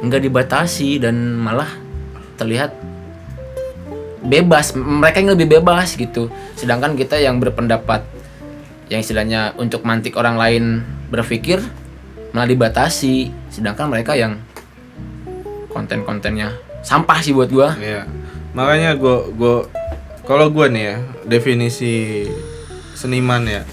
Nggak 0.06 0.22
dibatasi 0.30 1.02
dan 1.02 1.36
malah 1.36 1.68
terlihat 2.40 2.72
bebas 4.24 4.76
mereka 4.76 5.24
yang 5.24 5.34
lebih 5.34 5.60
bebas 5.60 5.96
gitu. 5.98 6.30
Sedangkan 6.56 6.94
kita 6.96 7.18
yang 7.18 7.42
berpendapat 7.42 8.06
yang 8.90 9.02
istilahnya 9.02 9.54
untuk 9.58 9.86
mantik 9.86 10.18
orang 10.18 10.38
lain 10.38 10.64
berpikir 11.10 11.62
malah 12.34 12.50
dibatasi. 12.50 13.34
Sedangkan 13.50 13.90
mereka 13.90 14.14
yang 14.14 14.38
konten-kontennya 15.70 16.58
sampah 16.82 17.20
sih 17.22 17.32
buat 17.32 17.50
gua 17.54 17.78
Iya. 17.78 18.10
Makanya 18.58 18.98
gua 18.98 19.30
gua 19.30 19.56
kalau 20.26 20.50
gua 20.54 20.70
nih 20.70 20.84
ya, 20.94 20.98
definisi 21.26 22.26
seniman 22.94 23.46
ya. 23.50 23.64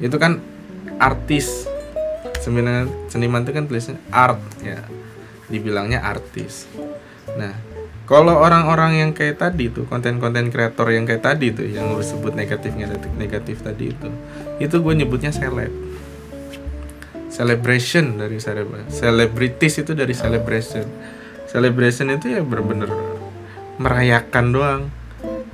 Itu 0.00 0.16
kan 0.16 0.40
artis 1.00 1.68
seniman 2.40 2.88
seniman 3.08 3.44
itu 3.44 3.52
kan 3.52 3.64
tulisnya 3.68 3.96
art 4.12 4.40
ya 4.64 4.80
dibilangnya 5.52 6.00
artis 6.00 6.68
nah 7.36 7.52
kalau 8.08 8.42
orang-orang 8.42 9.06
yang 9.06 9.10
kayak 9.14 9.38
tadi 9.38 9.70
tuh 9.70 9.86
konten-konten 9.86 10.50
kreator 10.50 10.90
yang 10.90 11.06
kayak 11.06 11.22
tadi 11.22 11.54
tuh 11.54 11.68
yang 11.68 11.94
lu 11.94 12.02
sebut 12.02 12.34
negatif 12.34 12.74
negatif 12.74 13.10
negatif 13.14 13.56
tadi 13.62 13.92
itu 13.92 14.08
itu 14.58 14.76
gue 14.76 14.94
nyebutnya 14.98 15.30
seleb 15.30 15.70
celebration 17.40 18.20
dari 18.20 18.36
celeb 18.36 18.68
celebrities 18.92 19.80
itu 19.80 19.96
dari 19.96 20.12
celebration. 20.12 20.84
Celebration 21.48 22.12
itu 22.12 22.36
ya 22.36 22.44
bener-bener 22.44 22.92
merayakan 23.80 24.46
doang. 24.52 24.82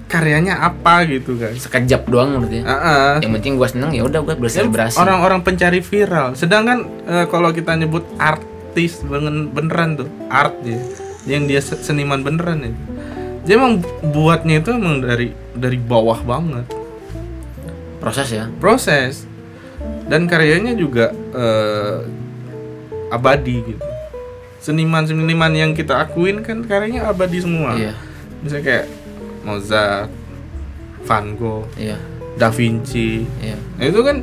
Karyanya 0.06 0.62
apa 0.66 1.06
gitu 1.06 1.38
kan. 1.38 1.54
Sekejap 1.54 2.10
doang 2.10 2.34
menurut 2.34 2.50
ya? 2.50 2.62
Ah, 2.66 2.74
ah. 2.74 3.12
yang 3.22 3.38
penting 3.38 3.54
gue 3.54 3.68
seneng 3.70 3.90
ya 3.94 4.02
udah 4.02 4.22
gue 4.22 4.34
berselebrasi 4.34 4.98
orang-orang 4.98 5.46
pencari 5.46 5.78
viral. 5.78 6.34
Sedangkan 6.34 6.86
eh, 7.06 7.26
kalau 7.30 7.54
kita 7.54 7.78
nyebut 7.78 8.02
artis 8.18 9.02
bener- 9.06 9.50
beneran 9.50 9.94
tuh 9.98 10.10
art 10.26 10.58
dia 10.66 10.82
yang 11.26 11.46
dia 11.46 11.62
se- 11.62 11.78
seniman 11.82 12.22
beneran 12.22 12.66
ya. 12.66 12.70
Dia 13.46 13.54
emang 13.62 13.78
buatnya 14.10 14.58
itu 14.58 14.74
emang 14.74 15.02
dari 15.06 15.30
dari 15.54 15.78
bawah 15.78 16.18
banget. 16.22 16.66
Proses 18.02 18.30
ya? 18.30 18.46
Proses 18.62 19.26
dan 20.06 20.24
karyanya 20.24 20.72
juga 20.72 21.10
eh, 21.32 21.98
abadi 23.08 23.56
gitu 23.64 23.86
seniman-seniman 24.58 25.52
yang 25.52 25.70
kita 25.72 25.94
akuin 26.00 26.42
kan 26.42 26.62
karyanya 26.62 27.06
abadi 27.06 27.38
semua 27.38 27.74
iya 27.74 27.94
misalnya 28.40 28.64
kayak 28.64 28.86
Mozart, 29.40 30.10
Van 31.02 31.26
Gogh, 31.34 31.70
iya 31.76 31.94
Da 32.34 32.50
Vinci 32.50 33.22
iya 33.38 33.54
Nah, 33.78 33.84
itu 33.84 34.00
kan 34.00 34.16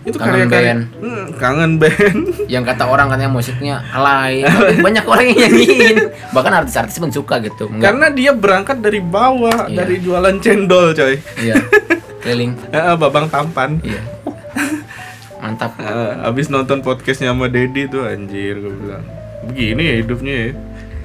itu 0.00 0.14
Kangen 0.14 0.46
karya-karya 0.46 0.72
band. 0.72 0.82
Hmm, 1.02 1.24
kangen 1.36 1.72
band. 1.76 2.20
yang 2.54 2.62
kata 2.62 2.86
orang 2.86 3.10
katanya 3.10 3.28
musiknya 3.28 3.82
alay 3.90 4.46
banyak 4.86 5.02
orang 5.02 5.24
yang 5.28 5.38
nyanyiin 5.44 5.96
bahkan 6.30 6.54
artis-artis 6.54 6.96
pun 6.96 7.10
suka 7.10 7.42
gitu 7.42 7.66
Enggak. 7.66 7.92
Karena 7.92 8.06
dia 8.08 8.30
berangkat 8.32 8.78
dari 8.78 9.02
bawah, 9.02 9.66
Iya. 9.66 9.76
dari 9.76 9.98
jualan 9.98 10.36
cendol, 10.38 10.94
coy. 10.94 11.18
iya 11.36 11.58
keliling 12.22 12.54
Eh, 12.70 12.94
babang 12.94 13.26
tampan. 13.26 13.82
iya 13.82 14.00
mantap. 15.40 15.72
Eh, 15.82 16.12
abis 16.28 16.50
nonton 16.52 16.82
podcastnya 16.82 17.32
sama 17.32 17.48
Dedi 17.48 17.88
tuh 17.88 18.04
anjir 18.04 18.58
gue 18.58 18.74
bilang. 18.74 19.04
Begini 19.48 19.82
ya 19.82 19.94
hidupnya 20.02 20.34
ya. 20.34 20.50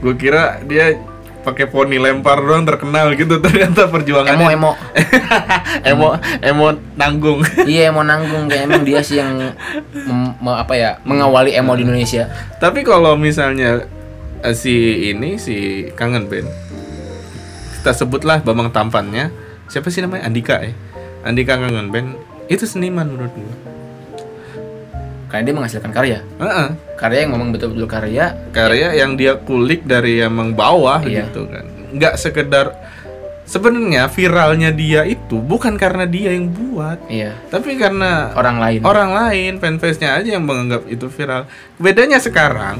Gue 0.04 0.14
kira 0.20 0.60
dia 0.68 1.00
pakai 1.44 1.68
poni 1.68 2.00
lempar 2.00 2.40
doang 2.40 2.64
terkenal 2.64 3.12
gitu 3.20 3.40
ternyata 3.46 3.86
emo 3.88 3.94
perjuangannya. 3.94 4.48
Emo 4.52 4.72
emo. 5.86 6.10
Emo 6.50 6.68
nanggung. 6.96 7.40
Iya 7.64 7.92
emo 7.92 8.02
nanggung. 8.04 8.48
Kayak 8.48 8.64
emang 8.72 8.84
dia 8.88 9.00
sih 9.04 9.20
yang 9.20 9.54
mem- 9.94 10.58
apa 10.58 10.74
ya 10.76 10.90
mengawali 11.04 11.56
emo 11.56 11.76
di 11.76 11.84
Indonesia. 11.88 12.28
Tapi 12.60 12.84
kalau 12.84 13.16
misalnya 13.20 13.86
eh, 14.44 14.56
si 14.56 15.08
ini 15.12 15.40
si 15.40 15.88
kangen 15.96 16.28
band 16.28 16.48
kita 17.80 17.92
sebutlah 17.92 18.40
bambang 18.40 18.72
tampannya. 18.72 19.28
Siapa 19.68 19.92
sih 19.92 20.00
namanya? 20.00 20.28
Andika 20.28 20.64
ya. 20.64 20.72
Andika 21.28 21.60
kangen 21.60 21.92
band 21.92 22.16
itu 22.48 22.64
seniman 22.68 23.08
menurut 23.08 23.32
gue 23.36 23.56
karena 25.34 25.50
dia 25.50 25.56
menghasilkan 25.58 25.90
karya. 25.90 26.22
Heeh. 26.38 26.70
karya 26.94 27.26
yang 27.26 27.34
memang 27.34 27.50
betul-betul 27.50 27.90
karya. 27.90 28.38
Karya 28.54 28.94
yang 28.94 29.18
dia 29.18 29.34
kulik 29.34 29.82
dari 29.82 30.22
emang 30.22 30.54
bawah 30.54 31.02
Iya. 31.02 31.26
gitu 31.26 31.50
kan. 31.50 31.66
Nggak 31.90 32.16
sekedar 32.22 32.78
sebenarnya 33.50 34.06
viralnya 34.14 34.70
dia 34.70 35.02
itu 35.10 35.42
bukan 35.42 35.74
karena 35.74 36.06
dia 36.06 36.38
yang 36.38 36.54
buat. 36.54 37.02
Iya. 37.10 37.34
Tapi 37.50 37.82
karena 37.82 38.30
orang 38.38 38.62
lain. 38.62 38.80
orang 38.86 39.10
lain 39.10 39.58
fanbase-nya 39.58 40.22
aja 40.22 40.38
yang 40.38 40.46
menganggap 40.46 40.86
itu 40.86 41.10
viral. 41.10 41.50
Bedanya 41.82 42.22
sekarang 42.22 42.78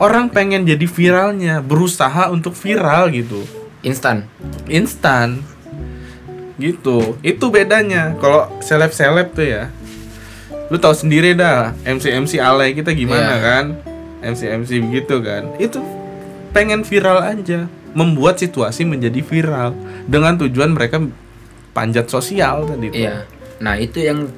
orang 0.00 0.32
pengen 0.32 0.64
jadi 0.64 0.88
viralnya 0.88 1.60
berusaha 1.60 2.32
untuk 2.32 2.56
viral 2.56 3.12
gitu. 3.12 3.44
Instan. 3.84 4.24
Instan. 4.72 5.44
Gitu. 6.56 7.20
Itu 7.20 7.52
bedanya. 7.52 8.16
Kalau 8.18 8.48
seleb 8.64 8.90
seleb 8.96 9.36
tuh 9.36 9.46
ya 9.46 9.64
lu 10.68 10.76
tahu 10.76 10.92
sendiri 10.92 11.32
dah 11.32 11.72
MC 11.82 12.12
MC 12.18 12.32
alay 12.38 12.72
kita 12.72 12.92
gimana 12.92 13.32
Iya. 13.32 13.40
kan 13.40 13.64
MC 14.20 14.40
MC 14.54 14.70
begitu 14.82 15.16
kan 15.18 15.48
itu 15.56 15.80
pengen 16.50 16.82
viral 16.82 17.22
aja 17.22 17.64
membuat 17.90 18.36
situasi 18.36 18.84
menjadi 18.84 19.20
viral 19.20 19.72
dengan 20.04 20.36
tujuan 20.36 20.70
mereka 20.70 21.00
panjat 21.70 22.06
sosial 22.06 22.64
tadi 22.64 22.88
tuh. 22.88 22.98
iya 22.98 23.24
nah 23.58 23.74
itu 23.74 23.98
yang 23.98 24.28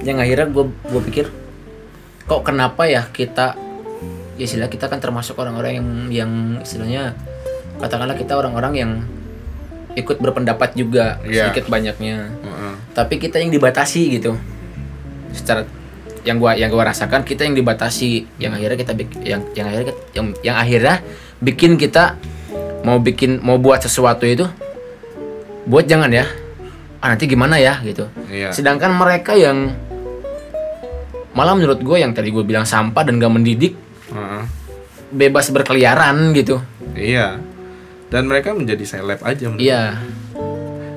yang 0.00 0.16
akhirnya 0.16 0.46
gue 0.46 0.64
gue 0.66 1.02
pikir 1.04 1.26
kok 2.24 2.42
kenapa 2.42 2.84
ya 2.84 3.04
kita 3.06 3.52
ya 4.34 4.44
istilah 4.44 4.66
kita 4.66 4.86
kan 4.86 4.98
termasuk 4.98 5.36
orang-orang 5.36 5.72
yang 5.74 5.88
yang 6.08 6.32
istilahnya 6.58 7.12
katakanlah 7.76 8.14
kita 8.14 8.34
orang-orang 8.34 8.72
yang 8.74 8.92
ikut 9.94 10.16
berpendapat 10.16 10.72
juga 10.72 11.18
Iya. 11.22 11.50
sedikit 11.50 11.68
banyaknya 11.68 12.30
Heeh. 12.32 12.74
tapi 12.94 13.18
kita 13.18 13.36
yang 13.36 13.50
dibatasi 13.50 14.16
gitu 14.16 14.38
secara 15.30 15.64
yang 16.22 16.36
gua 16.36 16.52
yang 16.52 16.68
gua 16.68 16.86
rasakan 16.86 17.22
kita 17.22 17.42
yang 17.42 17.54
dibatasi 17.54 18.26
yang 18.36 18.52
akhirnya 18.52 18.76
kita 18.76 18.92
yang 19.22 19.40
yang 19.52 19.66
akhirnya 19.66 19.86
kita- 19.86 20.04
yang 20.12 20.26
yang 20.42 20.56
akhirnya 20.56 20.94
bikin 21.38 21.74
kita 21.74 22.18
mau 22.82 22.98
bikin 22.98 23.38
mau 23.38 23.56
buat 23.56 23.80
sesuatu 23.80 24.22
itu 24.22 24.44
buat 25.64 25.84
jangan 25.84 26.10
ya 26.10 26.26
ah 26.98 27.08
nanti 27.08 27.24
gimana 27.24 27.56
ya 27.56 27.78
gitu 27.80 28.10
Iya. 28.26 28.50
sedangkan 28.50 28.90
mereka 28.90 29.32
yang 29.32 29.70
malah 31.30 31.54
menurut 31.54 31.78
gue 31.78 31.96
yang 31.96 32.10
tadi 32.10 32.28
gue 32.28 32.42
bilang 32.42 32.66
sampah 32.66 33.02
dan 33.02 33.16
gak 33.16 33.30
mendidik 33.30 33.78
Heeh. 34.08 34.42
bebas 35.10 35.48
berkeliaran 35.48 36.34
gitu 36.34 36.58
Iya. 36.92 37.38
Dan 38.08 38.24
mereka 38.24 38.50
menjadi 38.50 38.80
seleb 38.82 39.20
aja 39.20 39.46
menurut 39.46 39.60
iya 39.60 40.00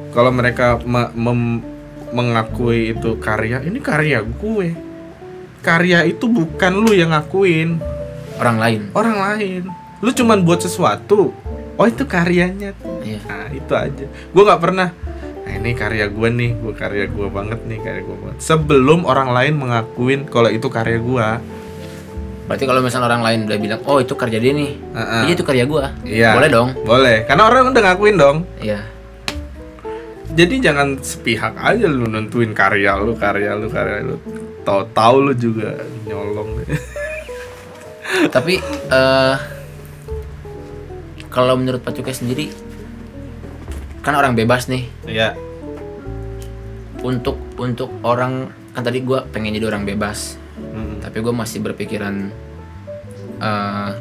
kalau 0.09 0.32
mereka 0.32 0.79
me- 0.82 1.11
mem- 1.13 1.63
mengakui 2.12 2.93
itu 2.95 3.18
karya. 3.18 3.64
Ini 3.64 3.80
karya 3.80 4.20
gue. 4.22 4.76
Karya 5.64 6.05
itu 6.07 6.28
bukan 6.28 6.74
lu 6.76 6.91
yang 6.91 7.16
ngakuin. 7.16 7.80
Orang 8.38 8.57
lain. 8.59 8.82
Orang 8.93 9.18
lain. 9.18 9.64
Lu 10.03 10.09
cuman 10.12 10.43
buat 10.43 10.62
sesuatu. 10.62 11.32
Oh 11.80 11.88
itu 11.88 12.03
karyanya. 12.05 12.76
Iya. 13.01 13.20
Nah 13.26 13.49
itu 13.49 13.74
aja. 13.74 14.05
Gue 14.07 14.43
nggak 14.43 14.62
pernah 14.62 14.89
nah, 15.45 15.53
ini 15.55 15.72
karya 15.74 16.05
gue 16.12 16.30
nih. 16.30 16.51
Gue 16.59 16.74
karya 16.76 17.05
gue 17.07 17.28
banget 17.32 17.59
nih 17.66 17.80
karya 17.80 18.01
gue 18.03 18.18
banget. 18.18 18.38
Sebelum 18.43 19.07
orang 19.07 19.32
lain 19.32 19.53
mengakuin 19.57 20.28
kalau 20.28 20.51
itu 20.51 20.68
karya 20.68 20.99
gue 20.99 21.28
berarti 22.41 22.68
kalau 22.68 22.84
misalnya 22.84 23.07
orang 23.07 23.24
lain 23.24 23.39
udah 23.47 23.59
bilang 23.64 23.80
oh 23.88 24.03
itu 24.03 24.12
karya 24.12 24.43
dia 24.43 24.51
nih. 24.51 24.76
Heeh. 24.76 25.24
iya 25.24 25.34
itu 25.39 25.45
karya 25.47 25.64
gua. 25.64 25.95
Iya. 26.03 26.36
boleh 26.36 26.49
dong. 26.51 26.70
Boleh. 26.84 27.24
Karena 27.24 27.47
orang 27.47 27.72
udah 27.72 27.84
ngakuin 27.88 28.16
dong. 28.20 28.38
Iya 28.59 28.90
jadi 30.32 30.71
jangan 30.71 30.99
sepihak 31.03 31.55
aja 31.59 31.86
lu 31.86 32.07
nentuin 32.07 32.55
karya 32.55 32.95
lu 32.95 33.13
karya 33.15 33.51
lu 33.55 33.67
karya 33.67 33.99
lu 34.03 34.15
tahu-tahu 34.63 35.15
lu 35.27 35.34
juga 35.36 35.75
nyolong 36.07 36.63
tapi 38.36 38.59
eh 38.91 39.36
kalau 41.32 41.55
menurut 41.55 41.79
Pak 41.79 41.95
Cukai 41.95 42.15
sendiri 42.15 42.51
kan 44.01 44.15
orang 44.15 44.36
bebas 44.36 44.67
nih 44.67 44.88
Iya. 45.05 45.36
untuk 47.01 47.39
untuk 47.55 47.91
orang 48.01 48.49
kan 48.71 48.84
tadi 48.84 48.99
gua 49.01 49.23
pengen 49.25 49.55
jadi 49.55 49.67
orang 49.67 49.84
bebas 49.86 50.38
Mm. 50.61 51.01
tapi 51.01 51.19
gue 51.19 51.34
masih 51.34 51.57
berpikiran 51.59 52.29
eh 53.41 53.91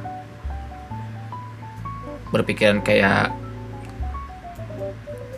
berpikiran 2.30 2.78
kayak 2.78 3.32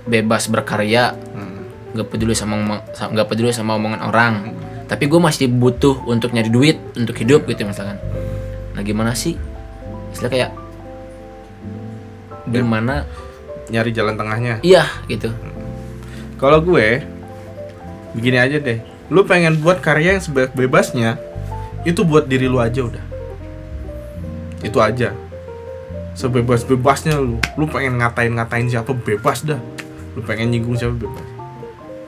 bebas 0.06 0.50
berkarya 0.50 1.14
Mm. 1.34 1.60
nggak 1.92 2.08
peduli 2.08 2.34
sama 2.34 2.80
nggak 2.90 3.26
peduli 3.28 3.52
sama 3.54 3.76
omongan 3.76 4.00
orang. 4.08 4.34
Tapi 4.88 5.08
gue 5.08 5.20
masih 5.20 5.48
butuh 5.48 6.04
untuk 6.04 6.36
nyari 6.36 6.52
duit 6.52 6.76
untuk 6.98 7.16
hidup 7.16 7.48
gitu 7.48 7.64
misalkan. 7.64 7.96
Nah 8.76 8.82
gimana 8.84 9.16
sih? 9.16 9.36
Istilah 10.12 10.30
kayak 10.32 10.50
gimana? 12.48 13.08
nyari 13.72 13.88
jalan 13.94 14.20
tengahnya. 14.20 14.60
Iya 14.60 14.84
gitu. 15.08 15.32
Kalau 16.36 16.60
gue 16.60 17.00
begini 18.12 18.36
aja 18.36 18.60
deh. 18.60 18.84
Lu 19.08 19.24
pengen 19.24 19.60
buat 19.60 19.80
karya 19.80 20.16
yang 20.16 20.22
sebebas-bebasnya 20.24 21.16
itu 21.88 22.04
buat 22.04 22.28
diri 22.28 22.48
lu 22.48 22.60
aja 22.60 22.84
udah. 22.84 23.04
Itu 24.60 24.76
aja. 24.84 25.16
Sebebas-bebasnya 26.12 27.16
lu. 27.16 27.40
Lu 27.56 27.64
pengen 27.64 27.96
ngatain-ngatain 27.96 28.68
siapa 28.68 28.92
bebas 28.92 29.40
dah 29.46 29.60
lu 30.12 30.20
pengen 30.24 30.52
nyinggung 30.52 30.76
siapa 30.76 30.94
bebas 30.96 31.42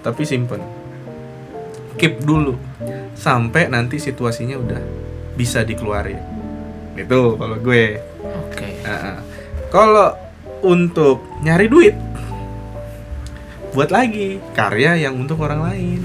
tapi 0.05 0.29
simpen. 0.29 0.61
Keep 1.97 2.29
dulu. 2.29 2.61
Sampai 3.17 3.73
nanti 3.73 3.97
situasinya 3.97 4.61
udah 4.61 4.83
bisa 5.33 5.65
dikeluarin. 5.65 6.21
Itu 6.93 7.41
kalau 7.41 7.57
gue. 7.57 8.05
Oke. 8.21 8.69
Heeh. 8.85 9.19
Kalau 9.73 10.13
untuk 10.61 11.25
nyari 11.41 11.67
duit, 11.73 11.97
buat 13.73 13.89
lagi 13.89 14.39
karya 14.53 15.09
yang 15.09 15.17
untuk 15.17 15.41
orang 15.41 15.65
lain. 15.65 16.03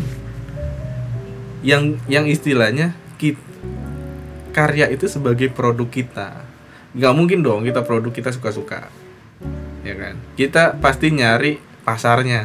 Yang 1.59 1.99
yang 2.07 2.23
istilahnya 2.23 2.95
kita, 3.19 3.43
karya 4.55 4.87
itu 4.87 5.11
sebagai 5.11 5.51
produk 5.51 5.91
kita. 5.91 6.47
Nggak 6.95 7.13
mungkin 7.13 7.43
dong 7.43 7.67
kita 7.67 7.83
produk 7.83 8.15
kita 8.15 8.31
suka-suka. 8.31 8.87
Ya 9.83 9.93
kan? 9.99 10.15
Kita 10.39 10.79
pasti 10.79 11.11
nyari 11.11 11.68
pasarnya 11.89 12.41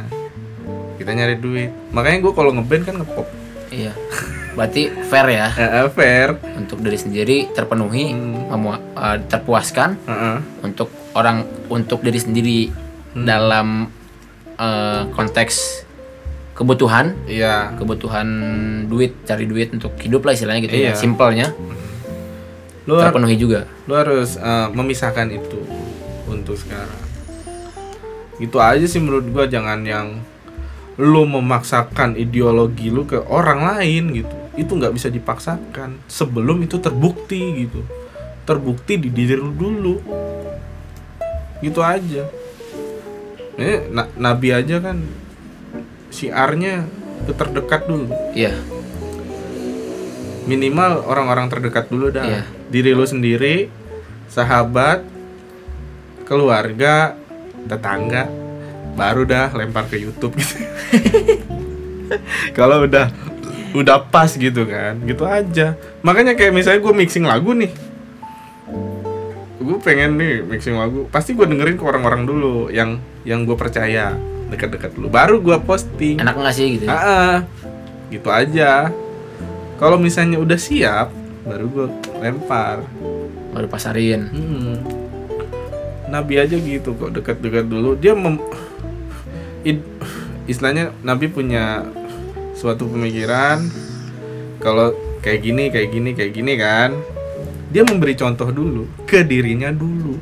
kita 0.95 1.11
nyari 1.11 1.37
duit 1.37 1.69
makanya 1.91 2.17
gue 2.19 2.33
kalau 2.33 2.51
ngeband 2.51 2.83
kan 2.83 2.95
ngepop 2.97 3.27
Iya. 3.67 3.91
Berarti 4.55 4.87
fair 5.03 5.27
ya 5.27 5.51
fair 5.97 6.27
untuk 6.55 6.79
diri 6.79 6.95
sendiri 6.95 7.37
terpenuhi, 7.51 8.15
Hmm. 8.15 8.63
eh, 8.71 9.17
terpuaskan 9.27 9.99
Heeh. 10.01 10.37
untuk 10.63 10.87
orang 11.11 11.43
untuk 11.67 11.99
diri 11.99 12.15
sendiri 12.15 12.59
Hmm. 13.11 13.25
dalam 13.25 13.67
eh, 14.55 15.03
konteks 15.11 15.83
kebutuhan, 16.53 17.27
iya 17.27 17.75
kebutuhan 17.75 18.27
duit, 18.87 19.27
cari 19.27 19.43
duit 19.43 19.75
untuk 19.75 19.91
hidup 19.99 20.23
lah 20.23 20.31
istilahnya 20.31 20.61
gitu 20.63 20.77
Iya. 20.77 20.87
ya. 20.87 20.95
Simpelnya 20.95 21.51
lu, 22.85 22.95
har- 22.95 23.11
terpenuhi 23.11 23.35
juga. 23.35 23.67
lu 23.83 23.93
harus 23.93 24.37
eh, 24.37 24.67
memisahkan 24.71 25.27
itu 25.29 25.59
untuk 26.25 26.55
sekarang 26.55 27.03
gitu 28.41 28.59
aja 28.59 28.83
sih 28.83 28.99
menurut 28.99 29.27
gua 29.31 29.45
jangan 29.47 29.79
yang 29.85 30.19
lu 30.95 31.27
memaksakan 31.27 32.15
ideologi 32.15 32.87
lu 32.87 33.03
ke 33.03 33.19
orang 33.27 33.67
lain 33.75 34.15
gitu. 34.15 34.35
Itu 34.55 34.79
nggak 34.79 34.95
bisa 34.95 35.11
dipaksakan. 35.11 35.99
Sebelum 36.07 36.63
itu 36.63 36.79
terbukti 36.79 37.67
gitu. 37.67 37.83
Terbukti 38.47 38.95
di 38.95 39.11
diri 39.11 39.35
lu 39.35 39.51
dulu. 39.51 39.95
Gitu 41.59 41.83
aja. 41.83 42.23
Eh, 43.59 43.87
na- 43.91 44.11
nabi 44.15 44.55
aja 44.55 44.79
kan 44.79 45.03
siarnya 46.11 46.87
ke 47.27 47.31
terdekat 47.35 47.87
dulu. 47.87 48.07
Iya. 48.31 48.55
minimal 50.45 51.01
orang-orang 51.09 51.49
terdekat 51.49 51.89
dulu 51.89 52.13
dah. 52.13 52.21
Iya. 52.21 52.43
diri 52.69 52.93
lu 52.93 53.01
sendiri 53.01 53.65
sahabat 54.29 55.01
keluarga 56.29 57.17
tetangga 57.65 58.29
baru 58.95 59.27
dah 59.27 59.51
lempar 59.51 59.85
ke 59.91 59.99
YouTube 59.99 60.37
gitu 60.39 60.55
kalau 62.57 62.87
udah 62.87 63.11
udah 63.75 64.07
pas 64.07 64.31
gitu 64.31 64.63
kan 64.63 64.95
gitu 65.03 65.27
aja 65.27 65.75
makanya 65.99 66.31
kayak 66.37 66.55
misalnya 66.55 66.79
gue 66.79 66.93
mixing 66.95 67.27
lagu 67.27 67.51
nih 67.51 67.73
gue 69.65 69.77
pengen 69.81 70.15
nih 70.15 70.45
mixing 70.45 70.77
lagu 70.77 71.09
pasti 71.11 71.33
gue 71.33 71.43
dengerin 71.43 71.75
ke 71.75 71.83
orang-orang 71.83 72.23
dulu 72.23 72.69
yang 72.69 73.01
yang 73.25 73.43
gue 73.43 73.57
percaya 73.57 74.13
dekat-dekat 74.53 74.93
dulu 74.93 75.09
baru 75.09 75.41
gue 75.41 75.57
posting 75.65 76.21
Enak 76.21 76.37
nggak 76.37 76.55
sih 76.55 76.65
gitu? 76.77 76.85
ya? 76.85 77.41
Gitu 78.13 78.29
aja. 78.29 78.93
Kalau 79.75 79.99
misalnya 79.99 80.39
udah 80.39 80.55
siap, 80.55 81.11
baru 81.43 81.65
gue 81.67 81.87
lempar. 82.23 82.85
Baru 83.51 83.67
pasarin. 83.67 84.29
Hmm. 84.31 84.77
Nabi 86.15 86.39
aja 86.39 86.55
gitu 86.55 86.95
kok 86.95 87.11
dekat-dekat 87.11 87.67
dulu. 87.67 87.99
Dia 87.99 88.15
mem 88.15 88.39
id- 89.67 89.91
istilahnya 90.47 90.95
Nabi 91.03 91.27
punya 91.27 91.83
suatu 92.55 92.87
pemikiran 92.87 93.59
kalau 94.63 94.95
kayak 95.19 95.43
gini, 95.43 95.63
kayak 95.67 95.89
gini, 95.91 96.09
kayak 96.15 96.31
gini 96.31 96.53
kan. 96.55 96.95
Dia 97.75 97.83
memberi 97.83 98.15
contoh 98.15 98.47
dulu 98.55 98.87
ke 99.03 99.27
dirinya 99.27 99.67
dulu. 99.67 100.15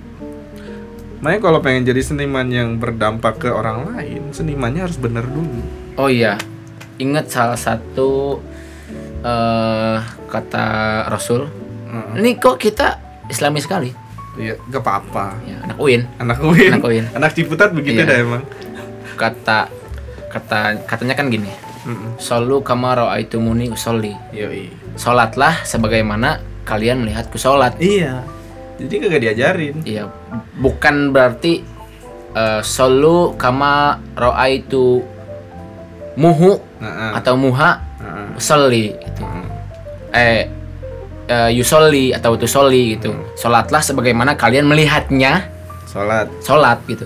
Makanya 1.22 1.40
kalau 1.40 1.60
pengen 1.64 1.88
jadi 1.88 2.02
seniman 2.04 2.50
yang 2.52 2.76
berdampak 2.82 3.40
ke 3.40 3.50
orang 3.54 3.94
lain, 3.94 4.34
senimannya 4.36 4.84
harus 4.84 5.00
bener 5.00 5.24
dulu. 5.24 5.62
Oh 5.96 6.12
iya, 6.12 6.36
ingat 7.00 7.32
salah 7.32 7.56
satu 7.56 8.42
eh 9.24 9.98
kata 10.28 10.66
Rasul. 11.08 11.48
Heeh. 11.88 12.20
Ini 12.20 12.42
kok 12.42 12.60
kita 12.60 13.00
Islami 13.32 13.64
sekali. 13.64 14.03
Iya, 14.34 14.58
gak 14.74 14.82
apa-apa. 14.82 15.38
Ya, 15.46 15.58
anak 15.62 15.78
UIN. 15.78 16.02
Anak 16.18 16.42
Uin. 16.42 16.72
Anak 16.74 16.86
UIN. 16.90 17.06
Anak 17.14 17.32
Ciputat 17.38 17.70
begitu 17.70 18.02
Iya. 18.02 18.10
dah 18.10 18.18
emang. 18.18 18.44
Kata 19.14 19.70
kata 20.30 20.82
katanya 20.90 21.14
kan 21.14 21.30
gini. 21.30 21.54
Mm-mm. 21.86 22.18
Solu 22.18 22.66
kama 22.66 22.98
ra'aitumuni 22.98 23.70
usolli. 23.70 24.16
Yoi. 24.34 24.74
Salatlah 24.98 25.62
sebagaimana 25.62 26.42
kalian 26.66 27.06
melihatku 27.06 27.38
salat. 27.38 27.78
Iya. 27.78 28.26
Jadi 28.82 28.94
kagak 29.06 29.22
diajarin. 29.22 29.76
Iya, 29.86 30.10
bukan 30.58 31.14
berarti 31.14 31.62
eh 32.34 32.62
solu 32.66 33.38
kama 33.38 34.02
ra'aitu 34.18 35.06
muhu 36.18 36.58
Heeh. 36.82 37.12
atau 37.14 37.38
muha 37.38 37.78
Heeh. 38.02 38.28
usolli 38.34 38.86
gitu. 38.98 39.22
Heeh. 39.22 39.46
Eh 40.14 40.42
eh, 41.28 41.52
yusolli 41.54 42.12
atau 42.12 42.36
tusolli 42.36 42.98
gitu. 42.98 43.14
Salatlah 43.36 43.82
sebagaimana 43.84 44.36
kalian 44.36 44.68
melihatnya 44.68 45.50
Sholat. 45.88 46.28
salat 46.42 46.82
gitu. 46.90 47.06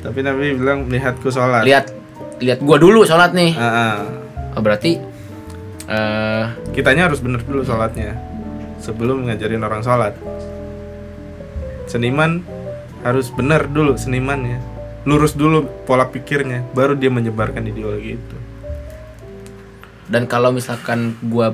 Tapi 0.00 0.22
Nabi 0.22 0.54
bilang 0.56 0.86
melihatku 0.86 1.28
sholat. 1.28 1.66
Lihat 1.66 1.92
lihat 2.40 2.58
gua 2.64 2.78
dulu 2.80 3.02
salat 3.04 3.34
nih. 3.36 3.52
Heeh. 3.52 3.96
Oh, 4.56 4.62
berarti 4.64 4.96
eh 5.86 6.44
Kitanya 6.72 7.06
harus 7.12 7.20
bener 7.20 7.44
dulu 7.44 7.60
sholatnya 7.62 8.16
sebelum 8.80 9.26
ngajarin 9.28 9.62
orang 9.62 9.82
sholat. 9.84 10.14
Seniman 11.86 12.42
harus 13.02 13.30
bener 13.30 13.70
dulu 13.70 13.94
senimannya. 13.94 14.58
Lurus 15.06 15.38
dulu 15.38 15.70
pola 15.86 16.10
pikirnya, 16.10 16.66
baru 16.74 16.98
dia 16.98 17.06
menyebarkan 17.12 17.62
ideologi 17.62 18.18
itu. 18.18 18.36
dan 20.06 20.22
kalau 20.26 20.54
misalkan 20.54 21.18
gua 21.22 21.50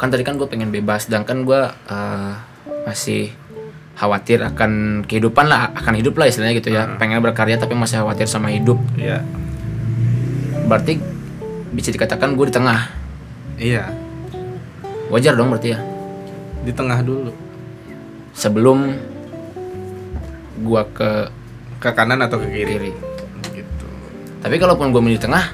kan 0.00 0.08
tadi 0.08 0.24
kan 0.24 0.40
gue 0.40 0.48
pengen 0.48 0.72
bebas 0.72 1.04
sedangkan 1.04 1.44
gua 1.44 1.76
eh, 1.84 2.32
masih 2.88 3.36
khawatir 3.92 4.40
akan 4.40 5.04
kehidupan 5.04 5.44
lah 5.44 5.76
akan 5.76 5.92
hidup 5.92 6.16
lah 6.16 6.24
istilahnya 6.24 6.56
gitu 6.56 6.72
ya 6.72 6.88
pengen 6.96 7.20
berkarya 7.20 7.60
tapi 7.60 7.76
masih 7.76 8.00
khawatir 8.00 8.24
sama 8.24 8.48
hidup 8.48 8.80
Iya. 8.96 9.20
berarti 10.64 10.96
bisa 11.70 11.92
dikatakan 11.92 12.32
gue 12.32 12.48
di 12.48 12.54
tengah 12.54 12.80
Iya. 13.60 13.92
wajar 15.12 15.36
dong 15.36 15.52
berarti 15.52 15.76
ya 15.76 15.80
Di 16.60 16.72
tengah 16.72 17.00
dulu. 17.00 17.32
sebelum 18.32 18.96
gua 20.60 20.88
ke 20.88 21.28
Ke 21.76 21.92
kanan 21.92 22.20
atau 22.20 22.36
ke 22.36 22.48
kiri. 22.48 22.72
kiri 22.72 22.92
Gitu. 23.52 23.86
tapi 24.40 24.56
kalaupun 24.56 24.92
gue 24.92 25.02
milih 25.02 25.20
tengah 25.20 25.52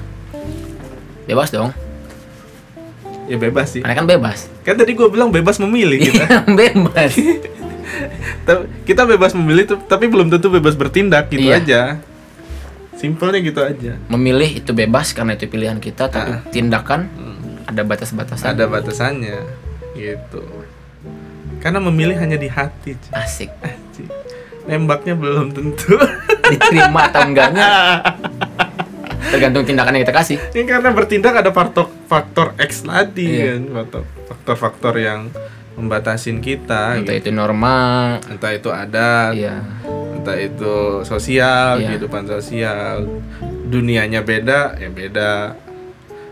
bebas 1.23 1.51
dong 1.51 1.75
Ya 3.27 3.35
bebas 3.37 3.67
sih. 3.69 3.81
karena 3.81 3.93
kan 3.93 4.07
bebas 4.07 4.47
Kan 4.61 4.75
tadi 4.75 4.91
gue 4.91 5.07
bilang 5.07 5.29
bebas 5.29 5.57
memilih 5.57 5.99
kita. 6.01 6.23
bebas 6.59 7.11
Ta- 8.41 8.63
kita 8.81 9.03
bebas 9.03 9.31
memilih 9.33 9.67
tapi 9.81 10.05
belum 10.05 10.27
tentu 10.29 10.47
bebas 10.49 10.73
bertindak 10.73 11.27
gitu 11.27 11.43
Iya. 11.45 11.57
aja. 11.57 11.81
Simpelnya 12.93 13.39
gitu 13.39 13.59
aja. 13.59 13.93
memilih 14.07 14.57
itu 14.57 14.71
bebas 14.71 15.11
karena 15.11 15.33
itu 15.33 15.45
pilihan 15.45 15.77
kita 15.77 16.07
tapi 16.07 16.31
Ah. 16.33 16.41
tindakan 16.47 17.05
Hmm. 17.09 17.61
ada 17.65 17.81
batas-batasan 17.81 18.47
Ada 18.49 18.65
batasannya 18.65 19.37
gitu. 19.93 20.41
Karena 21.57 21.77
memilih 21.79 22.15
hanya 22.15 22.35
di 22.35 22.47
hati. 22.47 22.95
Ci. 22.95 23.09
asik 23.11 23.51
Ci. 23.91 24.07
Nembaknya 24.65 25.13
belum 25.13 25.51
tentu. 25.51 25.99
diterima 26.45 27.05
atau 27.05 27.21
enggaknya 27.23 27.67
tergantung 29.19 29.63
tindakan 29.65 29.97
yang 29.97 30.03
kita 30.05 30.15
kasih. 30.15 30.37
Ini 30.53 30.63
karena 30.63 30.89
bertindak 30.91 31.33
ada 31.35 31.51
faktor 31.51 31.89
faktor 32.05 32.53
X 32.55 32.83
tadi 32.83 33.27
Iya. 33.27 33.57
kan, 33.57 33.61
faktor 33.73 34.01
faktor-faktor 34.27 34.93
yang 34.97 35.19
membatasin 35.73 36.41
kita. 36.41 36.97
entah 36.97 37.13
gitu. 37.13 37.29
itu 37.29 37.31
norma. 37.33 38.17
Entah 38.25 38.51
itu 38.51 38.69
adat, 38.69 39.37
iya. 39.37 39.61
Entah 40.17 40.37
itu 40.37 41.01
sosial 41.03 41.77
Iya. 41.77 41.93
kehidupan 41.93 42.25
sosial. 42.25 43.05
Dunianya 43.67 44.23
beda 44.23 44.79
ya 44.79 44.89
beda. 44.89 45.31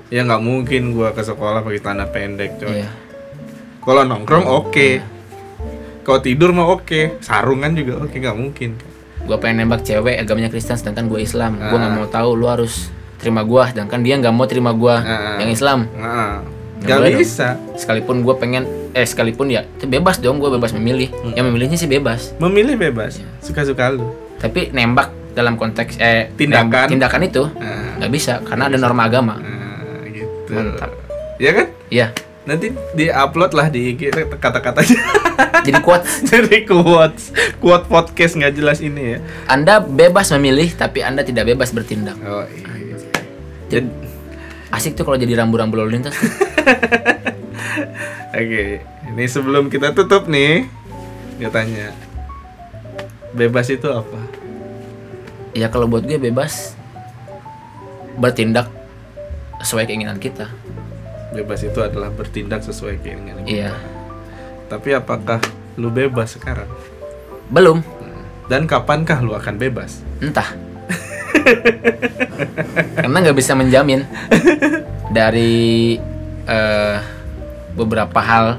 Ya 0.10 0.22
nggak 0.22 0.42
mungkin 0.42 0.94
gua 0.94 1.14
ke 1.14 1.22
sekolah 1.22 1.62
pakai 1.62 1.82
celana 1.82 2.06
pendek 2.10 2.58
coy. 2.58 2.82
Iya. 2.82 2.90
Kalau 3.82 4.02
nongkrong 4.02 4.46
oke. 4.46 4.90
Kalau 6.02 6.20
tidur 6.22 6.54
mah 6.54 6.70
oke. 6.70 7.22
Sarungan 7.22 7.74
juga 7.74 8.02
oke 8.02 8.14
nggak 8.14 8.38
mungkin 8.38 8.78
gue 9.26 9.38
pengen 9.38 9.58
nembak 9.62 9.82
cewek 9.82 10.16
agamanya 10.16 10.48
Kristen 10.48 10.76
sedangkan 10.76 11.06
gue 11.06 11.20
Islam 11.20 11.58
gue 11.58 11.74
nggak 11.74 11.92
Ah. 11.92 11.98
mau 11.98 12.08
tahu 12.08 12.30
lu 12.34 12.46
harus 12.46 12.90
terima 13.16 13.42
gue 13.42 13.64
sedangkan 13.68 14.00
dia 14.00 14.16
nggak 14.16 14.32
mau 14.32 14.46
terima 14.46 14.72
gue 14.72 14.94
Ah. 14.94 15.38
yang 15.38 15.50
Islam 15.50 15.90
Nggak 15.90 16.42
nggak 16.82 16.98
boleh 16.98 17.10
dong. 17.10 17.20
bisa 17.20 17.48
sekalipun 17.74 18.16
gue 18.22 18.36
pengen 18.36 18.64
eh 18.92 19.04
sekalipun 19.04 19.48
ya 19.48 19.66
itu 19.68 19.86
bebas 19.86 20.18
dong 20.18 20.38
gue 20.38 20.50
bebas 20.50 20.72
memilih 20.72 21.10
Hmm. 21.12 21.34
yang 21.34 21.46
memilihnya 21.46 21.76
sih 21.76 21.88
bebas 21.88 22.38
memilih 22.38 22.78
bebas 22.80 23.18
Iya. 23.18 23.28
suka-suka 23.42 23.90
lu 23.90 24.06
tapi 24.38 24.70
nembak 24.70 25.10
dalam 25.32 25.56
konteks 25.56 25.98
eh 25.98 26.30
Tindakan. 26.32 26.88
tindakan 26.88 27.22
itu 27.22 27.44
nggak 27.98 28.08
bisa 28.10 28.40
karena 28.42 28.68
ada 28.68 28.78
norma 28.78 29.04
agama 29.04 29.36
nah, 29.36 30.06
gitu 30.08 30.52
Mantap. 30.54 30.92
ya 31.36 31.52
kan 31.52 31.66
iya 31.90 32.08
nanti 32.46 32.70
di 32.94 33.10
upload 33.10 33.52
lah 33.58 33.68
di 33.74 33.94
IG 33.94 34.14
kata-katanya. 34.38 35.00
Jadi 35.66 35.80
quotes. 35.82 36.22
Jadi 36.30 36.58
quotes. 36.64 37.34
Quote 37.58 37.86
podcast 37.90 38.38
nggak 38.38 38.54
jelas 38.54 38.80
ini 38.86 39.18
ya. 39.18 39.20
Anda 39.50 39.82
bebas 39.82 40.30
memilih 40.38 40.70
tapi 40.78 41.02
anda 41.02 41.26
tidak 41.26 41.50
bebas 41.50 41.74
bertindak. 41.74 42.16
Oh 42.22 42.46
iya. 42.46 42.98
Jadi 43.66 43.90
asik 44.70 44.94
tuh 44.94 45.08
kalau 45.08 45.18
jadi 45.18 45.42
rambu-rambu 45.42 45.80
lalu 45.80 45.98
lintas. 46.00 46.14
Oke, 48.36 48.84
ini 48.84 49.24
sebelum 49.32 49.72
kita 49.72 49.96
tutup 49.96 50.28
nih, 50.28 50.68
gue 51.40 51.48
tanya, 51.48 51.96
bebas 53.32 53.72
itu 53.72 53.88
apa? 53.88 54.20
Ya 55.56 55.72
kalau 55.72 55.88
buat 55.88 56.04
gue 56.04 56.20
bebas 56.20 56.76
bertindak 58.20 58.68
sesuai 59.64 59.88
keinginan 59.88 60.20
kita. 60.20 60.52
Bebas 61.34 61.62
itu 61.66 61.80
adalah 61.82 62.14
bertindak 62.14 62.62
sesuai 62.62 63.02
keinginan 63.02 63.46
kita. 63.48 63.70
Iya. 63.70 63.72
Tapi 64.70 64.94
apakah 64.94 65.42
lu 65.78 65.90
bebas 65.90 66.38
sekarang? 66.38 66.70
Belum. 67.50 67.82
Dan 68.46 68.70
kapankah 68.70 69.26
lu 69.26 69.34
akan 69.34 69.58
bebas? 69.58 70.06
Entah. 70.22 70.54
Karena 73.02 73.18
nggak 73.22 73.38
bisa 73.38 73.58
menjamin 73.58 74.06
dari 75.10 75.98
eh, 76.46 76.98
beberapa 77.74 78.20
hal 78.22 78.58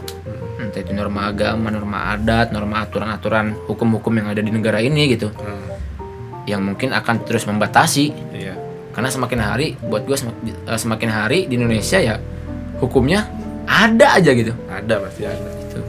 entah 0.57 0.81
itu 0.83 0.93
norma 0.93 1.31
agama, 1.31 1.71
norma 1.71 2.15
adat, 2.15 2.51
norma 2.51 2.83
aturan-aturan 2.83 3.55
hukum-hukum 3.69 4.13
yang 4.17 4.29
ada 4.33 4.43
di 4.43 4.51
negara 4.51 4.83
ini 4.83 5.09
gitu 5.15 5.31
Hmm, 5.37 5.67
yang 6.49 6.63
mungkin 6.63 6.95
akan 6.95 7.27
terus 7.27 7.47
membatasi 7.47 8.11
iya. 8.35 8.55
karena 8.95 9.11
semakin 9.11 9.41
hari 9.43 9.67
buat 9.83 10.07
gue 10.07 10.17
semakin 10.79 11.11
hari 11.11 11.47
di 11.51 11.59
Indonesia 11.59 11.99
ya 11.99 12.17
hukumnya 12.83 13.29
ada 13.67 14.17
aja 14.17 14.31
gitu. 14.33 14.53
Ada 14.71 14.95
pasti 15.03 15.23
ada. 15.27 15.49
Gitu. 15.67 15.81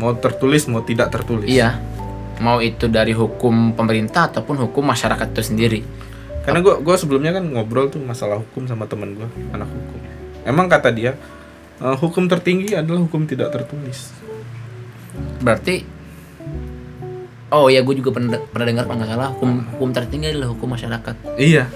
Mau 0.00 0.16
tertulis 0.16 0.64
mau 0.66 0.82
tidak 0.82 1.12
tertulis. 1.12 1.46
Iya. 1.46 1.78
Mau 2.42 2.58
itu 2.58 2.88
dari 2.90 3.14
hukum 3.14 3.76
pemerintah 3.76 4.32
ataupun 4.32 4.58
hukum 4.66 4.82
masyarakat 4.82 5.30
itu 5.30 5.42
sendiri. 5.44 5.80
Karena 6.42 6.58
gua 6.58 6.82
gua 6.82 6.98
sebelumnya 6.98 7.38
kan 7.38 7.46
ngobrol 7.46 7.86
tuh 7.86 8.02
masalah 8.02 8.42
hukum 8.42 8.66
sama 8.66 8.90
temen 8.90 9.14
gua 9.14 9.28
anak 9.54 9.70
hukum. 9.70 9.98
Emang 10.42 10.66
kata 10.66 10.90
dia 10.90 11.14
eh, 11.78 11.96
hukum 12.02 12.26
tertinggi 12.26 12.74
adalah 12.74 13.04
hukum 13.04 13.28
tidak 13.28 13.54
tertulis. 13.54 14.10
Berarti 15.38 16.02
Oh 17.52 17.68
iya 17.68 17.84
gue 17.84 17.92
juga 18.00 18.16
pernah, 18.16 18.40
pernah 18.48 18.64
dengar 18.64 18.88
kalau 18.88 18.96
nggak 18.96 19.10
salah 19.12 19.28
hukum 19.36 19.60
hukum 19.76 19.88
tertinggi 19.92 20.32
adalah 20.32 20.56
hukum 20.56 20.72
masyarakat. 20.72 21.14
Iya. 21.36 21.68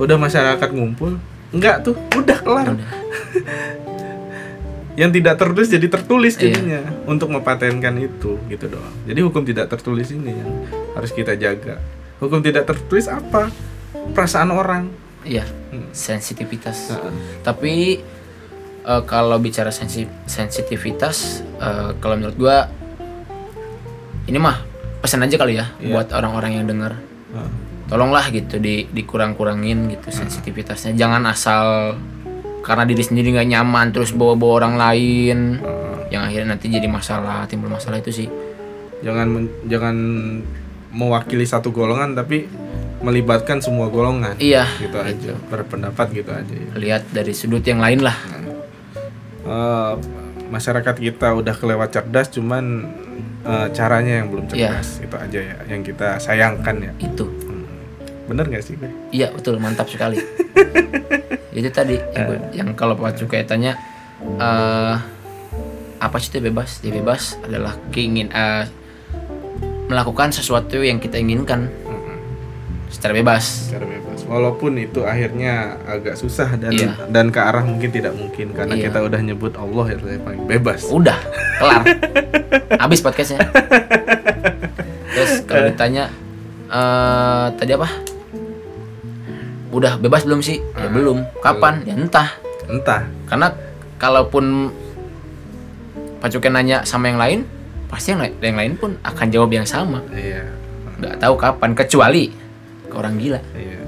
Udah 0.00 0.16
masyarakat 0.16 0.68
ngumpul, 0.72 1.20
enggak 1.50 1.76
tuh, 1.82 1.94
udah 2.12 2.38
kelar. 2.38 2.66
Udah. 2.72 2.90
Yang 4.98 5.22
tidak 5.22 5.34
tertulis 5.38 5.68
jadi 5.70 5.86
tertulis 5.86 6.34
Iya. 6.34 6.42
jadinya 6.50 6.80
untuk 7.06 7.30
mepatenkan 7.30 7.94
itu 7.96 8.34
gitu 8.46 8.66
doang. 8.66 8.94
Jadi 9.06 9.20
hukum 9.22 9.46
tidak 9.46 9.70
tertulis 9.70 10.10
ini 10.10 10.34
yang 10.34 10.50
harus 10.92 11.14
kita 11.14 11.38
jaga. 11.38 11.78
Hukum 12.18 12.42
tidak 12.42 12.66
tertulis 12.66 13.06
apa? 13.06 13.46
Perasaan 14.10 14.50
orang. 14.50 14.90
Iya, 15.22 15.46
Hmm. 15.70 15.86
sensitivitas. 15.94 16.90
Heeh. 16.90 17.12
Tapi 17.40 17.72
eh, 18.82 19.02
kalau 19.06 19.38
bicara 19.38 19.70
sensi 19.70 20.02
sensitivitas 20.26 21.46
eh, 21.56 21.94
kalau 21.98 22.18
menurut 22.18 22.34
gua 22.34 22.66
ini 24.24 24.36
mah 24.36 24.66
pesan 24.98 25.22
aja 25.22 25.38
kali 25.38 25.54
ya 25.54 25.70
Iya. 25.78 25.94
buat 25.94 26.08
orang-orang 26.10 26.58
yang 26.58 26.66
dengar. 26.66 26.98
Heeh. 27.30 27.50
Tolonglah 27.88 28.28
gitu 28.28 28.60
di 28.60 28.84
dikurang-kurangin 28.86 29.88
gitu 29.90 30.12
sensitivitasnya. 30.12 30.92
Jangan 30.92 31.24
asal 31.24 31.96
karena 32.60 32.84
diri 32.84 33.00
sendiri 33.00 33.32
nggak 33.32 33.48
nyaman 33.48 33.86
terus 33.90 34.12
bawa-bawa 34.12 34.52
orang 34.60 34.74
lain 34.76 35.38
yang 36.08 36.22
akhirnya 36.22 36.52
nanti 36.52 36.68
jadi 36.68 36.84
masalah, 36.84 37.48
timbul 37.48 37.72
masalah 37.72 37.96
itu 37.96 38.12
sih. 38.12 38.28
Jangan 39.00 39.28
jangan 39.64 39.96
mewakili 40.90 41.44
satu 41.44 41.68
golongan 41.68 42.12
tapi 42.12 42.44
melibatkan 42.98 43.62
semua 43.62 43.86
golongan. 43.88 44.34
Iya, 44.36 44.66
Gitu 44.76 44.98
aja. 44.98 45.32
Berpendapat 45.48 46.10
gitu 46.12 46.28
aja 46.28 46.50
ya. 46.50 46.70
lihat 46.76 47.02
dari 47.08 47.32
sudut 47.32 47.62
yang 47.62 47.78
lain 47.78 48.02
lah. 48.02 48.16
Eh, 49.48 49.92
masyarakat 50.50 50.94
kita 50.94 51.32
udah 51.32 51.54
kelewat 51.54 51.88
cerdas 51.88 52.28
cuman 52.28 52.84
eh, 53.40 53.68
caranya 53.72 54.20
yang 54.20 54.28
belum 54.28 54.44
Iya. 54.50 54.76
cerdas 54.76 54.88
itu 55.00 55.16
aja 55.16 55.40
ya 55.40 55.56
yang 55.68 55.80
kita 55.80 56.18
sayangkan 56.18 56.76
ya 56.82 56.92
Itu. 56.98 57.28
Bener 58.28 58.44
gak 58.46 58.62
sih 58.62 58.76
Iya 59.10 59.32
betul 59.32 59.56
mantap 59.56 59.88
sekali. 59.88 60.20
itu 61.58 61.68
tadi 61.68 61.96
yang, 61.96 62.24
gua- 62.24 62.44
yang 62.54 62.68
kalau 62.72 62.94
Pak 62.94 63.16
Cukai 63.16 63.42
tanya 63.42 63.74
eh 64.36 64.94
apa 65.98 66.16
sih 66.16 66.30
itu 66.30 66.38
bebas? 66.40 66.78
Ya 66.80 66.92
bebas 66.92 67.34
adalah 67.40 67.74
keingin 67.88 68.28
eh, 68.28 68.68
melakukan 69.86 70.30
sesuatu 70.30 70.78
yang 70.78 70.96
kita 70.96 71.16
inginkan 71.16 71.66
secara 72.88 73.12
bebas. 73.14 73.68
cara 73.68 73.84
bebas 73.84 74.24
walaupun 74.24 74.76
itu 74.76 75.02
akhirnya 75.02 75.76
agak 75.84 76.14
susah 76.14 76.54
dan 76.54 76.70
Iya. 76.70 76.92
dan 77.08 77.28
ke 77.28 77.36
arah 77.36 77.60
mungkin 77.60 77.88
tidak 77.88 78.12
mungkin 78.12 78.52
karena 78.52 78.74
Iya. 78.74 78.84
kita 78.86 78.98
udah 79.02 79.20
nyebut 79.20 79.52
Allah 79.54 79.86
itu 79.90 80.04
yang 80.06 80.22
paling 80.22 80.42
bebas 80.44 80.80
Udah 80.88 81.16
kelar. 81.56 81.82
Habis 82.82 83.00
podcastnya. 83.00 83.40
Terus 85.10 85.32
kalau 85.44 85.66
ditanya 85.66 86.12
eh 86.66 87.46
tadi 87.54 87.72
apa? 87.72 87.88
Udah 89.78 89.94
bebas 89.94 90.26
belum 90.26 90.42
sih? 90.42 90.58
Ya 90.74 90.90
belum. 90.90 91.22
Kapan? 91.38 91.86
Ya 91.86 91.94
entah. 91.94 92.34
entah 92.66 93.06
Karena 93.30 93.54
kalaupun 93.96 94.74
Pak 96.18 96.34
Cukai 96.34 96.50
nanya 96.50 96.82
sama 96.82 97.06
yang 97.06 97.22
lain, 97.22 97.38
pasti 97.86 98.10
yang, 98.10 98.26
yang 98.42 98.58
lain 98.58 98.74
pun 98.74 98.98
akan 99.06 99.26
jawab 99.30 99.54
yang 99.54 99.62
sama. 99.62 100.02
iya 100.10 100.42
Nggak 100.98 101.22
tahu 101.22 101.34
kapan, 101.38 101.70
kecuali 101.78 102.34
ke 102.90 102.94
orang 102.96 103.14
gila. 103.22 103.40
iya 103.54 103.78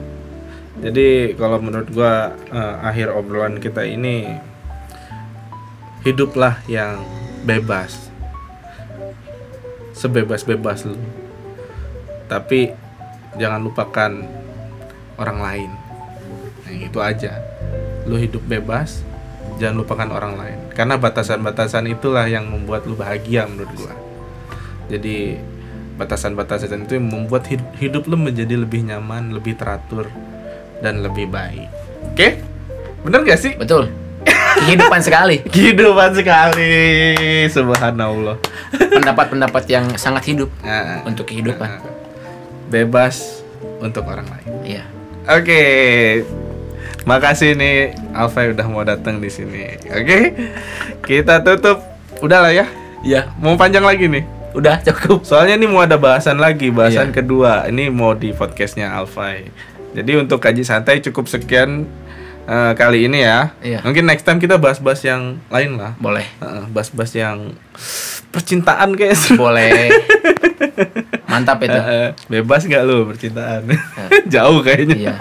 jadi 0.80 1.36
kalau 1.36 1.60
menurut 1.60 1.88
gua 1.92 2.32
eh, 2.48 2.74
akhir 2.80 3.12
obrolan 3.12 3.60
kita 3.60 3.84
ini 3.84 4.32
hiduplah 6.00 6.56
yang 6.64 7.04
bebas 7.44 8.08
sebebas-bebas 9.92 10.88
lu 10.88 10.96
tapi 12.24 12.72
jangan 13.36 13.60
lupakan 13.60 14.12
orang 15.20 15.38
lain 15.44 15.70
nah, 16.70 16.86
itu 16.86 16.98
aja. 16.98 17.32
Lu 18.06 18.14
hidup 18.14 18.42
bebas 18.42 19.02
jangan 19.58 19.76
lupakan 19.76 20.08
orang 20.08 20.38
lain. 20.38 20.58
Karena 20.72 20.96
batasan-batasan 20.96 21.84
itulah 21.86 22.24
yang 22.24 22.46
membuat 22.46 22.86
lu 22.86 22.94
bahagia 22.94 23.44
menurut 23.44 23.74
gua. 23.76 23.92
Jadi 24.88 25.36
batasan-batasan 25.94 26.86
itu 26.86 26.96
yang 26.96 27.06
membuat 27.06 27.44
hid- 27.44 27.74
hidup 27.76 28.08
lu 28.08 28.16
menjadi 28.16 28.56
lebih 28.56 28.88
nyaman 28.88 29.30
lebih 29.30 29.52
teratur 29.54 30.08
dan 30.80 31.04
lebih 31.04 31.28
baik. 31.28 31.68
Oke? 32.08 32.40
Bener 33.04 33.20
gak 33.22 33.36
sih? 33.36 33.52
Betul. 33.52 33.92
Kehidupan 34.50 35.00
sekali. 35.00 35.44
kehidupan 35.54 36.10
sekali. 36.12 36.72
Subhanallah. 37.48 38.36
Pendapat-pendapat 38.72 39.64
yang 39.68 39.86
sangat 39.94 40.24
hidup 40.26 40.48
Nah, 40.60 41.04
untuk 41.04 41.28
kehidupan. 41.28 41.80
bebas 42.66 43.42
untuk 43.78 44.06
orang 44.06 44.24
lain. 44.26 44.48
Iya. 44.64 44.84
Oke, 45.26 45.60
makasih 47.04 47.54
nih 47.54 47.94
Alfa 48.12 48.44
udah 48.46 48.66
mau 48.66 48.82
datang 48.82 49.18
di 49.18 49.28
sini. 49.28 49.76
Oke, 49.86 50.34
kita 51.02 51.40
tutup. 51.40 51.80
Udah 52.20 52.44
lah 52.44 52.52
ya. 52.52 52.66
Iya. 53.00 53.32
Mau 53.38 53.56
panjang 53.56 53.82
lagi 53.82 54.06
nih. 54.06 54.24
Udah 54.52 54.82
cukup. 54.82 55.22
Soalnya 55.22 55.56
ini 55.56 55.64
mau 55.64 55.80
ada 55.80 55.96
bahasan 55.96 56.36
lagi, 56.36 56.68
bahasan 56.68 57.14
Iya. 57.14 57.16
kedua. 57.16 57.52
Ini 57.66 57.88
mau 57.88 58.12
di 58.12 58.34
podcastnya 58.34 58.92
Alfa. 58.92 59.38
Jadi 59.90 60.12
untuk 60.16 60.38
kaji 60.38 60.62
santai 60.62 61.00
cukup 61.00 61.26
sekian 61.26 61.86
eh, 62.44 62.72
kali 62.74 63.06
ini 63.06 63.22
ya. 63.22 63.54
Iya. 63.62 63.80
Mungkin 63.80 64.04
next 64.04 64.26
time 64.26 64.42
kita 64.42 64.58
bahas-bahas 64.58 65.00
yang 65.00 65.38
lain 65.48 65.78
lah. 65.78 65.94
Boleh. 65.96 66.26
Heeh, 66.42 66.64
bahas-bahas 66.68 67.14
yang 67.14 67.54
percintaan 68.30 68.94
kayak 68.98 69.14
Boleh. 69.34 69.90
Mantap 71.30 71.62
itu. 71.62 71.70
Heeh, 71.72 72.10
bebas 72.26 72.66
nggak 72.66 72.82
lu 72.84 73.06
percintaan? 73.06 73.70
Jauh 74.34 74.60
kayaknya. 74.66 74.96
Iya. 74.98 75.14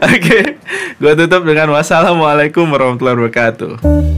Oke, 0.00 0.60
gua 0.98 1.12
tutup 1.14 1.42
dengan 1.46 1.72
wassalamualaikum 1.74 2.66
warahmatullahi 2.70 3.16
wabarakatuh. 3.16 4.09